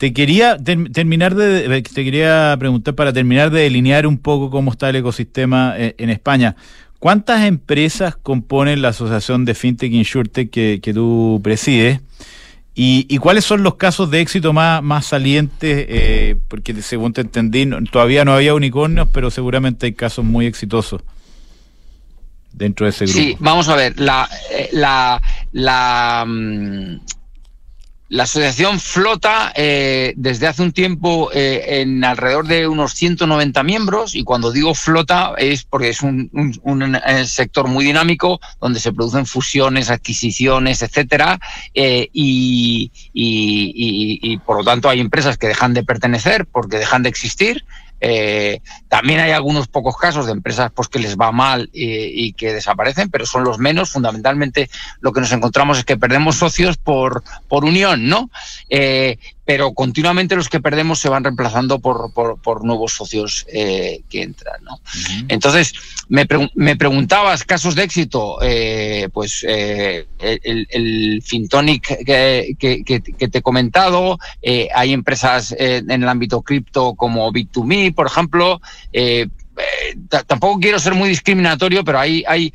te 0.03 0.11
quería 0.11 0.57
ter 0.57 0.91
terminar 0.91 1.33
de, 1.33 1.81
te 1.81 2.03
quería 2.03 2.57
preguntar 2.59 2.93
para 2.93 3.13
terminar 3.13 3.51
de 3.51 3.61
delinear 3.61 4.05
un 4.05 4.17
poco 4.17 4.49
cómo 4.49 4.71
está 4.71 4.89
el 4.89 4.97
ecosistema 4.97 5.75
en, 5.77 5.95
en 5.97 6.09
España. 6.09 6.57
¿Cuántas 6.99 7.45
empresas 7.45 8.17
componen 8.17 8.81
la 8.81 8.89
asociación 8.89 9.45
de 9.45 9.55
FinTech 9.55 9.93
InsurTech 9.93 10.49
que, 10.49 10.81
que 10.83 10.93
tú 10.93 11.39
presides? 11.41 12.01
¿Y, 12.75 13.05
¿Y, 13.07 13.17
cuáles 13.19 13.45
son 13.45 13.63
los 13.63 13.75
casos 13.75 14.11
de 14.11 14.19
éxito 14.19 14.51
más, 14.51 14.83
más 14.83 15.05
salientes? 15.05 15.85
Eh, 15.87 16.35
porque 16.49 16.73
según 16.81 17.13
te 17.13 17.21
entendí, 17.21 17.65
no, 17.65 17.81
todavía 17.85 18.25
no 18.25 18.33
había 18.33 18.53
unicornios, 18.53 19.07
pero 19.13 19.31
seguramente 19.31 19.85
hay 19.85 19.93
casos 19.93 20.25
muy 20.25 20.47
exitosos 20.47 21.01
dentro 22.51 22.87
de 22.87 22.89
ese 22.89 23.05
grupo. 23.05 23.19
Sí, 23.19 23.37
vamos 23.39 23.69
a 23.69 23.77
ver, 23.77 23.97
la, 23.97 24.27
la, 24.73 25.21
la, 25.53 26.25
mm, 26.27 26.97
la 28.13 28.23
asociación 28.23 28.79
flota 28.79 29.51
eh, 29.55 30.13
desde 30.17 30.45
hace 30.45 30.61
un 30.61 30.71
tiempo 30.71 31.31
eh, 31.33 31.81
en 31.81 32.03
alrededor 32.03 32.45
de 32.45 32.67
unos 32.67 32.93
190 32.93 33.63
miembros 33.63 34.13
y 34.13 34.23
cuando 34.23 34.51
digo 34.51 34.75
flota 34.75 35.33
es 35.35 35.63
porque 35.63 35.89
es 35.89 36.03
un, 36.03 36.29
un, 36.61 36.95
eh, 36.95 37.25
sector 37.25 37.67
muy 37.67 37.83
dinámico 37.83 38.39
donde 38.61 38.79
se 38.79 38.93
producen 38.93 39.25
fusiones, 39.25 39.89
adquisiciones, 39.89 40.83
etcétera 40.83 41.39
eh, 41.73 42.07
y, 42.13 42.91
por 44.45 44.57
lo 44.57 44.63
tanto 44.63 44.89
hay 44.89 44.99
empresas 44.99 45.39
que 45.39 45.47
dejan 45.47 45.73
de 45.73 45.83
pertenecer 45.83 46.45
porque 46.45 46.77
dejan 46.77 47.01
de 47.01 47.09
existir 47.09 47.65
eh, 48.05 48.59
también 48.89 49.21
hay 49.21 49.31
algunos 49.31 49.69
pocos 49.69 49.95
casos 49.95 50.25
de 50.25 50.33
empresas 50.33 50.69
pues, 50.75 50.89
que 50.89 50.99
les 50.99 51.15
va 51.15 51.31
mal 51.31 51.69
y, 51.71 52.25
y, 52.25 52.33
que 52.33 52.51
desaparecen, 52.51 53.09
pero 53.09 53.25
son 53.25 53.45
los 53.45 53.59
menos. 53.59 53.91
Fundamentalmente 53.91 54.69
lo 54.99 55.13
que 55.13 55.21
nos 55.21 55.31
encontramos 55.31 55.77
es 55.77 55.85
que 55.85 55.95
perdemos 55.95 56.35
socios 56.35 56.75
por, 56.75 57.23
por 57.47 57.63
unión, 57.63 58.09
¿no? 58.09 58.29
Eh, 58.67 59.19
pero 59.45 59.73
continuamente 59.73 60.35
los 60.35 60.49
que 60.49 60.61
perdemos 60.61 60.99
se 60.99 61.09
van 61.09 61.23
reemplazando 61.23 61.79
por, 61.79 62.13
por, 62.13 62.39
por 62.41 62.63
nuevos 62.63 62.93
socios 62.93 63.45
eh, 63.51 64.01
que 64.09 64.23
entran. 64.23 64.63
¿no? 64.63 64.75
Uh 64.75 64.77
-huh. 64.79 65.25
Entonces, 65.27 65.73
me, 66.07 66.25
me, 66.55 66.75
preguntabas 66.75 67.43
casos 67.43 67.75
de 67.75 67.83
éxito, 67.83 68.37
eh, 68.41 69.09
pues 69.13 69.45
eh, 69.47 70.07
el, 70.19 70.67
el, 70.69 71.21
Fintonic 71.23 72.05
que, 72.05 72.55
que, 72.57 72.83
que, 72.83 73.01
que, 73.01 73.27
te 73.27 73.37
he 73.37 73.41
comentado, 73.41 74.17
eh, 74.41 74.69
hay 74.73 74.93
empresas 74.93 75.53
en 75.57 75.91
el 75.91 76.07
ámbito 76.07 76.41
cripto 76.41 76.95
como 76.95 77.31
Bit2Me, 77.31 77.93
por 77.93 78.07
ejemplo. 78.07 78.61
Eh, 78.91 79.27
tampoco 80.27 80.59
quiero 80.59 80.79
ser 80.79 80.93
muy 80.93 81.09
discriminatorio, 81.09 81.83
pero 81.83 81.99
hay... 81.99 82.23
hay 82.27 82.53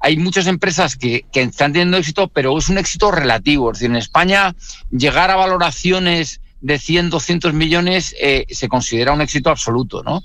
hay 0.00 0.16
muchas 0.16 0.46
empresas 0.46 0.96
que, 0.96 1.24
que, 1.32 1.42
están 1.42 1.72
teniendo 1.72 1.96
éxito, 1.96 2.28
pero 2.28 2.56
es 2.58 2.68
un 2.68 2.78
éxito 2.78 3.10
relativo. 3.10 3.70
Es 3.70 3.78
decir, 3.78 3.90
en 3.90 3.96
España 3.96 4.54
llegar 4.90 5.30
a 5.30 5.36
valoraciones 5.36 6.40
de 6.60 6.78
100, 6.78 7.10
200 7.10 7.52
millones 7.52 8.14
eh, 8.20 8.46
se 8.50 8.68
considera 8.68 9.12
un 9.12 9.20
éxito 9.20 9.50
absoluto, 9.50 10.02
¿no? 10.02 10.24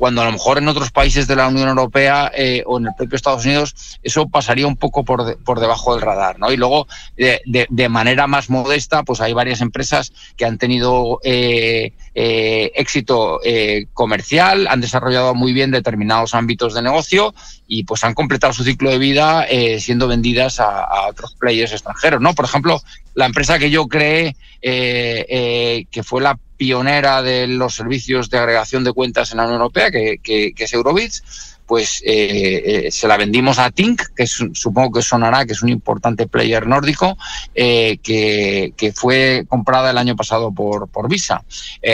Cuando 0.00 0.22
a 0.22 0.24
lo 0.24 0.32
mejor 0.32 0.56
en 0.56 0.66
otros 0.66 0.90
países 0.90 1.26
de 1.26 1.36
la 1.36 1.46
Unión 1.46 1.68
Europea 1.68 2.32
eh, 2.34 2.62
o 2.64 2.78
en 2.78 2.86
el 2.86 2.94
propio 2.96 3.16
Estados 3.16 3.44
Unidos 3.44 3.98
eso 4.02 4.30
pasaría 4.30 4.66
un 4.66 4.78
poco 4.78 5.04
por, 5.04 5.26
de, 5.26 5.36
por 5.36 5.60
debajo 5.60 5.92
del 5.92 6.00
radar, 6.00 6.38
¿no? 6.38 6.50
Y 6.50 6.56
luego, 6.56 6.88
de, 7.16 7.88
manera 7.90 8.26
más 8.26 8.48
modesta, 8.48 9.02
pues 9.02 9.20
hay 9.20 9.34
varias 9.34 9.60
empresas 9.60 10.14
que 10.38 10.46
han 10.46 10.56
tenido 10.56 11.20
eh, 11.22 11.92
eh, 12.12 12.72
éxito 12.74 13.40
eh, 13.44 13.86
comercial, 13.92 14.66
han 14.68 14.80
desarrollado 14.80 15.34
muy 15.34 15.52
bien 15.52 15.70
determinados 15.70 16.34
ámbitos 16.34 16.74
de 16.74 16.82
negocio 16.82 17.34
y 17.68 17.84
pues 17.84 18.02
han 18.02 18.14
completado 18.14 18.52
su 18.52 18.64
ciclo 18.64 18.90
de 18.90 18.98
vida 18.98 19.44
eh, 19.44 19.78
siendo 19.80 20.08
vendidas 20.08 20.58
a, 20.58 21.06
otros 21.08 21.34
players 21.38 21.72
extranjeros, 21.72 22.20
¿no? 22.20 22.34
Por 22.34 22.46
ejemplo, 22.46 22.80
la 23.14 23.26
empresa 23.26 23.58
que 23.58 23.70
yo 23.70 23.86
creé, 23.86 24.34
que 24.60 26.02
fue 26.02 26.20
la 26.22 26.38
pionera 26.60 27.22
de 27.22 27.46
los 27.46 27.74
servicios 27.74 28.28
de 28.28 28.36
agregación 28.36 28.84
de 28.84 28.92
cuentas 28.92 29.30
en 29.30 29.38
la 29.38 29.44
Unión 29.44 29.62
Europea, 29.62 29.90
que, 29.90 30.52
es 30.54 30.72
Eurobits, 30.74 31.56
pues 31.64 32.02
eh, 32.04 32.84
eh, 32.86 32.90
se 32.90 33.08
la 33.08 33.16
vendimos 33.16 33.58
a 33.58 33.70
Tink, 33.70 34.02
que 34.14 34.26
supongo 34.26 34.92
que 34.92 35.00
sonará, 35.00 35.46
que 35.46 35.54
es 35.54 35.62
un 35.62 35.70
importante 35.70 36.26
player 36.26 36.66
nórdico, 36.66 37.16
eh, 37.54 37.96
que, 38.02 38.92
fue 38.94 39.46
comprada 39.48 39.90
el 39.90 39.96
año 39.96 40.16
pasado 40.16 40.52
por, 40.52 41.08
Visa. 41.08 41.42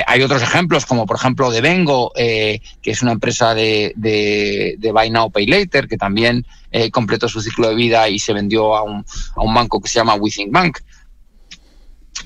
Hay 0.08 0.22
otros 0.22 0.42
ejemplos, 0.42 0.84
como 0.84 1.06
por 1.06 1.16
ejemplo 1.16 1.48
de 1.52 1.60
Vengo, 1.60 2.10
que 2.16 2.60
es 2.82 3.02
una 3.02 3.12
empresa 3.12 3.54
de, 3.54 3.92
de, 3.94 4.90
Buy 4.92 5.10
Now 5.10 5.30
Pay 5.30 5.46
Later, 5.46 5.86
que 5.86 5.96
también 5.96 6.44
completó 6.90 7.28
su 7.28 7.40
ciclo 7.40 7.68
de 7.68 7.76
vida 7.76 8.08
y 8.08 8.18
se 8.18 8.32
vendió 8.32 8.74
a 8.74 8.82
un, 8.82 9.04
a 9.36 9.42
un 9.42 9.54
banco 9.54 9.80
que 9.80 9.88
se 9.88 10.00
llama 10.00 10.16
Withing 10.16 10.50
Bank. 10.50 10.80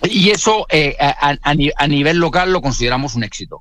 Y 0.04 0.30
eso 0.30 0.66
eh, 0.70 0.96
a, 1.00 1.36
a, 1.42 1.86
nivel 1.88 2.18
local 2.18 2.52
lo 2.52 2.60
consideramos 2.60 3.14
un 3.14 3.24
éxito. 3.24 3.60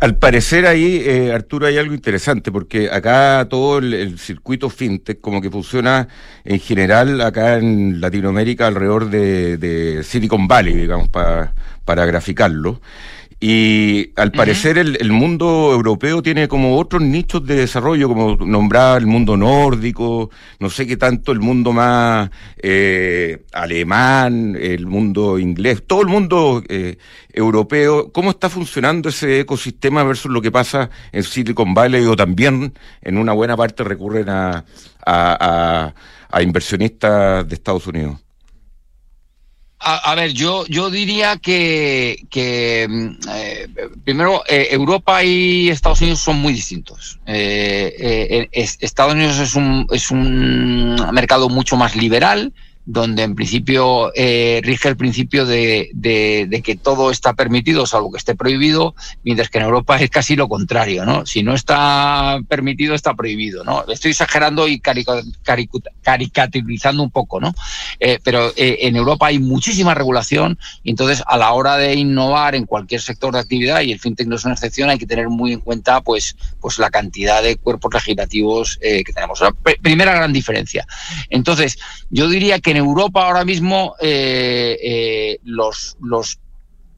Al 0.00 0.16
parecer 0.16 0.66
ahí, 0.66 1.02
eh, 1.04 1.32
Arturo, 1.32 1.66
hay 1.66 1.78
algo 1.78 1.94
interesante, 1.94 2.52
porque 2.52 2.90
acá 2.90 3.46
todo 3.48 3.78
el, 3.78 4.18
circuito 4.18 4.68
fintech 4.68 5.20
como 5.20 5.40
que 5.40 5.50
funciona 5.50 6.08
en 6.44 6.60
general 6.60 7.20
acá 7.22 7.56
en 7.56 8.00
Latinoamérica 8.00 8.66
alrededor 8.66 9.08
de, 9.08 9.56
de 9.56 10.02
Silicon 10.02 10.46
Valley, 10.46 10.74
digamos, 10.74 11.08
para, 11.08 11.54
para 11.84 12.04
graficarlo. 12.04 12.80
Y 13.42 14.12
al 14.16 14.32
parecer 14.32 14.76
uh 14.76 14.80
-huh. 14.80 14.82
el, 14.82 14.98
el, 15.00 15.12
mundo 15.12 15.70
europeo 15.72 16.22
tiene 16.22 16.46
como 16.46 16.76
otros 16.76 17.00
nichos 17.00 17.42
de 17.46 17.56
desarrollo, 17.56 18.06
como 18.06 18.36
nombraba 18.36 18.98
el 18.98 19.06
mundo 19.06 19.34
nórdico, 19.34 20.28
no 20.58 20.68
sé 20.68 20.86
qué 20.86 20.98
tanto 20.98 21.32
el 21.32 21.40
mundo 21.40 21.72
más 21.72 22.28
eh, 22.62 23.42
alemán, 23.52 24.58
el 24.60 24.84
mundo 24.84 25.38
inglés, 25.38 25.84
todo 25.86 26.02
el 26.02 26.08
mundo 26.08 26.62
eh, 26.68 26.98
europeo. 27.32 28.12
¿Cómo 28.12 28.28
está 28.28 28.50
funcionando 28.50 29.08
ese 29.08 29.40
ecosistema 29.40 30.04
versus 30.04 30.30
lo 30.30 30.42
que 30.42 30.52
pasa 30.52 30.90
en 31.10 31.22
Silicon 31.22 31.72
Valley 31.72 32.04
o 32.04 32.16
también 32.16 32.74
en 33.00 33.16
una 33.16 33.32
buena 33.32 33.56
parte 33.56 33.84
recurren 33.84 34.28
a, 34.28 34.50
a, 34.50 34.64
a, 35.06 35.94
a 36.30 36.42
inversionistas 36.42 37.48
de 37.48 37.54
Estados 37.54 37.86
Unidos? 37.86 38.18
A, 39.82 40.14
ver, 40.14 40.34
yo, 40.34 40.66
yo 40.66 40.90
diría 40.90 41.38
que, 41.38 42.26
que 42.28 42.86
eh, 43.32 43.68
primero, 44.04 44.42
eh, 44.46 44.68
Europa 44.72 45.24
y 45.24 45.70
Estados 45.70 46.02
Unidos 46.02 46.20
son 46.20 46.36
muy 46.36 46.52
distintos. 46.52 47.18
Eh, 47.24 47.94
eh 47.98 48.48
es, 48.52 48.76
Estados 48.80 49.14
Unidos 49.14 49.38
es 49.38 49.54
un, 49.54 49.86
es 49.90 50.10
un 50.10 50.96
mercado 51.14 51.48
mucho 51.48 51.78
más 51.78 51.96
liberal, 51.96 52.52
donde 52.86 53.22
en 53.22 53.34
principio 53.34 54.10
eh, 54.14 54.60
rige 54.64 54.88
el 54.88 54.96
principio 54.96 55.44
de, 55.44 55.90
que 56.64 56.76
todo 56.76 57.10
está 57.10 57.34
permitido, 57.34 57.86
salvo 57.86 58.10
que 58.10 58.18
esté 58.18 58.34
prohibido, 58.34 58.94
mientras 59.22 59.50
que 59.50 59.58
en 59.58 59.64
Europa 59.64 59.98
es 59.98 60.10
casi 60.10 60.34
lo 60.34 60.48
contrario, 60.48 61.04
¿no? 61.04 61.26
Si 61.26 61.42
no 61.42 61.54
está 61.54 62.40
permitido, 62.48 62.94
está 62.94 63.14
prohibido, 63.14 63.64
¿no? 63.64 63.84
Estoy 63.86 64.12
exagerando 64.12 64.66
y 64.66 64.80
caricaturizando 64.80 67.02
un 67.02 67.10
poco, 67.10 67.38
¿no? 67.38 67.54
Eh, 67.98 68.18
pero 68.22 68.48
eh, 68.56 68.78
en 68.80 68.96
Europa 68.96 69.26
hay 69.26 69.38
muchísima 69.38 69.94
regulación 69.94 70.58
entonces 70.84 71.22
a 71.26 71.36
la 71.36 71.52
hora 71.52 71.76
de 71.76 71.94
innovar 71.94 72.54
en 72.54 72.64
cualquier 72.64 73.02
sector 73.02 73.34
de 73.34 73.40
actividad, 73.40 73.82
y 73.82 73.92
el 73.92 74.00
fintech 74.00 74.26
no 74.26 74.36
es 74.36 74.44
una 74.44 74.54
excepción, 74.54 74.88
hay 74.88 74.98
que 74.98 75.06
tener 75.06 75.28
muy 75.28 75.52
en 75.52 75.60
cuenta 75.60 76.00
pues, 76.00 76.34
pues 76.60 76.78
la 76.78 76.90
cantidad 76.90 77.42
de 77.42 77.56
cuerpos 77.56 77.92
legislativos 77.92 78.78
que 78.80 79.12
tenemos. 79.14 79.40
Primera 79.82 80.14
gran 80.14 80.32
diferencia. 80.32 80.86
Entonces, 81.28 81.78
yo 82.10 82.28
diría 82.28 82.58
que 82.58 82.70
Europa 82.80 83.26
ahora 83.26 83.44
mismo 83.44 83.94
eh, 84.00 84.76
eh, 84.82 85.38
los, 85.44 85.96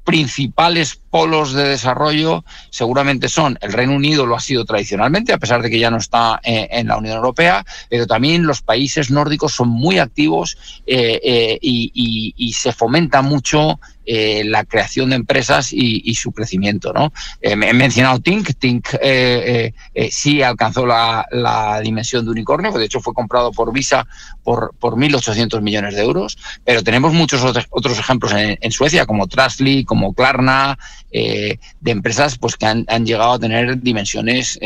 principales 0.04 0.98
polos 1.10 1.52
de 1.52 1.62
desarrollo 1.62 2.44
seguramente 2.70 3.28
son 3.28 3.56
el 3.60 3.72
Reino 3.72 3.94
Unido, 3.94 4.26
lo 4.26 4.34
ha 4.34 4.40
sido 4.40 4.64
tradicionalmente, 4.64 5.32
a 5.32 5.38
pesar 5.38 5.62
de 5.62 5.70
que 5.70 5.78
ya 5.78 5.92
no 5.92 5.98
está 5.98 6.40
eh, 6.42 6.66
en 6.72 6.88
la 6.88 6.96
Unión 6.96 7.18
Europea, 7.18 7.64
pero 7.88 8.08
también 8.08 8.44
los 8.44 8.62
países 8.62 9.12
nórdicos 9.12 9.52
son 9.52 9.68
muy 9.68 10.00
activos 10.00 10.58
eh, 10.86 11.56
y, 11.62 12.34
y, 12.36 12.52
se 12.52 12.72
fomenta 12.72 13.22
mucho 13.22 13.78
eh, 14.04 14.42
la 14.44 14.64
creación 14.64 15.10
de 15.10 15.16
empresas 15.16 15.72
y, 15.72 16.02
y 16.04 16.14
su 16.16 16.32
crecimiento. 16.32 16.92
¿no? 16.92 17.12
Eh, 17.40 17.52
he 17.52 17.72
mencionado 17.72 18.20
Tink, 18.20 18.50
Tink 18.58 18.88
eh, 19.00 19.72
sí 20.10 20.42
alcanzó 20.42 20.86
la, 20.86 21.24
la, 21.30 21.80
dimensión 21.80 22.24
de 22.24 22.32
unicornio, 22.32 22.72
que 22.72 22.80
de 22.80 22.86
hecho 22.86 23.00
fue 23.00 23.14
comprado 23.14 23.52
por 23.52 23.72
Visa 23.72 24.06
por, 24.42 24.74
por 24.78 24.94
1.800 24.96 25.60
millones 25.60 25.94
de 25.94 26.02
euros, 26.02 26.36
pero 26.64 26.82
tenemos 26.82 27.12
muchos 27.12 27.44
otros, 27.44 27.66
otros 27.70 27.98
ejemplos 27.98 28.32
en, 28.32 28.58
en, 28.60 28.72
Suecia, 28.72 29.06
como 29.06 29.28
Trustly, 29.28 29.84
como 29.84 30.14
Klarna, 30.14 30.78
de 31.10 31.58
empresas 31.84 32.38
pues, 32.38 32.56
que 32.56 32.66
han, 32.66 32.84
han, 32.88 33.04
llegado 33.06 33.32
a 33.34 33.38
tener 33.38 33.80
dimensiones 33.80 34.58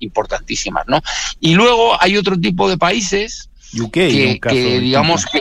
importantísimas. 0.00 0.84
¿no? 0.88 1.00
Y 1.40 1.54
luego 1.54 2.00
hay 2.00 2.16
otro 2.16 2.38
tipo 2.38 2.68
de 2.68 2.78
países 2.78 3.50
UK, 3.80 3.92
que, 3.92 4.40
que 4.40 4.80
digamos 4.80 5.26
que 5.26 5.40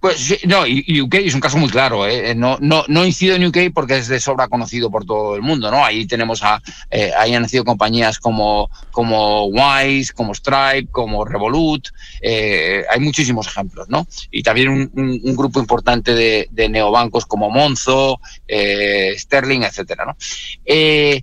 pues 0.00 0.38
no, 0.46 0.62
UK 0.62 1.14
es 1.14 1.34
un 1.34 1.40
caso 1.40 1.58
muy 1.58 1.68
claro. 1.68 2.06
¿eh? 2.06 2.34
No, 2.34 2.56
no, 2.60 2.84
no 2.86 3.04
incido 3.04 3.34
en 3.34 3.44
UK 3.46 3.72
porque 3.74 3.96
es 3.96 4.08
de 4.08 4.20
sobra 4.20 4.48
conocido 4.48 4.90
por 4.90 5.04
todo 5.04 5.34
el 5.34 5.42
mundo. 5.42 5.70
¿no? 5.70 5.84
Ahí 5.84 6.06
tenemos 6.06 6.42
a, 6.44 6.62
eh, 6.90 7.12
ahí 7.18 7.34
han 7.34 7.42
nacido 7.42 7.64
compañías 7.64 8.18
como, 8.18 8.70
como 8.92 9.46
Wise, 9.46 10.12
como 10.12 10.34
Stripe, 10.34 10.88
como 10.92 11.24
Revolut. 11.24 11.88
Eh, 12.22 12.84
hay 12.88 13.00
muchísimos 13.00 13.48
ejemplos. 13.48 13.88
¿no? 13.88 14.06
Y 14.30 14.42
también 14.42 14.90
un, 14.94 15.36
grupo 15.36 15.60
importante 15.60 16.14
de, 16.14 16.48
de, 16.50 16.68
neobancos 16.68 17.26
como 17.26 17.50
Monzo, 17.50 18.20
eh, 18.46 19.14
Sterling, 19.16 19.62
etcétera. 19.62 20.04
¿no? 20.04 20.16
Eh, 20.64 21.22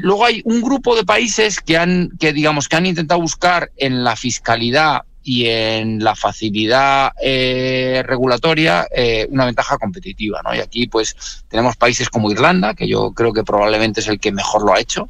luego 0.00 0.24
hay 0.24 0.42
un 0.44 0.62
grupo 0.62 0.96
de 0.96 1.04
países 1.04 1.60
que 1.60 1.76
han, 1.76 2.10
que 2.18 2.32
digamos, 2.32 2.68
que 2.68 2.76
han 2.76 2.86
intentado 2.86 3.20
buscar 3.20 3.70
en 3.76 4.02
la 4.02 4.16
fiscalidad 4.16 5.02
y 5.26 5.48
en 5.48 6.04
la 6.04 6.14
facilidad 6.14 7.10
eh, 7.20 8.00
regulatoria 8.06 8.86
eh, 8.94 9.26
una 9.28 9.44
ventaja 9.44 9.76
competitiva. 9.76 10.40
¿no? 10.44 10.54
Y 10.54 10.60
aquí 10.60 10.86
pues 10.86 11.16
tenemos 11.48 11.76
países 11.76 12.08
como 12.08 12.30
Irlanda, 12.30 12.74
que 12.74 12.86
yo 12.86 13.10
creo 13.12 13.32
que 13.32 13.42
probablemente 13.42 13.98
es 13.98 14.06
el 14.06 14.20
que 14.20 14.30
mejor 14.30 14.64
lo 14.64 14.72
ha 14.72 14.78
hecho, 14.78 15.08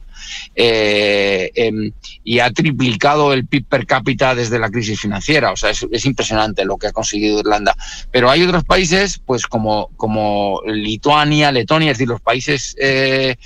eh, 0.54 1.50
eh, 1.54 1.92
y 2.24 2.38
ha 2.38 2.50
triplicado 2.50 3.34
el 3.34 3.46
PIB 3.46 3.66
per 3.66 3.86
cápita 3.86 4.34
desde 4.34 4.58
la 4.58 4.70
crisis 4.70 4.98
financiera. 4.98 5.52
O 5.52 5.56
sea, 5.56 5.68
es, 5.68 5.86
es, 5.90 6.06
impresionante 6.06 6.64
lo 6.64 6.78
que 6.78 6.86
ha 6.86 6.92
conseguido 6.92 7.40
Irlanda. 7.40 7.76
Pero 8.10 8.30
hay 8.30 8.42
otros 8.42 8.64
países, 8.64 9.18
pues 9.18 9.46
como, 9.46 9.90
como 9.98 10.62
Lituania, 10.66 11.52
Letonia, 11.52 11.92
es 11.92 11.98
decir, 11.98 12.08
los 12.08 12.22
países 12.22 12.74
eh, 12.80 13.36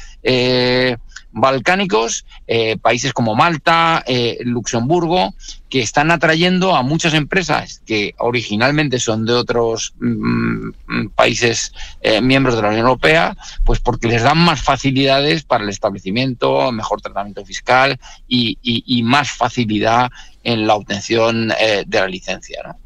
balcánicos, 1.32 2.24
eh, 2.46 2.76
países 2.78 3.12
como 3.12 3.34
Malta, 3.34 4.02
eh, 4.06 4.38
Luxemburgo, 4.44 5.34
que 5.68 5.80
están 5.80 6.10
atrayendo 6.10 6.74
a 6.74 6.82
muchas 6.82 7.14
empresas 7.14 7.82
que 7.86 8.14
originalmente 8.18 8.98
son 8.98 9.24
de 9.24 9.34
otros 9.34 9.94
mm, 10.00 11.08
países 11.14 11.72
eh, 12.00 12.20
miembros 12.20 12.56
de 12.56 12.62
la 12.62 12.68
Unión 12.68 12.86
Europea, 12.86 13.36
pues 13.64 13.78
porque 13.80 14.08
les 14.08 14.22
dan 14.22 14.38
más 14.38 14.62
facilidades 14.62 15.44
para 15.44 15.64
el 15.64 15.70
establecimiento, 15.70 16.72
mejor 16.72 17.00
tratamiento 17.00 17.44
fiscal 17.44 17.98
y, 18.26 18.58
más 19.04 19.30
facilidad 19.30 20.10
en 20.44 20.66
la 20.66 20.74
obtención 20.74 21.48
de 21.48 21.98
la 21.98 22.06
licencia. 22.06 22.76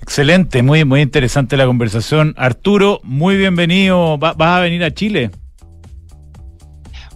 Excelente, 0.00 0.62
muy, 0.62 0.84
muy 0.84 1.00
interesante 1.00 1.56
la 1.56 1.66
conversación. 1.66 2.34
Arturo, 2.36 3.00
muy 3.02 3.36
bienvenido. 3.36 4.18
¿Va, 4.18 4.32
¿Vas 4.34 4.58
a 4.58 4.60
venir 4.60 4.84
a 4.84 4.92
Chile? 4.92 5.30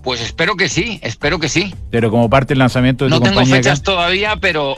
Pues 0.07 0.21
espero 0.21 0.55
que 0.55 0.69
sí, 0.69 1.01
espero 1.03 1.41
que 1.41 1.49
sí. 1.49 1.75
Pero 1.91 2.13
como 2.13 2.31
parte 2.31 2.55
del 2.55 2.61
lanzamiento 2.61 3.07
de 3.07 3.11
no 3.11 3.17
tu 3.17 3.25
tengo 3.25 3.35
compañía 3.35 3.57
fechas 3.57 3.81
acá, 3.81 3.85
todavía, 3.87 4.37
pero 4.41 4.77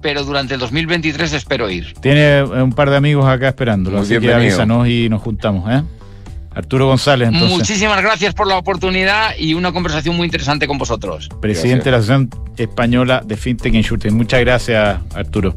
pero 0.00 0.22
durante 0.22 0.54
el 0.54 0.60
2023 0.60 1.32
espero 1.32 1.68
ir. 1.68 1.94
Tiene 2.00 2.44
un 2.44 2.72
par 2.72 2.90
de 2.90 2.96
amigos 2.96 3.26
acá 3.26 3.48
esperándolo, 3.48 3.96
Muy 3.96 4.06
así 4.06 4.20
que 4.20 4.32
avísanos 4.32 4.86
y 4.86 5.08
nos 5.08 5.20
juntamos, 5.20 5.68
¿eh? 5.68 5.82
Arturo 6.54 6.86
González, 6.86 7.26
entonces, 7.26 7.58
Muchísimas 7.58 8.00
gracias 8.00 8.34
por 8.34 8.46
la 8.46 8.56
oportunidad 8.56 9.36
y 9.36 9.54
una 9.54 9.72
conversación 9.72 10.16
muy 10.16 10.26
interesante 10.26 10.68
con 10.68 10.78
vosotros. 10.78 11.28
presidente 11.42 11.86
de 11.86 11.90
la 11.90 11.96
Asociación 11.96 12.30
Española 12.56 13.22
de 13.26 13.36
FinTech 13.36 13.74
Insurtech. 13.74 14.12
Muchas 14.12 14.38
gracias, 14.42 15.00
Arturo. 15.12 15.56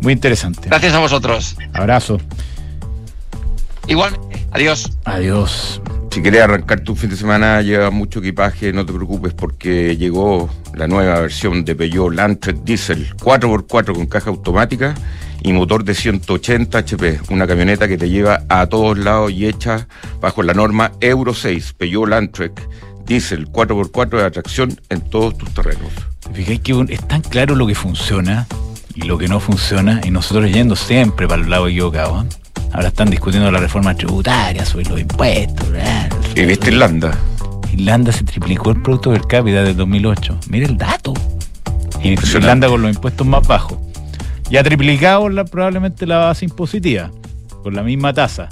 Muy 0.00 0.12
interesante. 0.12 0.68
Gracias 0.68 0.92
a 0.92 0.98
vosotros. 0.98 1.56
Abrazo. 1.72 2.18
Igual, 3.86 4.18
adiós. 4.50 4.90
Adiós. 5.04 5.80
Si 6.16 6.22
querés 6.22 6.40
arrancar 6.40 6.80
tu 6.80 6.96
fin 6.96 7.10
de 7.10 7.16
semana, 7.16 7.60
lleva 7.60 7.90
mucho 7.90 8.20
equipaje, 8.20 8.72
no 8.72 8.86
te 8.86 8.92
preocupes 8.94 9.34
porque 9.34 9.98
llegó 9.98 10.48
la 10.72 10.88
nueva 10.88 11.20
versión 11.20 11.62
de 11.62 11.74
Peugeot 11.74 12.10
Landtrek 12.10 12.56
Diesel 12.64 13.14
4x4 13.16 13.94
con 13.94 14.06
caja 14.06 14.30
automática 14.30 14.94
y 15.42 15.52
motor 15.52 15.84
de 15.84 15.92
180 15.92 16.78
HP, 16.78 17.20
una 17.28 17.46
camioneta 17.46 17.86
que 17.86 17.98
te 17.98 18.08
lleva 18.08 18.44
a 18.48 18.64
todos 18.66 18.96
lados 18.96 19.30
y 19.30 19.44
hecha 19.44 19.88
bajo 20.18 20.42
la 20.42 20.54
norma 20.54 20.92
Euro 21.02 21.34
6, 21.34 21.74
Peugeot 21.74 22.08
Landtrek 22.08 22.66
Diesel 23.04 23.52
4x4 23.52 24.16
de 24.16 24.24
atracción 24.24 24.80
en 24.88 25.02
todos 25.02 25.36
tus 25.36 25.52
terrenos. 25.52 25.92
Fíjate 26.32 26.60
que 26.60 26.86
es 26.94 27.06
tan 27.06 27.20
claro 27.20 27.54
lo 27.54 27.66
que 27.66 27.74
funciona 27.74 28.46
y 28.94 29.02
lo 29.02 29.18
que 29.18 29.28
no 29.28 29.38
funciona, 29.38 30.00
y 30.02 30.10
nosotros 30.10 30.50
yendo 30.50 30.76
siempre 30.76 31.28
para 31.28 31.42
el 31.42 31.50
lado 31.50 31.68
equivocado. 31.68 32.22
¿eh? 32.22 32.45
Ahora 32.76 32.88
están 32.88 33.08
discutiendo 33.10 33.50
la 33.50 33.58
reforma 33.58 33.94
tributaria, 33.94 34.64
sobre 34.66 34.84
los 34.90 35.00
impuestos. 35.00 35.66
¿Y 36.34 36.44
viste 36.44 36.68
Irlanda? 36.68 37.16
Irlanda 37.72 38.12
se 38.12 38.22
triplicó 38.22 38.70
el 38.70 38.82
producto 38.82 39.10
per 39.12 39.22
cápita 39.26 39.60
desde 39.62 39.74
2008. 39.74 40.38
Mire 40.50 40.66
el 40.66 40.76
dato. 40.76 41.14
Irlanda 42.02 42.68
con 42.68 42.82
los 42.82 42.94
impuestos 42.94 43.26
más 43.26 43.46
bajos. 43.48 43.78
Ya 44.50 44.60
ha 44.60 44.62
triplicado 44.62 45.28
la- 45.30 45.44
probablemente 45.46 46.06
la 46.06 46.18
base 46.18 46.44
impositiva, 46.44 47.10
con 47.62 47.74
la 47.74 47.82
misma 47.82 48.12
tasa. 48.12 48.48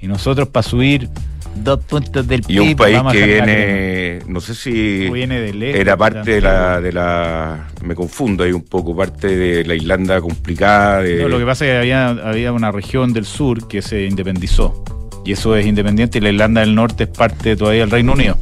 Y 0.00 0.06
nosotros 0.08 0.48
para 0.48 0.62
subir 0.62 1.08
dos 1.56 1.80
puntos 1.84 2.26
del 2.26 2.42
Y 2.48 2.58
un 2.58 2.68
PIB, 2.68 2.76
país 2.76 3.02
que 3.12 3.26
viene, 3.26 4.18
no 4.26 4.40
sé 4.40 4.54
si 4.54 5.08
viene 5.10 5.40
de 5.40 5.54
lejos, 5.54 5.80
era 5.80 5.96
parte 5.96 6.30
de 6.32 6.40
la, 6.40 6.80
de 6.80 6.92
la, 6.92 7.68
me 7.82 7.94
confundo 7.94 8.44
ahí 8.44 8.52
un 8.52 8.64
poco, 8.64 8.96
parte 8.96 9.36
de 9.36 9.64
la 9.64 9.74
Irlanda 9.74 10.20
complicada. 10.20 11.02
De, 11.02 11.22
No, 11.22 11.28
lo 11.28 11.38
que 11.38 11.46
pasa 11.46 11.64
es 11.64 11.72
que 11.72 11.78
había, 11.78 12.08
había 12.08 12.52
una 12.52 12.72
región 12.72 13.12
del 13.12 13.24
sur 13.24 13.68
que 13.68 13.82
se 13.82 14.04
independizó. 14.04 14.84
Y 15.24 15.32
eso 15.32 15.56
es 15.56 15.66
independiente 15.66 16.18
y 16.18 16.20
la 16.20 16.28
Irlanda 16.28 16.60
del 16.60 16.74
Norte 16.74 17.04
es 17.04 17.10
parte 17.10 17.56
todavía 17.56 17.80
del 17.80 17.90
Reino 17.90 18.12
Unido. 18.12 18.36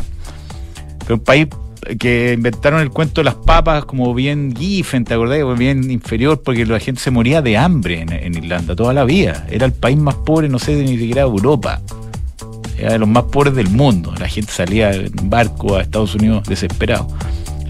Pero 1.01 1.15
un 1.15 1.21
país 1.21 1.47
que 1.99 2.33
inventaron 2.35 2.81
el 2.81 2.91
cuento 2.91 3.21
de 3.21 3.25
las 3.27 3.35
papas 3.35 3.85
como 3.85 4.15
bien 4.15 4.55
gifen, 4.57 5.05
¿te 5.05 5.15
acordás? 5.15 5.39
Bien 5.59 5.91
inferior 5.91 6.43
porque 6.43 6.65
la 6.65 6.79
gente 6.79 7.01
se 7.01 7.11
moría 7.11 7.43
de 7.43 7.57
hambre 7.57 8.01
en, 8.01 8.13
en 8.13 8.35
Irlanda 8.35 8.75
toda 8.75 8.93
la 8.93 9.05
vida. 9.05 9.47
Era 9.51 9.67
el 9.67 9.73
país 9.73 9.97
más 9.97 10.15
pobre, 10.17 10.49
no 10.49 10.59
sé, 10.59 10.77
de 10.77 10.85
ni 10.85 10.99
siquiera 10.99 11.23
Europa. 11.23 11.81
Era 12.83 12.95
de 12.95 12.99
los 12.99 13.09
más 13.09 13.23
pobres 13.25 13.55
del 13.55 13.69
mundo. 13.69 14.13
La 14.19 14.29
gente 14.29 14.51
salía 14.51 14.93
en 14.93 15.31
barco 15.31 15.77
a 15.77 15.83
Estados 15.83 16.17
Unidos 16.17 16.43
desesperado. 16.49 17.07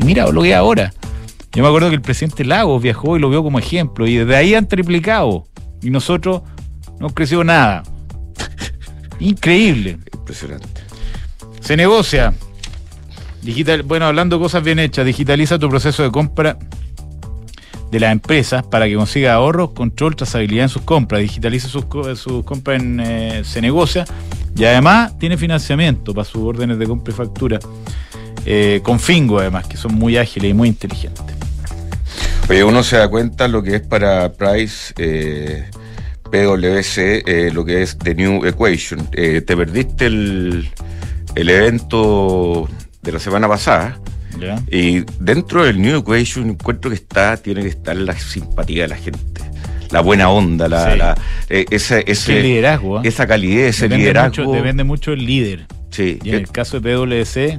Y 0.01 0.05
mira 0.05 0.27
lo 0.29 0.41
que 0.41 0.55
ahora. 0.55 0.95
Yo 1.53 1.63
me 1.63 1.69
acuerdo 1.69 1.91
que 1.91 1.97
el 1.97 2.01
presidente 2.01 2.47
Lagos 2.47 2.83
viajó 2.83 3.19
y 3.19 3.21
lo 3.21 3.29
vio 3.29 3.43
como 3.43 3.59
ejemplo. 3.59 4.07
Y 4.07 4.17
desde 4.17 4.35
ahí 4.37 4.55
han 4.55 4.67
triplicado. 4.67 5.45
Y 5.83 5.91
nosotros 5.91 6.41
no 6.99 7.11
creció 7.11 7.45
nada. 7.45 7.83
Increíble. 9.21 9.99
Impresionante. 10.15 10.81
Se 11.61 11.77
negocia. 11.77 12.33
Digital, 13.43 13.83
bueno, 13.83 14.07
hablando 14.07 14.37
de 14.39 14.43
cosas 14.43 14.65
bien 14.65 14.79
hechas, 14.79 15.05
digitaliza 15.05 15.59
tu 15.59 15.69
proceso 15.69 16.03
de 16.03 16.11
compra 16.11 16.57
de 17.91 18.01
las 18.01 18.13
empresas 18.13 18.65
para 18.65 18.87
que 18.87 18.95
consiga 18.95 19.35
ahorros, 19.35 19.73
control, 19.73 20.17
trazabilidad 20.17 20.63
en 20.63 20.69
sus 20.71 20.83
compras. 20.83 21.21
Digitaliza 21.21 21.69
sus 21.69 21.85
compras 21.85 22.81
en 22.81 22.99
eh, 22.99 23.43
Se 23.45 23.61
Negocia 23.61 24.07
y 24.57 24.65
además 24.65 25.19
tiene 25.19 25.37
financiamiento 25.37 26.15
para 26.15 26.25
sus 26.25 26.43
órdenes 26.43 26.79
de 26.79 26.87
compra 26.87 27.13
y 27.13 27.17
factura. 27.17 27.59
Eh, 28.45 28.81
con 28.83 28.99
Fingo, 28.99 29.39
además, 29.39 29.67
que 29.69 29.77
son 29.77 29.95
muy 29.95 30.17
ágiles 30.17 30.51
y 30.51 30.55
muy 30.55 30.69
inteligentes. 30.69 31.37
Oye, 32.49 32.65
uno 32.65 32.83
se 32.83 32.97
da 32.97 33.09
cuenta 33.09 33.47
lo 33.47 33.63
que 33.63 33.77
es 33.77 33.83
para 33.83 34.33
Price, 34.33 34.93
eh, 34.99 35.71
PwC, 36.25 37.23
eh, 37.25 37.51
lo 37.53 37.65
que 37.65 37.83
es 37.83 37.97
The 37.97 38.15
New 38.15 38.45
Equation. 38.45 39.09
Eh, 39.13 39.43
te 39.43 39.57
perdiste 39.57 40.07
el, 40.07 40.69
el 41.35 41.51
evento 41.51 42.69
de 43.03 43.13
la 43.13 43.19
semana 43.19 43.49
pasada. 43.49 43.99
Y 44.71 45.05
dentro 45.21 45.65
del 45.65 45.81
New 45.81 46.01
Equation 46.01 46.51
encuentro 46.51 46.91
que 46.91 46.97
está, 46.97 47.37
tiene 47.37 47.63
que 47.63 47.69
estar 47.69 47.95
la 47.95 48.19
simpatía 48.19 48.85
de 48.85 48.89
la 48.89 48.97
gente, 48.97 49.43
la 49.93 50.01
buena 50.01 50.31
onda, 50.31 50.69
la, 50.69 50.93
Sí. 50.93 50.99
la- 50.99 51.15
eh, 51.49 51.65
ese, 51.71 52.05
liderazgo. 52.43 52.99
¿ah? 52.99 53.03
esa 53.05 53.27
calidez, 53.27 53.77
ese 53.77 53.85
depende, 53.85 53.99
liderazgo. 54.05 54.45
mucho, 54.45 54.57
depende 54.57 54.85
mucho 54.85 55.13
el 55.13 55.25
líder. 55.27 55.67
Sí, 55.91 56.19
Y 56.25 56.31
en 56.31 56.35
el 56.37 56.49
caso 56.49 56.81
de 56.81 56.97
PwC, 56.97 57.59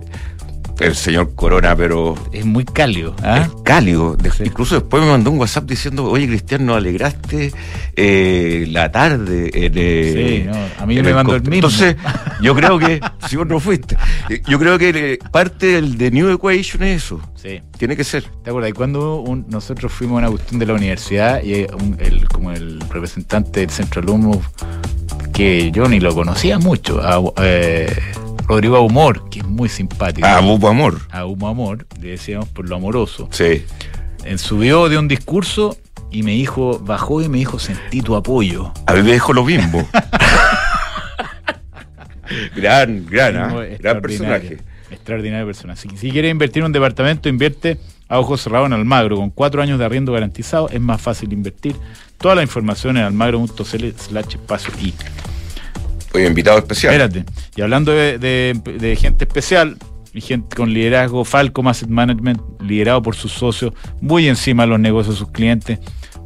el 0.80 0.96
señor 0.96 1.36
Corona, 1.36 1.76
pero 1.76 2.16
Es 2.32 2.46
muy 2.46 2.66
cálido. 2.66 3.16
¿ah? 3.24 3.44
es 3.44 3.50
cálido. 3.64 4.16
De- 4.16 4.32
Sí. 4.32 4.44
Incluso 4.46 4.76
después 4.76 5.04
me 5.04 5.10
mandó 5.10 5.30
un 5.32 5.40
WhatsApp 5.40 5.66
diciendo, 5.66 6.06
oye 6.10 6.28
Cristian, 6.28 6.66
nos 6.66 6.78
alegraste 6.78 7.52
eh, 7.96 8.66
la 8.70 8.92
tarde. 8.92 9.52
En, 9.54 9.74
eh, 9.76 10.42
Sí, 10.44 10.50
no, 10.50 10.84
a 10.84 10.86
mí 10.88 10.96
me 11.02 11.14
mandó 11.14 11.36
el 11.36 11.42
costo". 11.42 11.52
mismo. 11.52 11.68
Entonces, 11.70 11.96
yo 12.42 12.56
creo 12.56 12.80
que, 12.80 13.00
si 13.30 13.36
vos 13.36 13.46
no 13.48 13.60
fuiste, 13.60 13.96
eh, 14.30 14.42
yo 14.48 14.58
creo 14.58 14.78
que 14.80 15.20
parte 15.32 15.68
del 15.68 15.98
de 15.98 16.10
New 16.12 16.30
Equation 16.32 16.82
es 16.84 17.04
eso. 17.04 17.20
Sí. 17.36 17.62
Tiene 17.78 17.96
que 17.96 18.04
ser. 18.04 18.24
¿Te 18.44 18.50
acuerdas? 18.50 18.72
Y 18.72 18.74
cuando 18.74 19.18
un- 19.22 19.46
nosotros 19.50 19.92
fuimos 19.92 20.16
a 20.16 20.20
una 20.20 20.30
cuestión 20.32 20.60
de 20.60 20.66
la 20.66 20.74
universidad 20.74 21.44
y 21.44 21.66
un- 21.74 21.98
el, 22.00 22.28
como 22.28 22.52
el 22.52 22.80
representante 22.90 23.60
del 23.60 23.70
centro 23.70 24.02
alumno, 24.02 24.42
que 25.34 25.72
yo 25.72 25.88
ni 25.88 26.00
lo 26.00 26.14
conocía 26.16 26.58
mucho, 26.60 27.02
a, 27.02 27.22
eh, 27.44 27.92
Rodrigo 28.54 28.80
Humor, 28.82 29.32
que 29.32 29.39
es 29.39 29.45
muy 29.45 29.68
simpático. 29.68 30.28
Ah, 30.28 30.39
Bupo 30.39 30.68
Amor. 30.68 31.01
a 31.10 31.26
Humo 31.26 31.47
Amor, 31.47 31.88
le 31.99 32.10
decíamos 32.10 32.47
por 32.49 32.70
lo 32.70 32.76
amoroso. 32.76 33.28
Sí. 33.32 33.66
En 34.26 34.38
subió 34.38 34.89
de 34.89 34.99
un 34.99 35.08
discurso 35.08 35.76
y 36.12 36.22
me 36.22 36.34
dijo, 36.34 36.78
bajó 36.78 37.24
y 37.24 37.30
me 37.30 37.39
dijo, 37.39 37.58
sentí 37.58 38.01
tu 38.01 38.16
apoyo. 38.16 38.72
A 38.86 38.93
mí 38.93 39.01
me 39.01 39.14
dejó 39.14 39.34
lo 39.34 39.43
mismo. 39.43 39.89
gran, 42.56 43.08
gran, 43.08 43.38
¿ah? 43.38 43.47
Muy 43.47 43.66
gran 43.66 43.72
extraordinario, 43.72 44.01
personaje. 44.01 44.58
Extraordinaria 44.91 45.45
persona. 45.47 45.76
Si, 45.76 45.89
si 45.97 46.12
quiere 46.12 46.30
invertir 46.30 46.62
en 46.62 46.68
un 46.68 46.74
departamento, 46.74 47.30
invierte 47.30 47.80
a 48.08 48.20
ojos 48.20 48.41
cerrados 48.41 48.68
en 48.68 48.74
Almagro. 48.74 49.16
Con 49.16 49.32
cuatro 49.32 49.64
años 49.64 49.80
de 49.80 49.86
arriendo 49.86 50.14
garantizado, 50.14 50.70
es 50.70 50.80
más 50.80 51.01
fácil 51.01 51.34
invertir. 51.34 51.76
Toda 52.20 52.36
la 52.36 52.43
información 52.43 52.97
en 52.97 53.04
almagro.cl 53.04 53.89
slash 53.97 54.36
espacio 54.36 54.72
y. 54.80 54.93
Oye, 56.14 56.28
invitado 56.28 56.57
especial. 56.59 56.93
Espérate. 56.93 57.26
Y 57.55 57.61
hablando 57.61 57.91
de, 57.91 58.18
de- 58.20 58.53
de 58.80 58.95
gente 58.95 59.26
especial, 59.26 59.78
y 60.14 60.22
gente 60.22 60.55
con 60.55 60.72
liderazgo, 60.72 61.26
Falcom 61.26 61.68
Asset 61.68 61.89
Management, 61.89 62.39
liderado 62.61 63.01
por 63.01 63.16
sus 63.16 63.32
socios, 63.32 63.74
muy 63.99 64.28
encima 64.28 64.64
de 64.64 64.70
los 64.70 64.80
negocios 64.80 65.16
de 65.16 65.20
sus 65.20 65.32
clientes, 65.32 65.80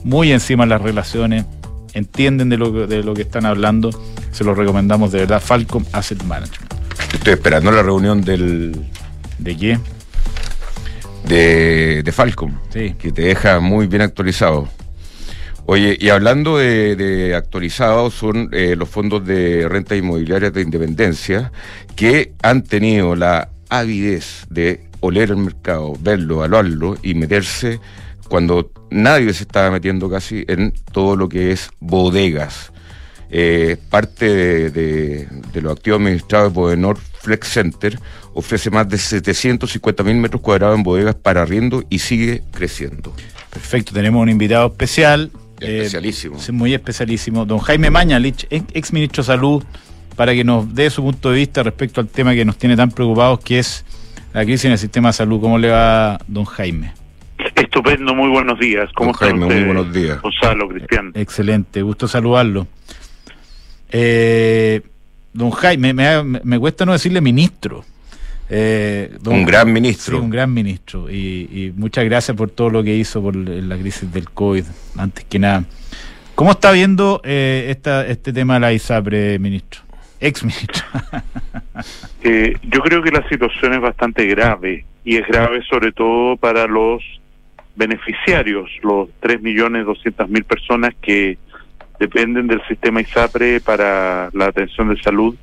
muy 0.03 0.31
encima 0.33 0.65
de 0.65 0.69
las 0.71 0.81
relaciones, 0.81 1.45
entienden 1.93 2.49
de 2.49 2.57
lo, 2.57 2.73
que- 2.73 2.85
de 2.87 3.01
lo 3.03 3.13
que 3.13 3.21
están 3.21 3.45
hablando, 3.45 3.89
se 4.31 4.43
los 4.43 4.57
recomendamos 4.57 5.11
de 5.13 5.19
verdad, 5.19 5.41
Falcom 5.41 5.85
Asset 5.93 6.21
Management. 6.23 6.73
Estoy 7.13 7.33
esperando 7.33 7.71
la 7.71 7.81
reunión 7.81 8.21
del, 8.21 8.75
¿De 9.39 9.55
qué? 9.55 9.79
de, 11.27 12.03
de 12.03 12.11
Falcom, 12.11 12.53
Sí. 12.71 12.93
que 12.99 13.11
te 13.11 13.21
deja 13.21 13.59
muy 13.59 13.87
bien 13.87 14.01
actualizado. 14.01 14.67
Oye, 15.69 15.97
y 15.99 16.07
hablando 16.07 16.59
de, 16.59 17.35
actualizados, 17.35 18.13
son 18.13 18.49
eh, 18.53 18.77
los 18.77 18.87
fondos 18.87 19.25
de 19.25 19.67
renta 19.67 19.97
inmobiliaria 19.97 20.49
de 20.49 20.61
independencia 20.61 21.51
que 21.93 22.31
han 22.41 22.63
tenido 22.63 23.17
la 23.17 23.49
avidez 23.67 24.45
de 24.49 24.85
oler 25.01 25.31
el 25.31 25.37
mercado, 25.37 25.91
verlo, 25.99 26.35
evaluarlo 26.35 26.95
y 27.03 27.15
meterse 27.15 27.81
cuando 28.29 28.71
nadie 28.91 29.33
se 29.33 29.43
estaba 29.43 29.69
metiendo 29.69 30.09
casi 30.09 30.45
en 30.47 30.73
todo 30.93 31.17
lo 31.17 31.27
que 31.27 31.51
es 31.51 31.69
bodegas. 31.81 32.71
Eh, 33.29 33.75
parte 33.89 34.69
de, 34.71 35.27
los 35.55 35.73
activos 35.73 35.99
administrados 35.99 36.53
de 36.53 36.59
Bodenor 36.61 36.97
Flex 36.97 37.45
Center 37.45 37.99
ofrece 38.33 38.69
más 38.69 38.87
de 38.87 38.97
750 38.97 40.01
mil 40.03 40.15
metros 40.15 40.41
cuadrados 40.41 40.77
en 40.77 40.83
bodegas 40.83 41.15
para 41.15 41.41
arriendo 41.41 41.83
y 41.89 41.99
sigue 41.99 42.41
creciendo. 42.53 43.13
Perfecto, 43.49 43.91
tenemos 43.91 44.23
un 44.23 44.29
invitado 44.29 44.67
especial. 44.67 45.29
Eh, 45.59 45.77
Especialísimo. 45.79 46.39
sí, 46.39 46.51
muy 46.51 46.73
especialísimo. 46.73 47.45
Don 47.45 47.59
Jaime 47.59 47.89
Mañalich, 47.89 48.45
ex, 48.49 48.93
ministro 48.93 49.23
de 49.23 49.27
Salud, 49.27 49.63
para 50.15 50.33
que 50.33 50.43
nos 50.43 50.73
dé 50.73 50.89
su 50.89 51.01
punto 51.03 51.31
de 51.31 51.37
vista 51.37 51.63
respecto 51.63 52.01
al 52.01 52.07
tema 52.07 52.33
que 52.33 52.45
nos 52.45 52.57
tiene 52.57 52.75
tan 52.75 52.91
preocupados, 52.91 53.39
que 53.39 53.59
es 53.59 53.85
la 54.33 54.43
crisis 54.43 54.65
en 54.65 54.71
el 54.73 54.77
sistema 54.77 55.09
de 55.09 55.13
salud. 55.13 55.39
¿Cómo 55.41 55.57
le 55.57 55.69
va, 55.69 56.19
don 56.27 56.45
Jaime? 56.45 56.93
Estupendo, 57.55 58.13
muy 58.15 58.29
buenos 58.29 58.59
días. 58.59 58.89
¿Cómo 58.95 59.11
Don 59.11 59.19
Jaime, 59.19 59.45
muy 59.45 59.63
buenos 59.63 59.93
días. 59.93 60.21
Gonzalo, 60.21 60.67
Cristian. 60.69 61.11
Excelente, 61.13 61.81
gusto 61.81 62.07
saludarlo. 62.07 62.67
Eh, 63.89 64.81
don 65.33 65.51
Jaime, 65.51 65.93
me, 65.93 66.23
me- 66.23 66.41
me 66.43 66.59
cuesta 66.59 66.85
no 66.85 66.93
decirle 66.93 67.21
ministro. 67.21 67.85
Eh, 68.49 69.11
don- 69.21 69.35
Un 69.35 69.45
gran 69.45 69.71
ministro. 69.73 70.17
Sí, 70.17 70.23
un 70.23 70.29
gran 70.29 70.53
ministro. 70.53 71.09
Y, 71.09 71.49
y 71.51 71.73
muchas 71.75 72.05
gracias 72.05 72.35
por 72.37 72.49
todo 72.49 72.69
lo 72.69 72.83
que 72.83 72.95
hizo 72.95 73.21
por 73.21 73.35
la 73.35 73.77
crisis 73.77 74.11
del 74.11 74.29
COVID, 74.29 74.63
antes 74.97 75.25
que 75.25 75.39
nada. 75.39 75.65
¿Cómo 76.35 76.51
está 76.51 76.71
viendo 76.71 77.19
eh, 77.23 77.67
esta, 77.69 78.05
este 78.07 78.31
tema 78.31 78.55
de 78.55 78.59
la 78.59 78.73
ISAPRE, 78.73 79.39
ministro? 79.39 79.81
Ex 80.19 80.43
ministro. 80.43 80.83
Eh, 82.23 82.55
yo 82.63 82.81
creo 82.81 83.03
que 83.03 83.11
la 83.11 83.27
situación 83.29 83.73
es 83.75 83.79
bastante 83.79 84.25
grave 84.25 84.83
y 85.05 85.17
es 85.17 85.27
grave 85.27 85.61
sobre 85.69 85.91
todo 85.91 86.35
para 86.35 86.65
los 86.65 87.03
beneficiarios, 87.75 88.69
los 88.81 89.09
3.200.000 89.21 90.43
personas 90.43 90.93
que 91.01 91.37
dependen 91.99 92.47
del 92.47 92.61
sistema 92.67 93.01
ISAPRE 93.01 93.61
para 93.61 94.29
la 94.33 94.47
atención 94.47 94.89
de 94.93 94.99
salud, 95.01 95.35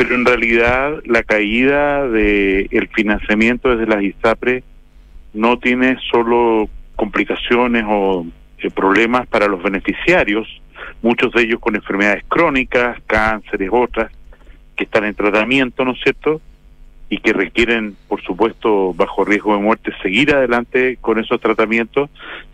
pero 0.00 0.14
en 0.14 0.24
realidad 0.24 0.94
la 1.04 1.22
caída 1.22 2.08
del 2.08 2.88
financiamiento 2.94 3.76
desde 3.76 3.86
las 3.86 4.02
ISAPRE 4.02 4.64
no 5.34 5.58
tiene 5.58 5.98
solo 6.10 6.70
complicaciones 6.96 7.84
o 7.86 8.24
eh, 8.60 8.70
problemas 8.70 9.26
para 9.26 9.46
los 9.46 9.62
beneficiarios, 9.62 10.48
muchos 11.02 11.34
de 11.34 11.42
ellos 11.42 11.60
con 11.60 11.76
enfermedades 11.76 12.24
crónicas, 12.28 12.96
cánceres, 13.06 13.68
otras, 13.70 14.10
que 14.74 14.84
están 14.84 15.04
en 15.04 15.14
tratamiento, 15.14 15.84
¿no 15.84 15.92
es 15.92 16.00
cierto? 16.02 16.40
Y 17.10 17.18
que 17.18 17.34
requieren, 17.34 17.94
por 18.08 18.22
supuesto, 18.22 18.94
bajo 18.94 19.26
riesgo 19.26 19.54
de 19.54 19.60
muerte, 19.60 19.92
seguir 20.02 20.34
adelante 20.34 20.96
con 21.02 21.18
esos 21.18 21.38
tratamientos, 21.42 22.08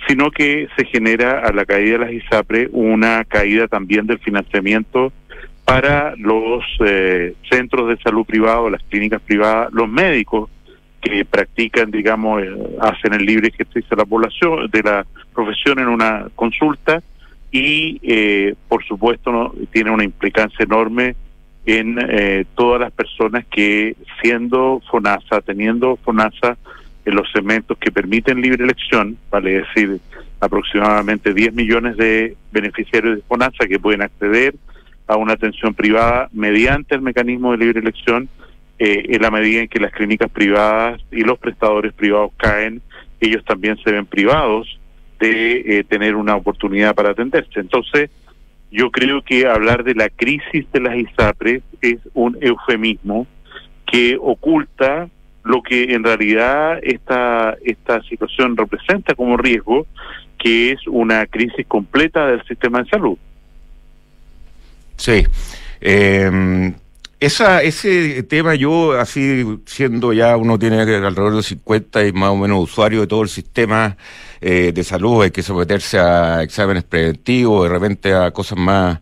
sino 0.09 0.32
que 0.32 0.66
se 0.76 0.84
genera 0.86 1.47
a 1.47 1.53
la 1.53 1.64
caída 1.64 1.92
de 1.92 2.07
las 2.07 2.12
ISAPRE 2.12 2.70
una 2.72 3.24
caída 3.24 3.68
también 3.68 4.09
del 4.09 4.18
financiamiento 4.18 5.12
para 5.66 6.14
los 6.16 6.64
eh, 6.78 7.34
centros 7.50 7.88
de 7.88 7.96
salud 7.98 8.24
privados, 8.24 8.70
las 8.70 8.82
clínicas 8.84 9.20
privadas, 9.20 9.72
los 9.72 9.88
médicos 9.88 10.48
que 11.00 11.24
practican, 11.24 11.90
digamos, 11.90 12.42
eh, 12.42 12.50
hacen 12.80 13.14
el 13.14 13.26
libre 13.26 13.48
ejercicio 13.48 13.90
de 13.90 13.96
la 13.96 14.04
población, 14.04 14.70
de 14.70 14.82
la 14.82 15.04
profesión 15.34 15.80
en 15.80 15.88
una 15.88 16.28
consulta 16.36 17.02
y, 17.50 17.98
eh, 18.02 18.54
por 18.68 18.84
supuesto, 18.84 19.32
no, 19.32 19.52
tiene 19.72 19.90
una 19.90 20.04
implicancia 20.04 20.64
enorme 20.64 21.16
en 21.64 21.98
eh, 22.00 22.44
todas 22.54 22.80
las 22.80 22.92
personas 22.92 23.44
que 23.46 23.96
siendo 24.22 24.80
FONASA, 24.88 25.40
teniendo 25.40 25.96
FONASA 25.96 26.56
en 27.04 27.14
los 27.14 27.30
segmentos 27.32 27.76
que 27.78 27.90
permiten 27.90 28.40
libre 28.40 28.64
elección, 28.64 29.18
vale 29.30 29.64
decir, 29.64 29.98
aproximadamente 30.38 31.34
10 31.34 31.54
millones 31.54 31.96
de 31.96 32.36
beneficiarios 32.52 33.16
de 33.16 33.22
FONASA 33.22 33.66
que 33.68 33.80
pueden 33.80 34.02
acceder 34.02 34.54
a 35.07 35.16
una 35.16 35.34
atención 35.34 35.74
privada 35.74 36.28
mediante 36.32 36.94
el 36.94 37.02
mecanismo 37.02 37.52
de 37.52 37.59
libre 37.59 37.80
elección, 37.80 38.28
eh, 38.78 39.07
en 39.09 39.22
la 39.22 39.30
medida 39.30 39.62
en 39.62 39.68
que 39.68 39.80
las 39.80 39.92
clínicas 39.92 40.30
privadas 40.30 41.00
y 41.11 41.22
los 41.22 41.38
prestadores 41.38 41.92
privados 41.94 42.32
caen, 42.36 42.82
ellos 43.20 43.44
también 43.44 43.78
se 43.82 43.92
ven 43.92 44.04
privados 44.07 44.78
de 45.18 45.78
eh, 45.78 45.84
tener 45.84 46.14
una 46.14 46.36
oportunidad 46.36 46.94
para 46.94 47.11
atenderse. 47.11 47.61
Entonces, 47.61 48.11
yo 48.70 48.90
creo 48.90 49.22
que 49.22 49.46
hablar 49.46 49.84
de 49.84 49.94
la 49.94 50.11
crisis 50.11 50.70
de 50.72 50.80
las 50.80 50.96
ISAPRE 50.96 51.62
es 51.80 51.98
un 52.12 52.36
eufemismo 52.40 53.26
que 53.86 54.18
oculta 54.20 55.09
lo 55.44 55.62
que 55.62 55.94
en 55.94 56.02
realidad 56.02 56.78
esta, 56.82 57.57
esta 57.64 58.02
situación 58.02 58.57
representa 58.57 59.14
como 59.14 59.36
riesgo, 59.36 59.86
que 60.38 60.72
es 60.72 60.86
una 60.88 61.24
crisis 61.26 61.66
completa 61.66 62.26
del 62.26 62.44
sistema 62.44 62.82
de 62.82 62.90
salud. 62.90 63.16
Sí. 64.97 65.26
Eh, 65.80 66.72
esa, 67.18 67.62
ese 67.62 68.22
tema 68.24 68.55
yo, 68.55 68.92
así 68.92 69.61
siendo 69.64 70.12
ya, 70.12 70.36
uno 70.36 70.59
tiene 70.59 70.82
alrededor 70.82 71.36
de 71.36 71.42
50 71.42 72.07
y 72.07 72.12
más 72.12 72.30
o 72.30 72.36
menos 72.36 72.62
usuario 72.62 73.01
de 73.01 73.07
todo 73.07 73.22
el 73.22 73.30
sistema 73.30 73.97
eh, 74.40 74.72
de 74.74 74.84
salud, 74.84 75.22
hay 75.22 75.30
que 75.30 75.42
someterse 75.42 75.99
a 75.99 76.42
exámenes 76.42 76.84
preventivos, 76.84 77.64
de 77.64 77.68
repente 77.70 78.12
a 78.12 78.30
cosas 78.32 78.59
más, 78.59 79.01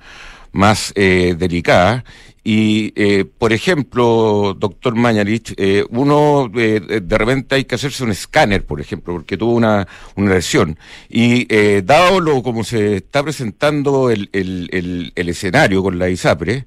más 0.52 0.92
eh, 0.94 1.34
delicadas. 1.36 2.04
Y, 2.46 2.92
eh, 2.94 3.24
por 3.24 3.54
ejemplo, 3.54 4.54
doctor 4.58 4.94
Mañalich, 4.94 5.54
eh, 5.56 5.82
uno 5.88 6.50
eh, 6.54 7.00
de 7.02 7.18
repente 7.18 7.54
hay 7.54 7.64
que 7.64 7.76
hacerse 7.76 8.04
un 8.04 8.10
escáner, 8.10 8.66
por 8.66 8.82
ejemplo, 8.82 9.14
porque 9.14 9.38
tuvo 9.38 9.54
una, 9.54 9.88
una 10.14 10.34
lesión. 10.34 10.78
Y 11.08 11.46
eh, 11.48 11.82
dado 11.82 12.20
lo 12.20 12.42
como 12.42 12.62
se 12.62 12.96
está 12.96 13.22
presentando 13.22 14.10
el, 14.10 14.28
el, 14.32 14.68
el, 14.72 15.12
el 15.14 15.28
escenario 15.30 15.82
con 15.82 15.98
la 15.98 16.10
ISAPRE, 16.10 16.66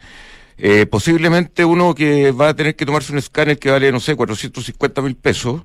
eh, 0.57 0.87
posiblemente 0.87 1.63
uno 1.63 1.93
que 1.93 2.31
va 2.31 2.49
a 2.49 2.55
tener 2.55 2.75
que 2.75 2.85
tomarse 2.85 3.11
un 3.11 3.19
escáner 3.19 3.59
que 3.59 3.69
vale, 3.69 3.91
no 3.91 3.99
sé, 3.99 4.15
450 4.15 5.01
mil 5.03 5.15
pesos, 5.15 5.61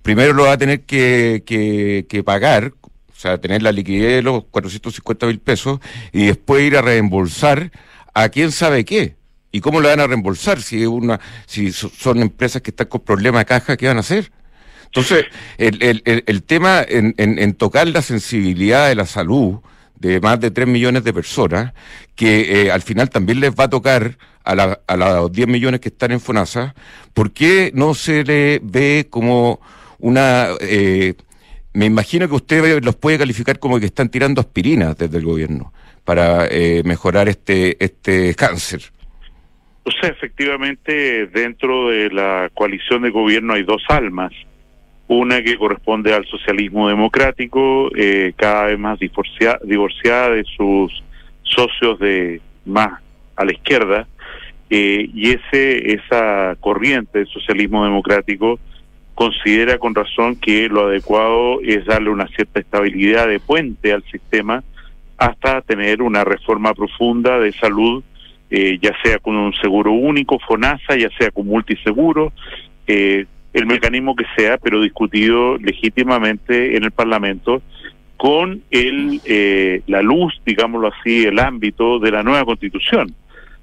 primero 0.00 0.32
lo 0.32 0.44
va 0.44 0.52
a 0.52 0.58
tener 0.58 0.80
que, 0.82 1.42
que, 1.44 2.06
que 2.08 2.22
pagar, 2.24 2.72
o 2.82 3.14
sea, 3.14 3.36
tener 3.38 3.62
la 3.62 3.72
liquidez 3.72 4.16
de 4.16 4.22
los 4.22 4.44
450 4.44 5.26
mil 5.26 5.40
pesos, 5.40 5.80
y 6.12 6.26
después 6.26 6.62
ir 6.62 6.78
a 6.78 6.82
reembolsar 6.82 7.70
a 8.14 8.30
quién 8.30 8.50
sabe 8.50 8.86
qué. 8.86 9.19
¿Y 9.52 9.60
cómo 9.60 9.80
lo 9.80 9.88
van 9.88 10.00
a 10.00 10.06
reembolsar 10.06 10.62
si 10.62 10.86
una 10.86 11.20
si 11.46 11.72
son 11.72 12.20
empresas 12.20 12.62
que 12.62 12.70
están 12.70 12.86
con 12.86 13.00
problemas 13.00 13.40
de 13.40 13.46
caja? 13.46 13.76
¿Qué 13.76 13.86
van 13.86 13.96
a 13.96 14.00
hacer? 14.00 14.30
Entonces, 14.86 15.26
el, 15.58 15.82
el, 15.82 16.02
el, 16.26 16.42
tema 16.42 16.84
en, 16.86 17.14
en, 17.16 17.54
tocar 17.54 17.86
la 17.86 18.02
sensibilidad 18.02 18.88
de 18.88 18.96
la 18.96 19.06
salud 19.06 19.60
de 19.94 20.20
más 20.20 20.40
de 20.40 20.50
3 20.50 20.66
millones 20.66 21.04
de 21.04 21.12
personas, 21.12 21.74
que 22.16 22.64
eh, 22.64 22.72
al 22.72 22.82
final 22.82 23.08
también 23.08 23.38
les 23.38 23.52
va 23.52 23.64
a 23.64 23.70
tocar 23.70 24.18
a, 24.42 24.54
la, 24.56 24.80
a 24.88 24.96
los 24.96 25.30
10 25.30 25.46
millones 25.46 25.80
que 25.80 25.90
están 25.90 26.10
en 26.10 26.20
FONASA, 26.20 26.74
¿por 27.14 27.32
qué 27.32 27.70
no 27.74 27.94
se 27.94 28.24
le 28.24 28.60
ve 28.64 29.06
como 29.08 29.60
una... 30.00 30.48
Eh, 30.60 31.14
me 31.72 31.86
imagino 31.86 32.28
que 32.28 32.34
usted 32.34 32.82
los 32.82 32.96
puede 32.96 33.18
calificar 33.18 33.60
como 33.60 33.78
que 33.78 33.86
están 33.86 34.08
tirando 34.08 34.40
aspirinas 34.40 34.98
desde 34.98 35.18
el 35.18 35.24
gobierno 35.24 35.72
para 36.04 36.48
eh, 36.50 36.82
mejorar 36.84 37.28
este, 37.28 37.82
este 37.84 38.34
cáncer. 38.34 38.90
O 39.82 39.90
sea, 39.90 40.10
efectivamente, 40.10 41.26
dentro 41.26 41.88
de 41.88 42.10
la 42.10 42.50
coalición 42.52 43.02
de 43.02 43.10
gobierno 43.10 43.54
hay 43.54 43.62
dos 43.62 43.82
almas. 43.88 44.32
Una 45.08 45.42
que 45.42 45.56
corresponde 45.56 46.14
al 46.14 46.26
socialismo 46.26 46.88
democrático, 46.88 47.90
eh, 47.96 48.32
cada 48.36 48.66
vez 48.66 48.78
más 48.78 48.98
divorciada, 49.00 50.30
de 50.30 50.44
sus 50.56 51.02
socios 51.42 51.98
de 51.98 52.40
más 52.64 53.00
a 53.36 53.44
la 53.44 53.52
izquierda, 53.52 54.06
eh, 54.68 55.08
y 55.12 55.30
ese 55.30 55.94
esa 55.94 56.54
corriente 56.60 57.18
del 57.18 57.28
socialismo 57.28 57.84
democrático 57.84 58.60
considera 59.20 59.78
con 59.78 59.94
razón 59.94 60.36
que 60.36 60.68
lo 60.68 60.86
adecuado 60.86 61.60
es 61.62 61.84
darle 61.86 62.10
una 62.10 62.28
cierta 62.28 62.60
estabilidad 62.60 63.26
de 63.26 63.40
puente 63.40 63.92
al 63.92 64.04
sistema 64.04 64.62
hasta 65.18 65.60
tener 65.60 66.00
una 66.00 66.24
reforma 66.24 66.72
profunda 66.72 67.38
de 67.38 67.52
salud, 67.52 68.02
eh, 68.50 68.78
ya 68.82 68.92
sea 69.02 69.18
con 69.18 69.36
un 69.36 69.52
seguro 69.54 69.92
único, 69.92 70.38
FONASA, 70.38 70.96
ya 70.96 71.08
sea 71.18 71.30
con 71.30 71.46
multiseguro, 71.46 72.32
eh, 72.86 73.26
el 73.52 73.66
mecanismo 73.66 74.14
que 74.14 74.24
sea, 74.36 74.58
pero 74.58 74.80
discutido 74.80 75.56
legítimamente 75.58 76.76
en 76.76 76.84
el 76.84 76.90
Parlamento 76.90 77.62
con 78.16 78.62
el 78.70 79.20
eh, 79.24 79.82
la 79.86 80.02
luz, 80.02 80.40
digámoslo 80.44 80.88
así, 80.88 81.24
el 81.24 81.38
ámbito 81.38 81.98
de 81.98 82.10
la 82.10 82.22
nueva 82.22 82.44
Constitución. 82.44 83.14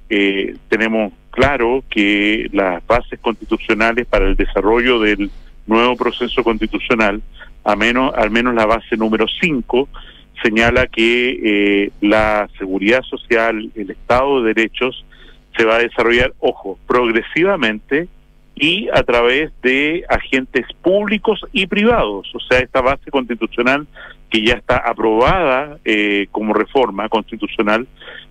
Eh, 0.10 0.56
tenemos 0.68 1.14
claro 1.30 1.84
que 1.90 2.50
las 2.54 2.86
bases 2.88 3.20
constitucionales 3.20 4.08
para 4.08 4.26
el 4.26 4.36
desarrollo 4.36 5.00
del 5.00 5.30
nuevo 5.68 5.96
proceso 5.96 6.44
constitucional, 6.44 7.22
al 7.64 7.78
menos 7.78 8.56
la 8.56 8.66
base 8.66 8.98
número 8.98 9.28
5, 9.40 9.90
señala 10.44 10.88
que 10.88 11.40
eh, 11.86 11.92
la 12.02 12.50
seguridad 12.58 13.02
social, 13.04 13.72
el 13.76 13.92
Estado 13.92 14.42
de 14.42 14.54
Derechos, 14.54 15.06
se 15.56 15.66
va 15.66 15.78
a 15.78 15.80
desarrollar, 15.80 16.34
ojo, 16.40 16.78
progresivamente 16.88 18.08
y 18.56 18.90
a 18.90 19.04
través 19.04 19.52
de 19.62 20.04
agentes 20.10 20.66
públicos 20.82 21.42
y 21.52 21.68
privados. 21.68 22.28
O 22.34 22.40
sea, 22.40 22.60
esta 22.60 22.82
base 22.82 23.12
constitucional 23.12 23.88
que 24.30 24.42
ya 24.42 24.56
está 24.56 24.78
aprobada 24.78 25.78
eh, 25.86 26.28
como 26.32 26.54
reforma 26.54 27.08
constitucional 27.08 27.88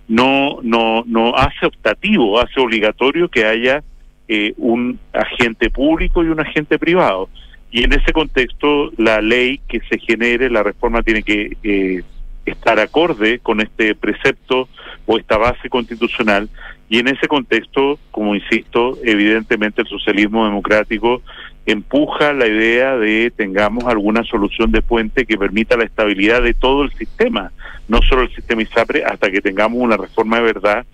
no, 0.07 0.59
no, 0.61 1.03
no 1.05 1.35
hace 1.35 1.65
optativo, 1.65 2.39
hace 2.39 2.59
obligatorio 2.59 3.29
que 3.29 3.45
haya 3.45 3.83
eh, 4.27 4.53
un 4.57 4.99
agente 5.13 5.69
público 5.69 6.23
y 6.23 6.27
un 6.27 6.39
agente 6.39 6.77
privado. 6.77 7.29
Y 7.71 7.83
en 7.83 7.93
ese 7.93 8.13
contexto, 8.13 8.91
la 8.97 9.21
ley 9.21 9.59
que 9.67 9.81
se 9.89 9.99
genere, 9.99 10.49
la 10.49 10.63
reforma 10.63 11.03
tiene 11.03 11.23
que 11.23 11.57
eh, 11.63 12.03
estar 12.45 12.79
acorde 12.79 13.39
con 13.39 13.61
este 13.61 13.93
precepto 13.93 14.69
o 15.05 15.17
esta 15.17 15.37
base 15.37 15.69
constitucional 15.69 16.49
y 16.89 16.99
en 16.99 17.09
ese 17.09 17.27
contexto, 17.27 17.99
como 18.11 18.35
insisto, 18.35 18.97
evidentemente 19.03 19.81
el 19.81 19.87
socialismo 19.87 20.45
democrático 20.45 21.21
empuja 21.65 22.31
la 22.31 22.47
idea 22.47 22.95
de 22.95 23.31
tengamos 23.35 23.83
alguna 23.85 24.23
solución 24.23 24.71
de 24.71 24.81
puente 24.81 25.25
que 25.25 25.37
permita 25.37 25.75
la 25.75 25.83
estabilidad 25.83 26.41
de 26.41 26.53
todo 26.53 26.83
el 26.83 26.93
sistema, 26.93 27.51
no 27.89 28.01
solo 28.01 28.21
el 28.21 28.33
sistema 28.33 28.61
ISAPRE, 28.61 29.03
hasta 29.03 29.29
que 29.29 29.41
tengamos 29.41 29.81
una 29.81 29.97
reforma 29.97 30.37
de 30.37 30.43
verdad 30.43 30.85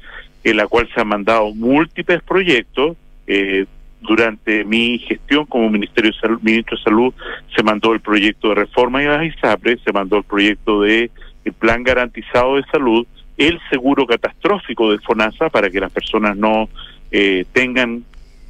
en 0.43 0.57
la 0.57 0.67
cual 0.67 0.89
se 0.93 0.99
han 0.99 1.07
mandado 1.07 1.53
múltiples 1.53 2.24
proyectos. 2.24 2.97
Eh, 3.28 3.65
durante 4.04 4.64
mi 4.66 4.99
gestión 4.99 5.45
como 5.45 5.70
Ministerio 5.70 6.12
de 6.12 6.20
Salud, 6.20 6.39
Ministro 6.41 6.78
de 6.78 6.84
Salud 6.84 7.14
se 7.56 7.64
mandó 7.64 7.93
el 7.93 8.01
proyecto 8.01 8.49
de 8.49 8.56
reforma 8.56 8.99
de 8.99 9.08
las 9.08 9.26
ISAPRE, 9.26 9.80
se 9.84 9.91
mandó 9.91 10.18
el 10.18 10.24
proyecto 10.24 10.82
de 10.82 11.10
plan 11.51 11.84
garantizado 11.84 12.56
de 12.56 12.64
salud, 12.72 13.06
el 13.38 13.60
seguro 13.70 14.06
catastrófico 14.06 14.91
de 14.91 14.99
FONASA 14.99 15.49
para 15.49 15.70
que 15.70 15.80
las 15.80 15.91
personas 15.91 16.38
no 16.38 16.70
eh, 17.12 17.45
tengan, 17.54 18.04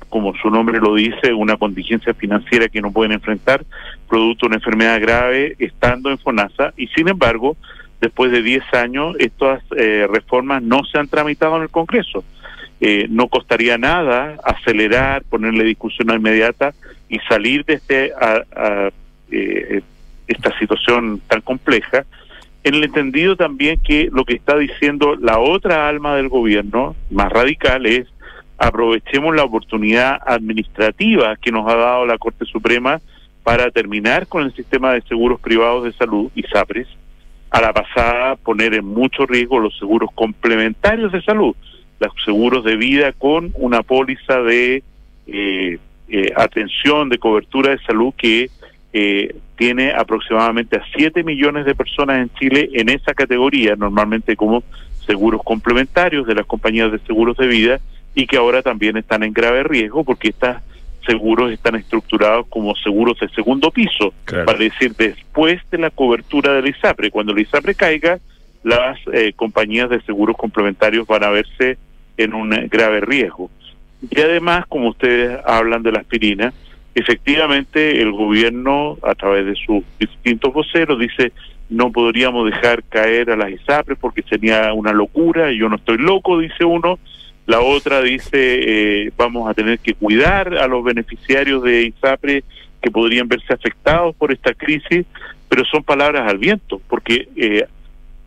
como 0.09 0.33
su 0.35 0.49
nombre 0.49 0.79
lo 0.79 0.95
dice, 0.95 1.33
una 1.33 1.57
contingencia 1.57 2.13
financiera 2.13 2.67
que 2.67 2.81
no 2.81 2.91
pueden 2.91 3.13
enfrentar 3.13 3.65
producto 4.07 4.45
de 4.45 4.47
una 4.47 4.55
enfermedad 4.57 5.01
grave 5.01 5.55
estando 5.59 6.11
en 6.11 6.17
FONASA 6.17 6.73
y 6.77 6.87
sin 6.87 7.07
embargo, 7.07 7.57
después 8.01 8.31
de 8.31 8.41
10 8.41 8.73
años, 8.73 9.15
estas 9.19 9.63
eh, 9.77 10.07
reformas 10.09 10.61
no 10.61 10.83
se 10.85 10.99
han 10.99 11.07
tramitado 11.07 11.55
en 11.57 11.63
el 11.63 11.69
Congreso. 11.69 12.23
Eh, 12.85 13.07
no 13.09 13.29
costaría 13.29 13.77
nada 13.77 14.35
acelerar, 14.43 15.23
ponerle 15.23 15.63
discusión 15.63 16.09
inmediata 16.13 16.73
y 17.07 17.17
salir 17.29 17.63
de 17.63 17.75
este, 17.75 18.11
a, 18.19 18.91
esta 20.27 20.59
situación 20.59 21.21
tan 21.29 21.39
compleja 21.39 22.05
en 22.65 22.75
el 22.75 22.83
entendido 22.83 23.37
también 23.37 23.79
que 23.79 24.09
lo 24.11 24.25
que 24.25 24.33
está 24.33 24.57
diciendo 24.57 25.15
la 25.15 25.39
otra 25.39 25.87
alma 25.87 26.17
del 26.17 26.27
gobierno, 26.27 26.93
más 27.09 27.31
radical, 27.31 27.85
es 27.85 28.07
aprovechemos 28.57 29.33
la 29.33 29.45
oportunidad 29.45 30.19
administrativa 30.25 31.37
que 31.37 31.53
nos 31.53 31.71
ha 31.71 31.77
dado 31.77 32.05
la 32.05 32.17
Corte 32.17 32.43
Suprema 32.43 32.99
para 33.43 33.71
terminar 33.71 34.27
con 34.27 34.43
el 34.43 34.53
sistema 34.53 34.91
de 34.91 35.01
seguros 35.03 35.39
privados 35.39 35.85
de 35.85 35.93
salud, 35.93 36.31
ISAPRES, 36.35 36.87
a 37.49 37.61
la 37.61 37.71
pasada 37.71 38.35
poner 38.35 38.73
en 38.73 38.85
mucho 38.85 39.25
riesgo 39.25 39.59
los 39.59 39.77
seguros 39.77 40.09
complementarios 40.13 41.13
de 41.13 41.21
salud, 41.21 41.55
los 41.99 42.13
seguros 42.25 42.63
de 42.63 42.75
vida 42.75 43.11
con 43.11 43.51
una 43.55 43.83
póliza 43.83 44.41
de 44.41 44.83
eh, 45.27 45.79
eh, 46.09 46.33
atención, 46.35 47.09
de 47.09 47.17
cobertura 47.17 47.71
de 47.71 47.79
salud 47.79 48.13
que 48.17 48.49
eh, 48.91 49.35
tiene 49.57 49.91
aproximadamente 49.91 50.77
a 50.77 50.83
7 50.95 51.23
millones 51.23 51.65
de 51.65 51.75
personas 51.75 52.19
en 52.19 52.29
Chile 52.35 52.69
en 52.73 52.89
esa 52.89 53.13
categoría, 53.13 53.75
normalmente 53.75 54.35
como 54.35 54.63
seguros 55.05 55.41
complementarios 55.43 56.27
de 56.27 56.35
las 56.35 56.45
compañías 56.45 56.91
de 56.91 56.99
seguros 56.99 57.37
de 57.37 57.47
vida 57.47 57.79
y 58.15 58.27
que 58.27 58.37
ahora 58.37 58.61
también 58.61 58.97
están 58.97 59.23
en 59.23 59.33
grave 59.33 59.63
riesgo 59.63 60.03
porque 60.03 60.29
estos 60.29 60.57
seguros 61.05 61.51
están 61.51 61.75
estructurados 61.75 62.47
como 62.47 62.75
seguros 62.75 63.19
de 63.19 63.29
segundo 63.29 63.71
piso, 63.71 64.13
para 64.25 64.57
decir 64.57 64.95
después 64.95 65.61
de 65.69 65.77
la 65.77 65.89
cobertura 65.89 66.53
del 66.53 66.67
ISAPRE. 66.67 67.11
Cuando 67.11 67.33
el 67.33 67.39
ISAPRE 67.39 67.75
caiga, 67.75 68.19
las 68.63 68.97
eh, 69.11 69.33
compañías 69.35 69.89
de 69.89 70.01
seguros 70.01 70.37
complementarios 70.37 71.05
van 71.07 71.23
a 71.23 71.29
verse 71.29 71.77
en 72.17 72.33
un 72.33 72.49
grave 72.69 73.01
riesgo. 73.01 73.49
Y 74.09 74.19
además, 74.19 74.65
como 74.67 74.89
ustedes 74.89 75.39
hablan 75.45 75.83
de 75.83 75.91
la 75.91 75.99
aspirina, 75.99 76.53
efectivamente 76.95 78.01
el 78.01 78.11
gobierno, 78.11 78.97
a 79.01 79.15
través 79.15 79.45
de 79.45 79.55
sus 79.55 79.83
distintos 79.99 80.53
voceros, 80.53 80.99
dice 80.99 81.31
no 81.69 81.91
podríamos 81.91 82.49
dejar 82.49 82.83
caer 82.83 83.31
a 83.31 83.35
las 83.35 83.51
ISAPRES 83.51 83.97
porque 83.99 84.21
sería 84.23 84.73
una 84.73 84.93
locura, 84.93 85.51
yo 85.51 85.69
no 85.69 85.77
estoy 85.77 85.97
loco, 85.97 86.37
dice 86.37 86.63
uno. 86.63 86.99
La 87.45 87.59
otra 87.59 88.01
dice 88.01 88.27
eh, 89.05 89.11
vamos 89.17 89.49
a 89.49 89.53
tener 89.53 89.79
que 89.79 89.95
cuidar 89.95 90.55
a 90.55 90.67
los 90.67 90.83
beneficiarios 90.83 91.63
de 91.63 91.83
ISAPRE 91.87 92.43
que 92.81 92.91
podrían 92.91 93.27
verse 93.27 93.53
afectados 93.53 94.15
por 94.15 94.31
esta 94.31 94.53
crisis, 94.53 95.05
pero 95.49 95.65
son 95.65 95.83
palabras 95.83 96.29
al 96.29 96.37
viento, 96.37 96.81
porque 96.87 97.27
eh, 97.35 97.65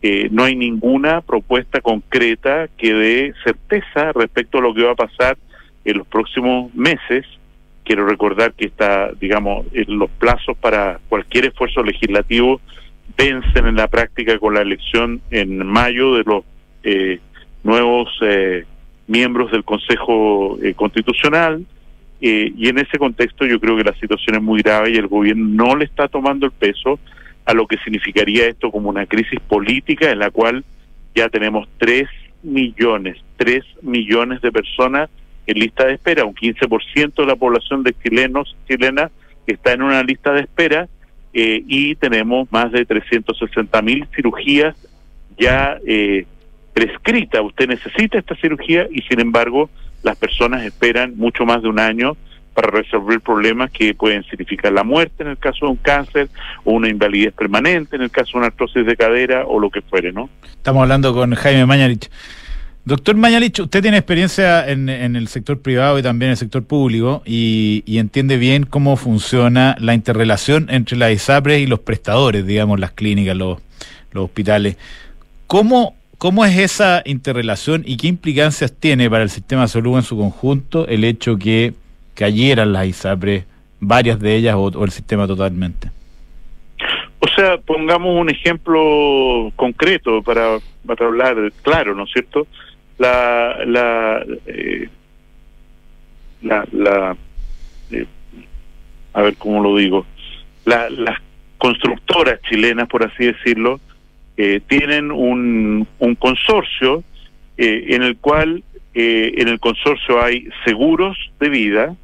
eh, 0.01 0.29
no 0.31 0.43
hay 0.43 0.55
ninguna 0.55 1.21
propuesta 1.21 1.81
concreta 1.81 2.67
que 2.77 2.93
dé 2.93 3.33
certeza 3.43 4.11
respecto 4.13 4.59
a 4.59 4.61
lo 4.61 4.73
que 4.73 4.83
va 4.83 4.91
a 4.91 4.95
pasar 4.95 5.37
en 5.85 5.97
los 5.97 6.07
próximos 6.07 6.73
meses 6.75 7.25
quiero 7.87 8.05
recordar 8.05 8.53
que 8.53 8.65
está, 8.65 9.13
digamos, 9.13 9.65
los 9.87 10.09
plazos 10.11 10.57
para 10.57 10.99
cualquier 11.07 11.45
esfuerzo 11.45 11.81
legislativo 11.81 12.59
vencen 13.17 13.65
en 13.65 13.75
la 13.77 13.87
práctica 13.87 14.37
con 14.37 14.53
la 14.53 14.61
elección 14.61 15.21
en 15.31 15.65
mayo 15.65 16.15
de 16.15 16.23
los 16.25 16.43
eh, 16.83 17.19
nuevos 17.63 18.09
eh, 18.21 18.65
miembros 19.07 19.51
del 19.51 19.63
Consejo 19.63 20.59
eh, 20.61 20.73
Constitucional. 20.73 21.65
y 22.19 22.67
en 22.67 22.77
ese 22.79 22.97
contexto 22.97 23.45
yo 23.45 23.59
creo 23.59 23.77
que 23.77 23.83
la 23.83 23.93
situación 23.93 24.35
es 24.35 24.41
muy 24.41 24.61
grave 24.61 24.91
y 24.91 24.95
el 24.95 25.07
gobierno 25.07 25.65
no 25.65 25.75
le 25.75 25.85
está 25.85 26.07
tomando 26.07 26.45
el 26.45 26.51
peso 26.51 26.99
a 27.47 27.53
lo 27.53 27.65
que 27.65 27.77
significaría 27.77 28.45
esto 28.45 28.69
como 28.71 28.89
una 28.89 29.05
crisis 29.05 29.39
política 29.39 30.11
en 30.11 30.19
la 30.19 30.29
cual 30.29 30.65
ya 31.15 31.29
tenemos 31.29 31.67
tres 31.77 32.09
millones, 32.43 33.17
tres 33.37 33.63
millones 33.81 34.41
de 34.41 34.51
personas 34.51 35.09
en 35.47 35.57
lista 35.57 35.85
de 35.85 35.93
espera, 35.93 36.25
un 36.25 36.35
15% 36.35 37.15
de 37.15 37.25
la 37.25 37.37
población 37.37 37.83
de 37.83 37.95
chilenos 38.03 38.53
chilenas 38.67 39.11
está 39.47 39.71
en 39.71 39.81
una 39.81 40.03
lista 40.03 40.33
de 40.33 40.41
espera 40.41 40.89
eh, 41.33 41.63
y 41.65 41.95
tenemos 41.95 42.51
más 42.51 42.69
de 42.73 42.85
360 42.85 43.81
mil 43.81 44.05
cirugías 44.13 44.75
ya 45.39 45.79
eh, 45.87 46.25
prescrita, 46.73 47.41
usted 47.41 47.69
necesita 47.69 48.17
esta 48.17 48.35
cirugía 48.35 48.89
y 48.91 49.03
sin 49.03 49.21
embargo 49.21 49.69
las 50.03 50.17
personas 50.17 50.63
esperan 50.63 51.15
mucho 51.15 51.45
más 51.45 51.61
de 51.61 51.69
un 51.69 51.79
año 51.79 52.17
para 52.57 52.71
resolver 52.71 53.21
problemas 53.21 53.69
que 53.69 53.93
pueden 53.93 54.23
significar 54.23 54.71
la 54.71 54.83
muerte 54.83 55.21
en 55.21 55.29
el 55.29 55.37
caso 55.37 55.67
de 55.67 55.71
un 55.73 55.77
cáncer 55.77 56.27
o 56.63 56.71
una 56.71 56.89
invalidez 56.89 57.31
permanente 57.31 57.95
en 57.95 58.01
el 58.01 58.09
caso 58.09 58.31
de 58.31 58.37
una 58.39 58.47
artrosis 58.47 58.83
de 58.83 58.95
cadera 58.95 59.45
o 59.45 59.59
lo 59.59 59.69
que 59.69 59.83
fuere, 59.83 60.11
¿no? 60.11 60.27
Estamos 60.55 60.81
hablando 60.81 61.13
con 61.13 61.35
Jaime 61.35 61.67
Mañalich. 61.67 62.09
Doctor 62.83 63.15
Mañalich, 63.15 63.59
usted 63.59 63.83
tiene 63.83 63.97
experiencia 63.97 64.67
en, 64.67 64.89
el 64.89 65.27
sector 65.27 65.61
privado 65.61 65.99
y 65.99 66.01
también 66.01 66.29
en 66.29 66.31
el 66.31 66.37
sector 66.37 66.63
público 66.63 67.21
y, 67.27 67.83
entiende 67.85 68.37
bien 68.37 68.63
cómo 68.63 68.95
funciona 68.95 69.75
la 69.79 69.93
interrelación 69.93 70.65
entre 70.71 70.97
las 70.97 71.11
ISAPRES 71.11 71.61
y 71.61 71.67
los 71.67 71.81
prestadores, 71.81 72.43
digamos, 72.47 72.79
las 72.79 72.89
clínicas, 72.89 73.37
los, 73.37 73.59
los 74.11 74.25
hospitales. 74.25 74.77
¿Cómo 75.45 75.95
¿Cómo 76.17 76.43
es 76.43 76.57
esa 76.57 77.03
interrelación 77.05 77.83
y 77.85 77.97
qué 77.97 78.07
implicancias 78.07 78.73
tiene 78.73 79.07
para 79.07 79.21
el 79.21 79.29
sistema 79.29 79.61
de 79.61 79.67
salud 79.67 79.97
en 79.97 80.01
su 80.01 80.17
conjunto 80.17 80.87
el 80.87 81.03
hecho 81.03 81.37
que 81.37 81.75
cayeran 82.17 82.73
las 82.73 82.87
ISAPRES, 82.87 83.45
varias 83.79 84.19
de 84.19 84.35
ellas 84.35 84.55
o, 84.57 84.83
el 84.83 84.91
sistema 84.91 85.27
totalmente? 85.27 85.91
O 87.19 87.27
sea, 87.27 87.57
pongamos 87.59 88.19
un 88.19 88.29
ejemplo 88.29 89.51
concreto 89.55 90.23
para, 90.23 90.57
para 90.85 91.05
hablar 91.05 91.35
claro, 91.61 91.93
¿no 91.93 92.05
es 92.05 92.11
cierto? 92.11 92.47
La, 92.97 93.63
la, 93.65 94.25
eh, 94.47 94.89
la, 96.41 97.15
eh, 97.91 98.05
a 99.13 99.21
ver 99.21 99.35
cómo 99.37 99.61
lo 99.61 99.77
digo, 99.77 100.05
las 100.65 101.21
constructoras 101.59 102.41
chilenas, 102.49 102.87
por 102.87 103.03
así 103.05 103.25
decirlo, 103.25 103.79
eh, 104.37 104.59
tienen 104.67 105.11
un, 105.11 105.87
un 105.99 106.15
consorcio 106.15 107.03
eh, 107.57 107.85
en 107.89 108.01
el 108.01 108.17
cual 108.17 108.63
en 108.99 109.47
el 109.47 109.59
consorcio 109.59 110.19
hay 110.23 110.49
seguros 110.65 111.15
de 111.39 111.49
vida, 111.49 111.95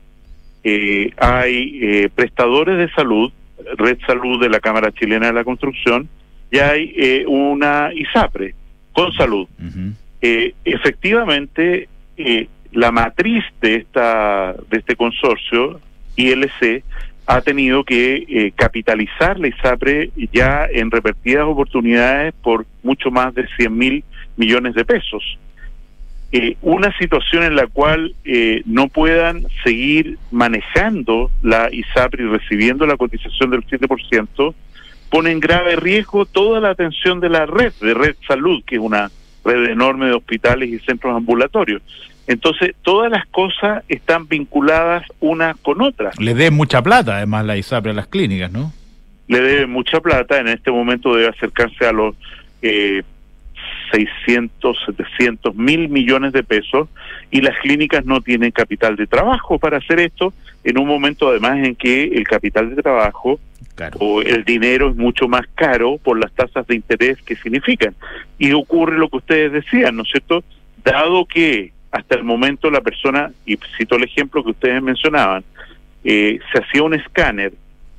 hay 1.18 2.08
prestadores 2.16 2.78
de 2.78 2.90
salud, 2.94 3.32
Red 3.78 4.00
Salud 4.06 4.42
de 4.42 4.50
la 4.50 4.60
Cámara 4.60 4.92
Chilena 4.92 5.28
de 5.28 5.34
la 5.34 5.44
Construcción, 5.44 6.08
y 6.52 6.60
hay 6.60 7.26
una 7.28 7.92
ISAPRE 7.94 8.56
con 8.94 9.12
salud. 9.14 9.48
efectivamente, 10.22 11.90
la 12.72 12.92
matriz 12.92 13.44
de 13.62 13.76
esta 13.76 14.54
de 14.70 14.78
este 14.78 14.96
consorcio, 14.96 15.80
ILC, 16.16 16.84
ha 17.26 17.42
tenido 17.42 17.84
que 17.84 18.26
eh, 18.28 18.52
capitalizar 18.56 19.40
la 19.40 19.48
ISAPRE 19.48 20.12
ya 20.32 20.68
en 20.72 20.92
repetidas 20.92 21.46
oportunidades 21.46 22.34
por 22.42 22.66
mucho 22.82 23.12
más 23.12 23.34
de 23.34 23.48
100 23.56 23.78
mil 23.78 24.04
millones 24.36 24.74
de 24.76 24.84
pesos. 24.84 25.38
Eh, 26.36 26.58
una 26.64 26.92
situación 26.98 27.44
en 27.44 27.56
la 27.56 27.68
cual 27.68 28.16
eh, 28.26 28.64
no 28.66 28.88
puedan 28.88 29.46
seguir 29.64 30.18
manejando 30.32 31.30
la 31.44 31.70
ISAPRE 31.72 32.24
y 32.24 32.28
recibiendo 32.28 32.88
la 32.88 32.98
cotización 32.98 33.52
del 33.52 33.64
7%, 33.68 34.56
pone 35.12 35.30
en 35.30 35.40
grave 35.40 35.76
riesgo 35.76 36.26
toda 36.26 36.60
la 36.60 36.72
atención 36.72 37.20
de 37.20 37.30
la 37.30 37.46
red, 37.46 37.72
de 37.80 37.94
Red 37.94 38.16
Salud, 38.28 38.64
que 38.66 38.78
es 38.78 38.82
una 38.82 39.12
red 39.46 39.70
enorme 39.70 40.08
de 40.08 40.14
hospitales 40.14 40.70
y 40.70 40.80
centros 40.80 41.16
ambulatorios. 41.16 41.84
Entonces, 42.26 42.74
todas 42.82 43.12
las 43.12 43.28
cosas 43.28 43.84
están 43.88 44.28
vinculadas 44.28 45.06
una 45.20 45.54
con 45.62 45.84
otra. 45.84 46.14
Le 46.18 46.34
debe 46.34 46.50
mucha 46.50 46.82
plata, 46.82 47.18
además, 47.18 47.46
la 47.46 47.58
ISAPRE 47.58 47.92
a 47.92 47.94
las 47.94 48.08
clínicas, 48.08 48.52
¿no? 48.52 48.74
Le 49.28 49.40
debe 49.40 49.68
mucha 49.68 50.00
plata, 50.00 50.40
en 50.40 50.48
este 50.48 50.72
momento 50.72 51.14
debe 51.14 51.28
acercarse 51.28 51.86
a 51.86 51.92
los 51.92 52.16
eh, 52.64 53.04
600, 53.94 54.78
700 54.86 55.56
mil 55.56 55.88
millones 55.90 56.34
de 56.34 56.44
pesos 56.44 56.90
y 57.30 57.42
las 57.42 57.58
clínicas 57.60 58.06
no 58.06 58.22
tienen 58.22 58.52
capital 58.52 58.96
de 58.96 59.06
trabajo 59.06 59.60
para 59.60 59.78
hacer 59.78 60.00
esto, 60.00 60.34
en 60.64 60.80
un 60.80 60.88
momento 60.88 61.30
además 61.30 61.60
en 61.64 61.76
que 61.76 62.06
el 62.06 62.24
capital 62.24 62.76
de 62.76 62.82
trabajo 62.82 63.40
o 64.00 64.22
el 64.22 64.44
dinero 64.44 64.90
es 64.90 64.96
mucho 64.96 65.28
más 65.28 65.46
caro 65.56 65.98
por 65.98 66.20
las 66.20 66.32
tasas 66.34 66.66
de 66.68 66.76
interés 66.76 67.22
que 67.24 67.36
significan. 67.36 67.96
Y 68.38 68.52
ocurre 68.54 68.98
lo 68.98 69.10
que 69.10 69.18
ustedes 69.18 69.52
decían, 69.52 69.96
¿no 69.96 70.04
es 70.04 70.10
cierto? 70.10 70.44
Dado 70.84 71.26
que 71.26 71.72
hasta 71.92 72.16
el 72.16 72.24
momento 72.24 72.72
la 72.72 72.82
persona, 72.82 73.32
y 73.46 73.58
cito 73.78 73.96
el 73.96 74.04
ejemplo 74.04 74.44
que 74.44 74.52
ustedes 74.52 74.82
mencionaban, 74.82 75.44
eh, 76.04 76.40
se 76.52 76.60
hacía 76.60 76.84
un 76.84 76.96
escáner, 76.96 77.54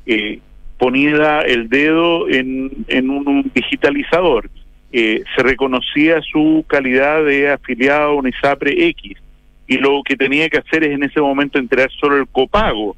eh, 0.07 0.41
ponía 0.79 1.41
el 1.43 1.69
dedo 1.69 2.29
en, 2.29 2.71
en 2.89 3.11
un, 3.11 3.51
digitalizador, 3.55 4.51
eh, 4.97 5.25
se 5.35 5.43
reconocía 5.43 6.23
su 6.23 6.65
calidad 6.69 7.25
de 7.25 7.51
afiliado 7.51 8.11
a 8.11 8.15
un 8.15 8.29
ISAPRE 8.29 8.87
X, 8.91 9.19
y 9.67 9.79
lo 9.79 10.03
que 10.05 10.17
tenía 10.17 10.49
que 10.49 10.59
hacer 10.59 10.85
es 10.85 10.93
en 10.93 11.03
ese 11.03 11.21
momento 11.21 11.59
entregar 11.59 11.91
solo 11.91 12.17
el 12.17 12.29
copago, 12.29 12.95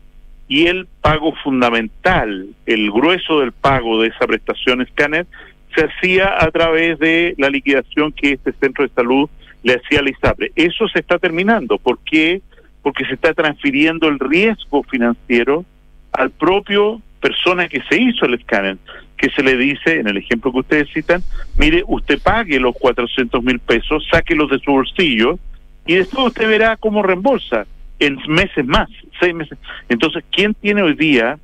y 0.46 0.66
el 0.66 0.86
pago 1.00 1.34
fundamental, 1.42 2.48
el 2.66 2.90
grueso 2.90 3.40
del 3.40 3.52
pago 3.52 4.02
de 4.02 4.08
esa 4.08 4.26
prestación 4.26 4.82
escáner, 4.82 5.26
se 5.74 5.84
hacía 5.86 6.36
a 6.38 6.50
través 6.50 6.98
de 6.98 7.34
la 7.38 7.48
liquidación 7.48 8.12
que 8.12 8.32
este 8.32 8.52
centro 8.52 8.86
de 8.86 8.94
salud 8.94 9.30
le 9.62 9.76
hacía 9.76 10.02
la 10.02 10.10
ISAPRE. 10.10 10.52
Eso 10.54 10.86
se 10.88 11.00
está 11.00 11.18
terminando. 11.18 11.78
¿Por 11.78 11.98
qué? 12.00 12.42
Porque 12.82 13.06
se 13.06 13.14
está 13.14 13.32
transfiriendo 13.32 14.06
el 14.08 14.18
riesgo 14.18 14.82
financiero 14.82 15.64
al 16.12 16.30
propio 16.30 17.00
persona 17.20 17.68
que 17.68 17.80
se 17.88 18.00
hizo 18.00 18.26
el 18.26 18.34
escáner, 18.34 18.76
que 19.16 19.30
se 19.30 19.42
le 19.42 19.56
dice, 19.56 20.00
en 20.00 20.08
el 20.08 20.18
ejemplo 20.18 20.52
que 20.52 20.58
ustedes 20.58 20.88
citan, 20.92 21.22
mire, 21.58 21.82
usted 21.86 22.20
pague 22.22 22.60
los 22.60 22.74
400 22.76 23.42
mil 23.42 23.58
pesos, 23.58 24.06
sáquelos 24.10 24.50
de 24.50 24.58
su 24.58 24.70
bolsillo 24.70 25.38
y 25.86 25.94
después 25.94 26.28
usted 26.28 26.48
verá 26.48 26.76
cómo 26.76 27.02
reembolsa 27.02 27.66
en 27.98 28.18
meses 28.28 28.66
más, 28.66 28.88
seis 29.18 29.34
meses. 29.34 29.58
Entonces, 29.88 30.24
¿quién 30.30 30.54
tiene 30.54 30.82
hoy 30.82 30.94
día, 30.94 31.38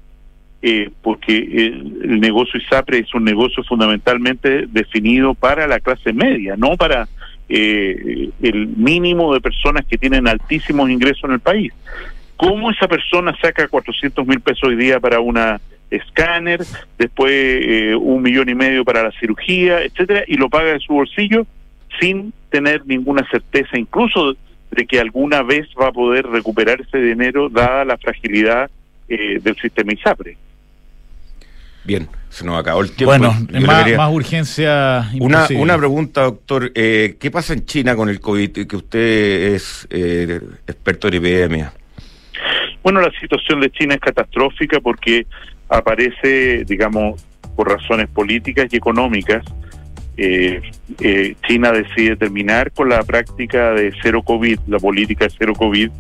eh, 0.61 0.91
porque 1.03 1.37
el, 1.37 2.21
negocio 2.21 2.61
ISAPRE 2.61 2.99
es 2.99 3.15
un 3.15 3.25
negocio 3.25 3.65
fundamentalmente 3.65 4.67
definido 4.67 5.35
para 5.35 5.67
la 5.67 5.81
clase 5.81 6.13
media, 6.13 6.57
no 6.57 6.77
para 6.77 7.09
eh, 7.49 8.31
el 8.43 8.67
mínimo 8.69 9.33
de 9.35 9.41
personas 9.41 9.87
que 9.87 9.99
tienen 9.99 10.29
altísimos 10.29 10.91
ingresos 10.91 11.25
en 11.25 11.33
el 11.33 11.41
país. 11.41 11.73
¿Cómo 12.37 12.71
esa 12.71 12.89
persona 12.89 13.37
saca 13.41 13.69
400 13.69 14.27
mil 14.27 14.41
pesos 14.41 14.65
hoy 14.65 14.77
día 14.77 15.01
para 15.01 15.21
una 15.21 15.61
escáner, 15.93 16.65
después 16.99 17.33
eh, 17.33 17.95
un 17.95 18.23
millón 18.23 18.49
y 18.49 18.55
medio 18.55 18.85
para 18.85 19.03
la 19.03 19.13
cirugía, 19.13 19.83
etcétera, 19.83 20.25
y 20.27 20.37
lo 20.37 20.49
paga 20.49 20.73
de 20.73 20.81
su 20.81 20.95
bolsillo 20.95 21.47
sin 22.01 22.33
tener 22.51 22.87
ninguna 22.87 23.27
certeza, 23.31 23.79
incluso 23.79 24.35
de 24.71 24.87
que 24.87 24.99
alguna 24.99 25.43
vez 25.43 25.69
va 25.81 25.89
a 25.89 25.93
poder 25.93 26.27
recuperar 26.27 26.81
ese 26.81 26.99
dinero 26.99 27.49
dada 27.49 27.85
la 27.85 27.99
fragilidad 27.99 28.71
eh, 29.09 29.39
del 29.43 29.57
sistema 29.57 29.93
ISAPRE? 29.93 30.37
Bien, 31.85 32.09
se 32.29 32.47
nos 32.47 32.59
acabó 32.59 32.81
el 32.81 32.93
tiempo. 32.93 33.19
Bueno, 33.19 33.35
más, 33.67 33.97
más, 33.97 34.13
urgencia. 34.13 35.11
Una, 35.21 35.47
una 35.57 35.77
pregunta, 35.77 36.23
doctor. 36.23 36.71
Eh, 36.75 37.17
¿Qué 37.21 37.31
pasa 37.31 37.53
en 37.53 37.67
China 37.67 37.97
con 37.97 38.09
el 38.09 38.21
COVID? 38.21 38.67
Que 38.67 38.77
usted 38.77 39.55
es 39.55 39.87
eh, 39.91 40.41
experto 40.67 41.09
en 41.09 41.15
epidemia. 41.15 41.73
Bueno, 42.83 43.01
la 43.01 43.11
situación 43.21 43.61
de 43.61 43.71
China 43.71 43.95
es 43.95 44.01
catastrófica 44.01 44.81
porque 44.81 45.27
aparece, 45.73 46.65
digamos, 46.65 47.25
por 47.57 47.69
razones 47.69 48.09
políticas 48.09 48.73
y 48.73 48.77
económicas. 48.77 49.45
Eh, 50.17 50.61
China 51.47 51.73
decide 51.73 52.17
terminar 52.17 52.71
con 52.73 52.89
la 52.89 53.03
práctica 53.03 53.73
de 53.73 53.93
cero 54.03 54.23
COVID, 54.23 54.59
la 54.67 54.79
política 54.79 55.25
de 55.25 55.33
cero 55.39 55.55
COVID 55.57 55.91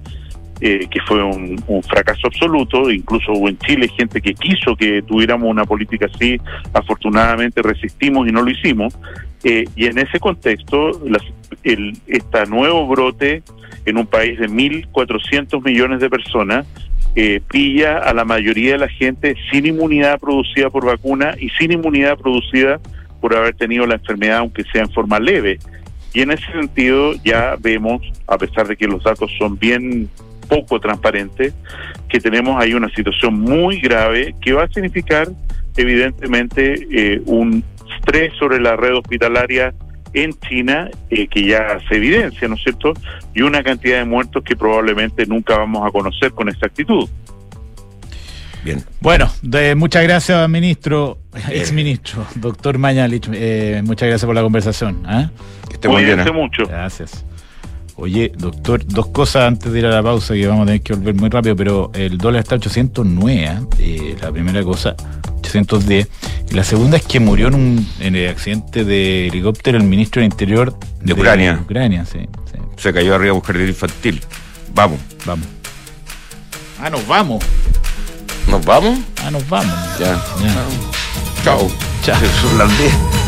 eh, 0.64 0.86
que 0.88 1.00
fue 1.00 1.20
un, 1.20 1.60
fracaso 1.82 2.28
absoluto, 2.28 2.88
incluso 2.88 3.32
hubo 3.32 3.48
en 3.48 3.58
Chile 3.58 3.88
gente 3.98 4.20
que 4.20 4.32
quiso 4.32 4.76
que 4.76 5.02
tuviéramos 5.02 5.50
una 5.50 5.64
política 5.64 6.06
así, 6.06 6.40
afortunadamente 6.72 7.60
resistimos 7.62 8.28
y 8.28 8.30
no 8.30 8.42
lo 8.42 8.50
hicimos, 8.52 8.96
eh, 9.42 9.64
y 9.74 9.86
en 9.86 9.98
ese 9.98 10.20
contexto, 10.20 11.02
este 11.64 12.46
nuevo 12.46 12.86
brote 12.86 13.42
en 13.86 13.98
un 13.98 14.06
país 14.06 14.38
de 14.38 14.48
1.400 14.48 15.64
millones 15.64 15.98
de 15.98 16.08
personas, 16.08 16.64
eh, 17.14 17.40
pilla 17.50 17.98
a 17.98 18.14
la 18.14 18.24
mayoría 18.24 18.72
de 18.72 18.78
la 18.78 18.88
gente 18.88 19.36
sin 19.50 19.66
inmunidad 19.66 20.18
producida 20.18 20.70
por 20.70 20.86
vacuna 20.86 21.34
y 21.38 21.50
sin 21.50 21.72
inmunidad 21.72 22.16
producida 22.18 22.80
por 23.20 23.36
haber 23.36 23.54
tenido 23.54 23.86
la 23.86 23.94
enfermedad, 23.94 24.38
aunque 24.38 24.64
sea 24.64 24.82
en 24.82 24.90
forma 24.90 25.20
leve. 25.20 25.58
Y 26.14 26.22
en 26.22 26.30
ese 26.30 26.50
sentido 26.52 27.14
ya 27.24 27.56
vemos, 27.58 28.02
a 28.26 28.36
pesar 28.38 28.66
de 28.66 28.76
que 28.76 28.86
los 28.86 29.02
datos 29.04 29.30
son 29.38 29.58
bien 29.58 30.08
poco 30.48 30.80
transparente, 30.80 31.52
que 32.08 32.20
tenemos 32.20 32.60
ahí 32.60 32.74
una 32.74 32.88
situación 32.94 33.40
muy 33.40 33.80
grave 33.80 34.34
que 34.40 34.52
va 34.52 34.64
a 34.64 34.68
significar 34.68 35.28
evidentemente 35.76 36.86
eh, 36.90 37.22
un 37.26 37.64
estrés 37.96 38.34
sobre 38.38 38.60
la 38.60 38.76
red 38.76 38.94
hospitalaria 38.94 39.72
en 40.14 40.32
China 40.40 40.90
eh, 41.10 41.26
que 41.26 41.46
ya 41.46 41.78
se 41.88 41.96
evidencia, 41.96 42.48
¿no 42.48 42.54
es 42.54 42.62
cierto? 42.62 42.92
Y 43.34 43.42
una 43.42 43.62
cantidad 43.62 43.98
de 43.98 44.04
muertos 44.04 44.42
que 44.44 44.56
probablemente 44.56 45.26
nunca 45.26 45.56
vamos 45.58 45.86
a 45.86 45.90
conocer 45.90 46.32
con 46.32 46.48
exactitud. 46.48 47.08
Bien. 48.64 48.82
Bueno, 49.00 49.28
de, 49.42 49.74
muchas 49.74 50.04
gracias, 50.04 50.48
ministro, 50.48 51.18
ex 51.50 51.72
ministro, 51.72 52.24
doctor 52.36 52.78
Mañalich. 52.78 53.28
Eh, 53.32 53.82
muchas 53.84 54.08
gracias 54.08 54.26
por 54.26 54.34
la 54.34 54.42
conversación. 54.42 55.02
Que 55.68 55.74
esté 55.74 55.88
muy 55.88 56.04
bien. 56.04 56.20
¿eh? 56.20 56.32
mucho. 56.32 56.66
Gracias. 56.66 57.24
Oye, 57.97 58.32
doctor, 58.36 58.84
dos 58.86 59.09
cosas 59.09 59.45
antes 59.49 59.70
de 59.70 59.78
ir 59.78 59.86
a 59.86 59.90
la 59.90 60.03
pausa 60.03 60.34
que 60.34 60.47
vamos 60.47 60.62
a 60.62 60.66
tener 60.66 60.82
que 60.82 60.95
volver 60.95 61.14
muy 61.14 61.28
rápido, 61.28 61.55
pero 61.55 61.90
el 61.95 62.18
dólar 62.18 62.43
está 62.43 62.55
a 62.55 62.59
809, 62.59 63.49
¿ah? 63.49 63.62
eh, 63.78 64.16
la 64.20 64.32
primera 64.32 64.62
cosa, 64.62 64.97
810. 65.38 66.09
Y 66.51 66.55
la 66.55 66.64
segunda 66.64 66.97
es 66.97 67.05
que 67.05 67.20
murió 67.20 67.49
en, 67.49 67.55
un, 67.55 67.88
en 68.01 68.16
el 68.16 68.30
accidente 68.30 68.84
de 68.84 69.28
helicóptero 69.28 69.78
el 69.78 69.84
ministro 69.84 70.20
del 70.20 70.30
Interior 70.30 70.74
De 71.01 71.12
Ucrania. 71.12 71.61
Ucrania, 71.62 72.05
sí, 72.05 72.20
sí. 72.51 72.59
Se 72.76 72.93
cayó 72.93 73.14
arriba 73.14 73.32
a 73.32 73.34
un 73.34 73.43
jardín 73.43 73.68
infantil. 73.68 74.20
Vamos. 74.74 74.99
Vamos. 75.26 75.47
Ah, 76.80 76.90
nos 76.90 77.07
vamos. 77.07 77.45
¿Nos 78.49 78.64
vamos? 78.64 78.99
Ah, 79.24 79.30
nos 79.30 79.49
vamos. 79.49 79.74
Ya. 79.99 80.14
Ya. 80.43 80.64
Chao. 81.45 81.70
Chao. 82.03 82.20
Son 82.40 82.59
las 82.59 82.78
10. 82.78 83.21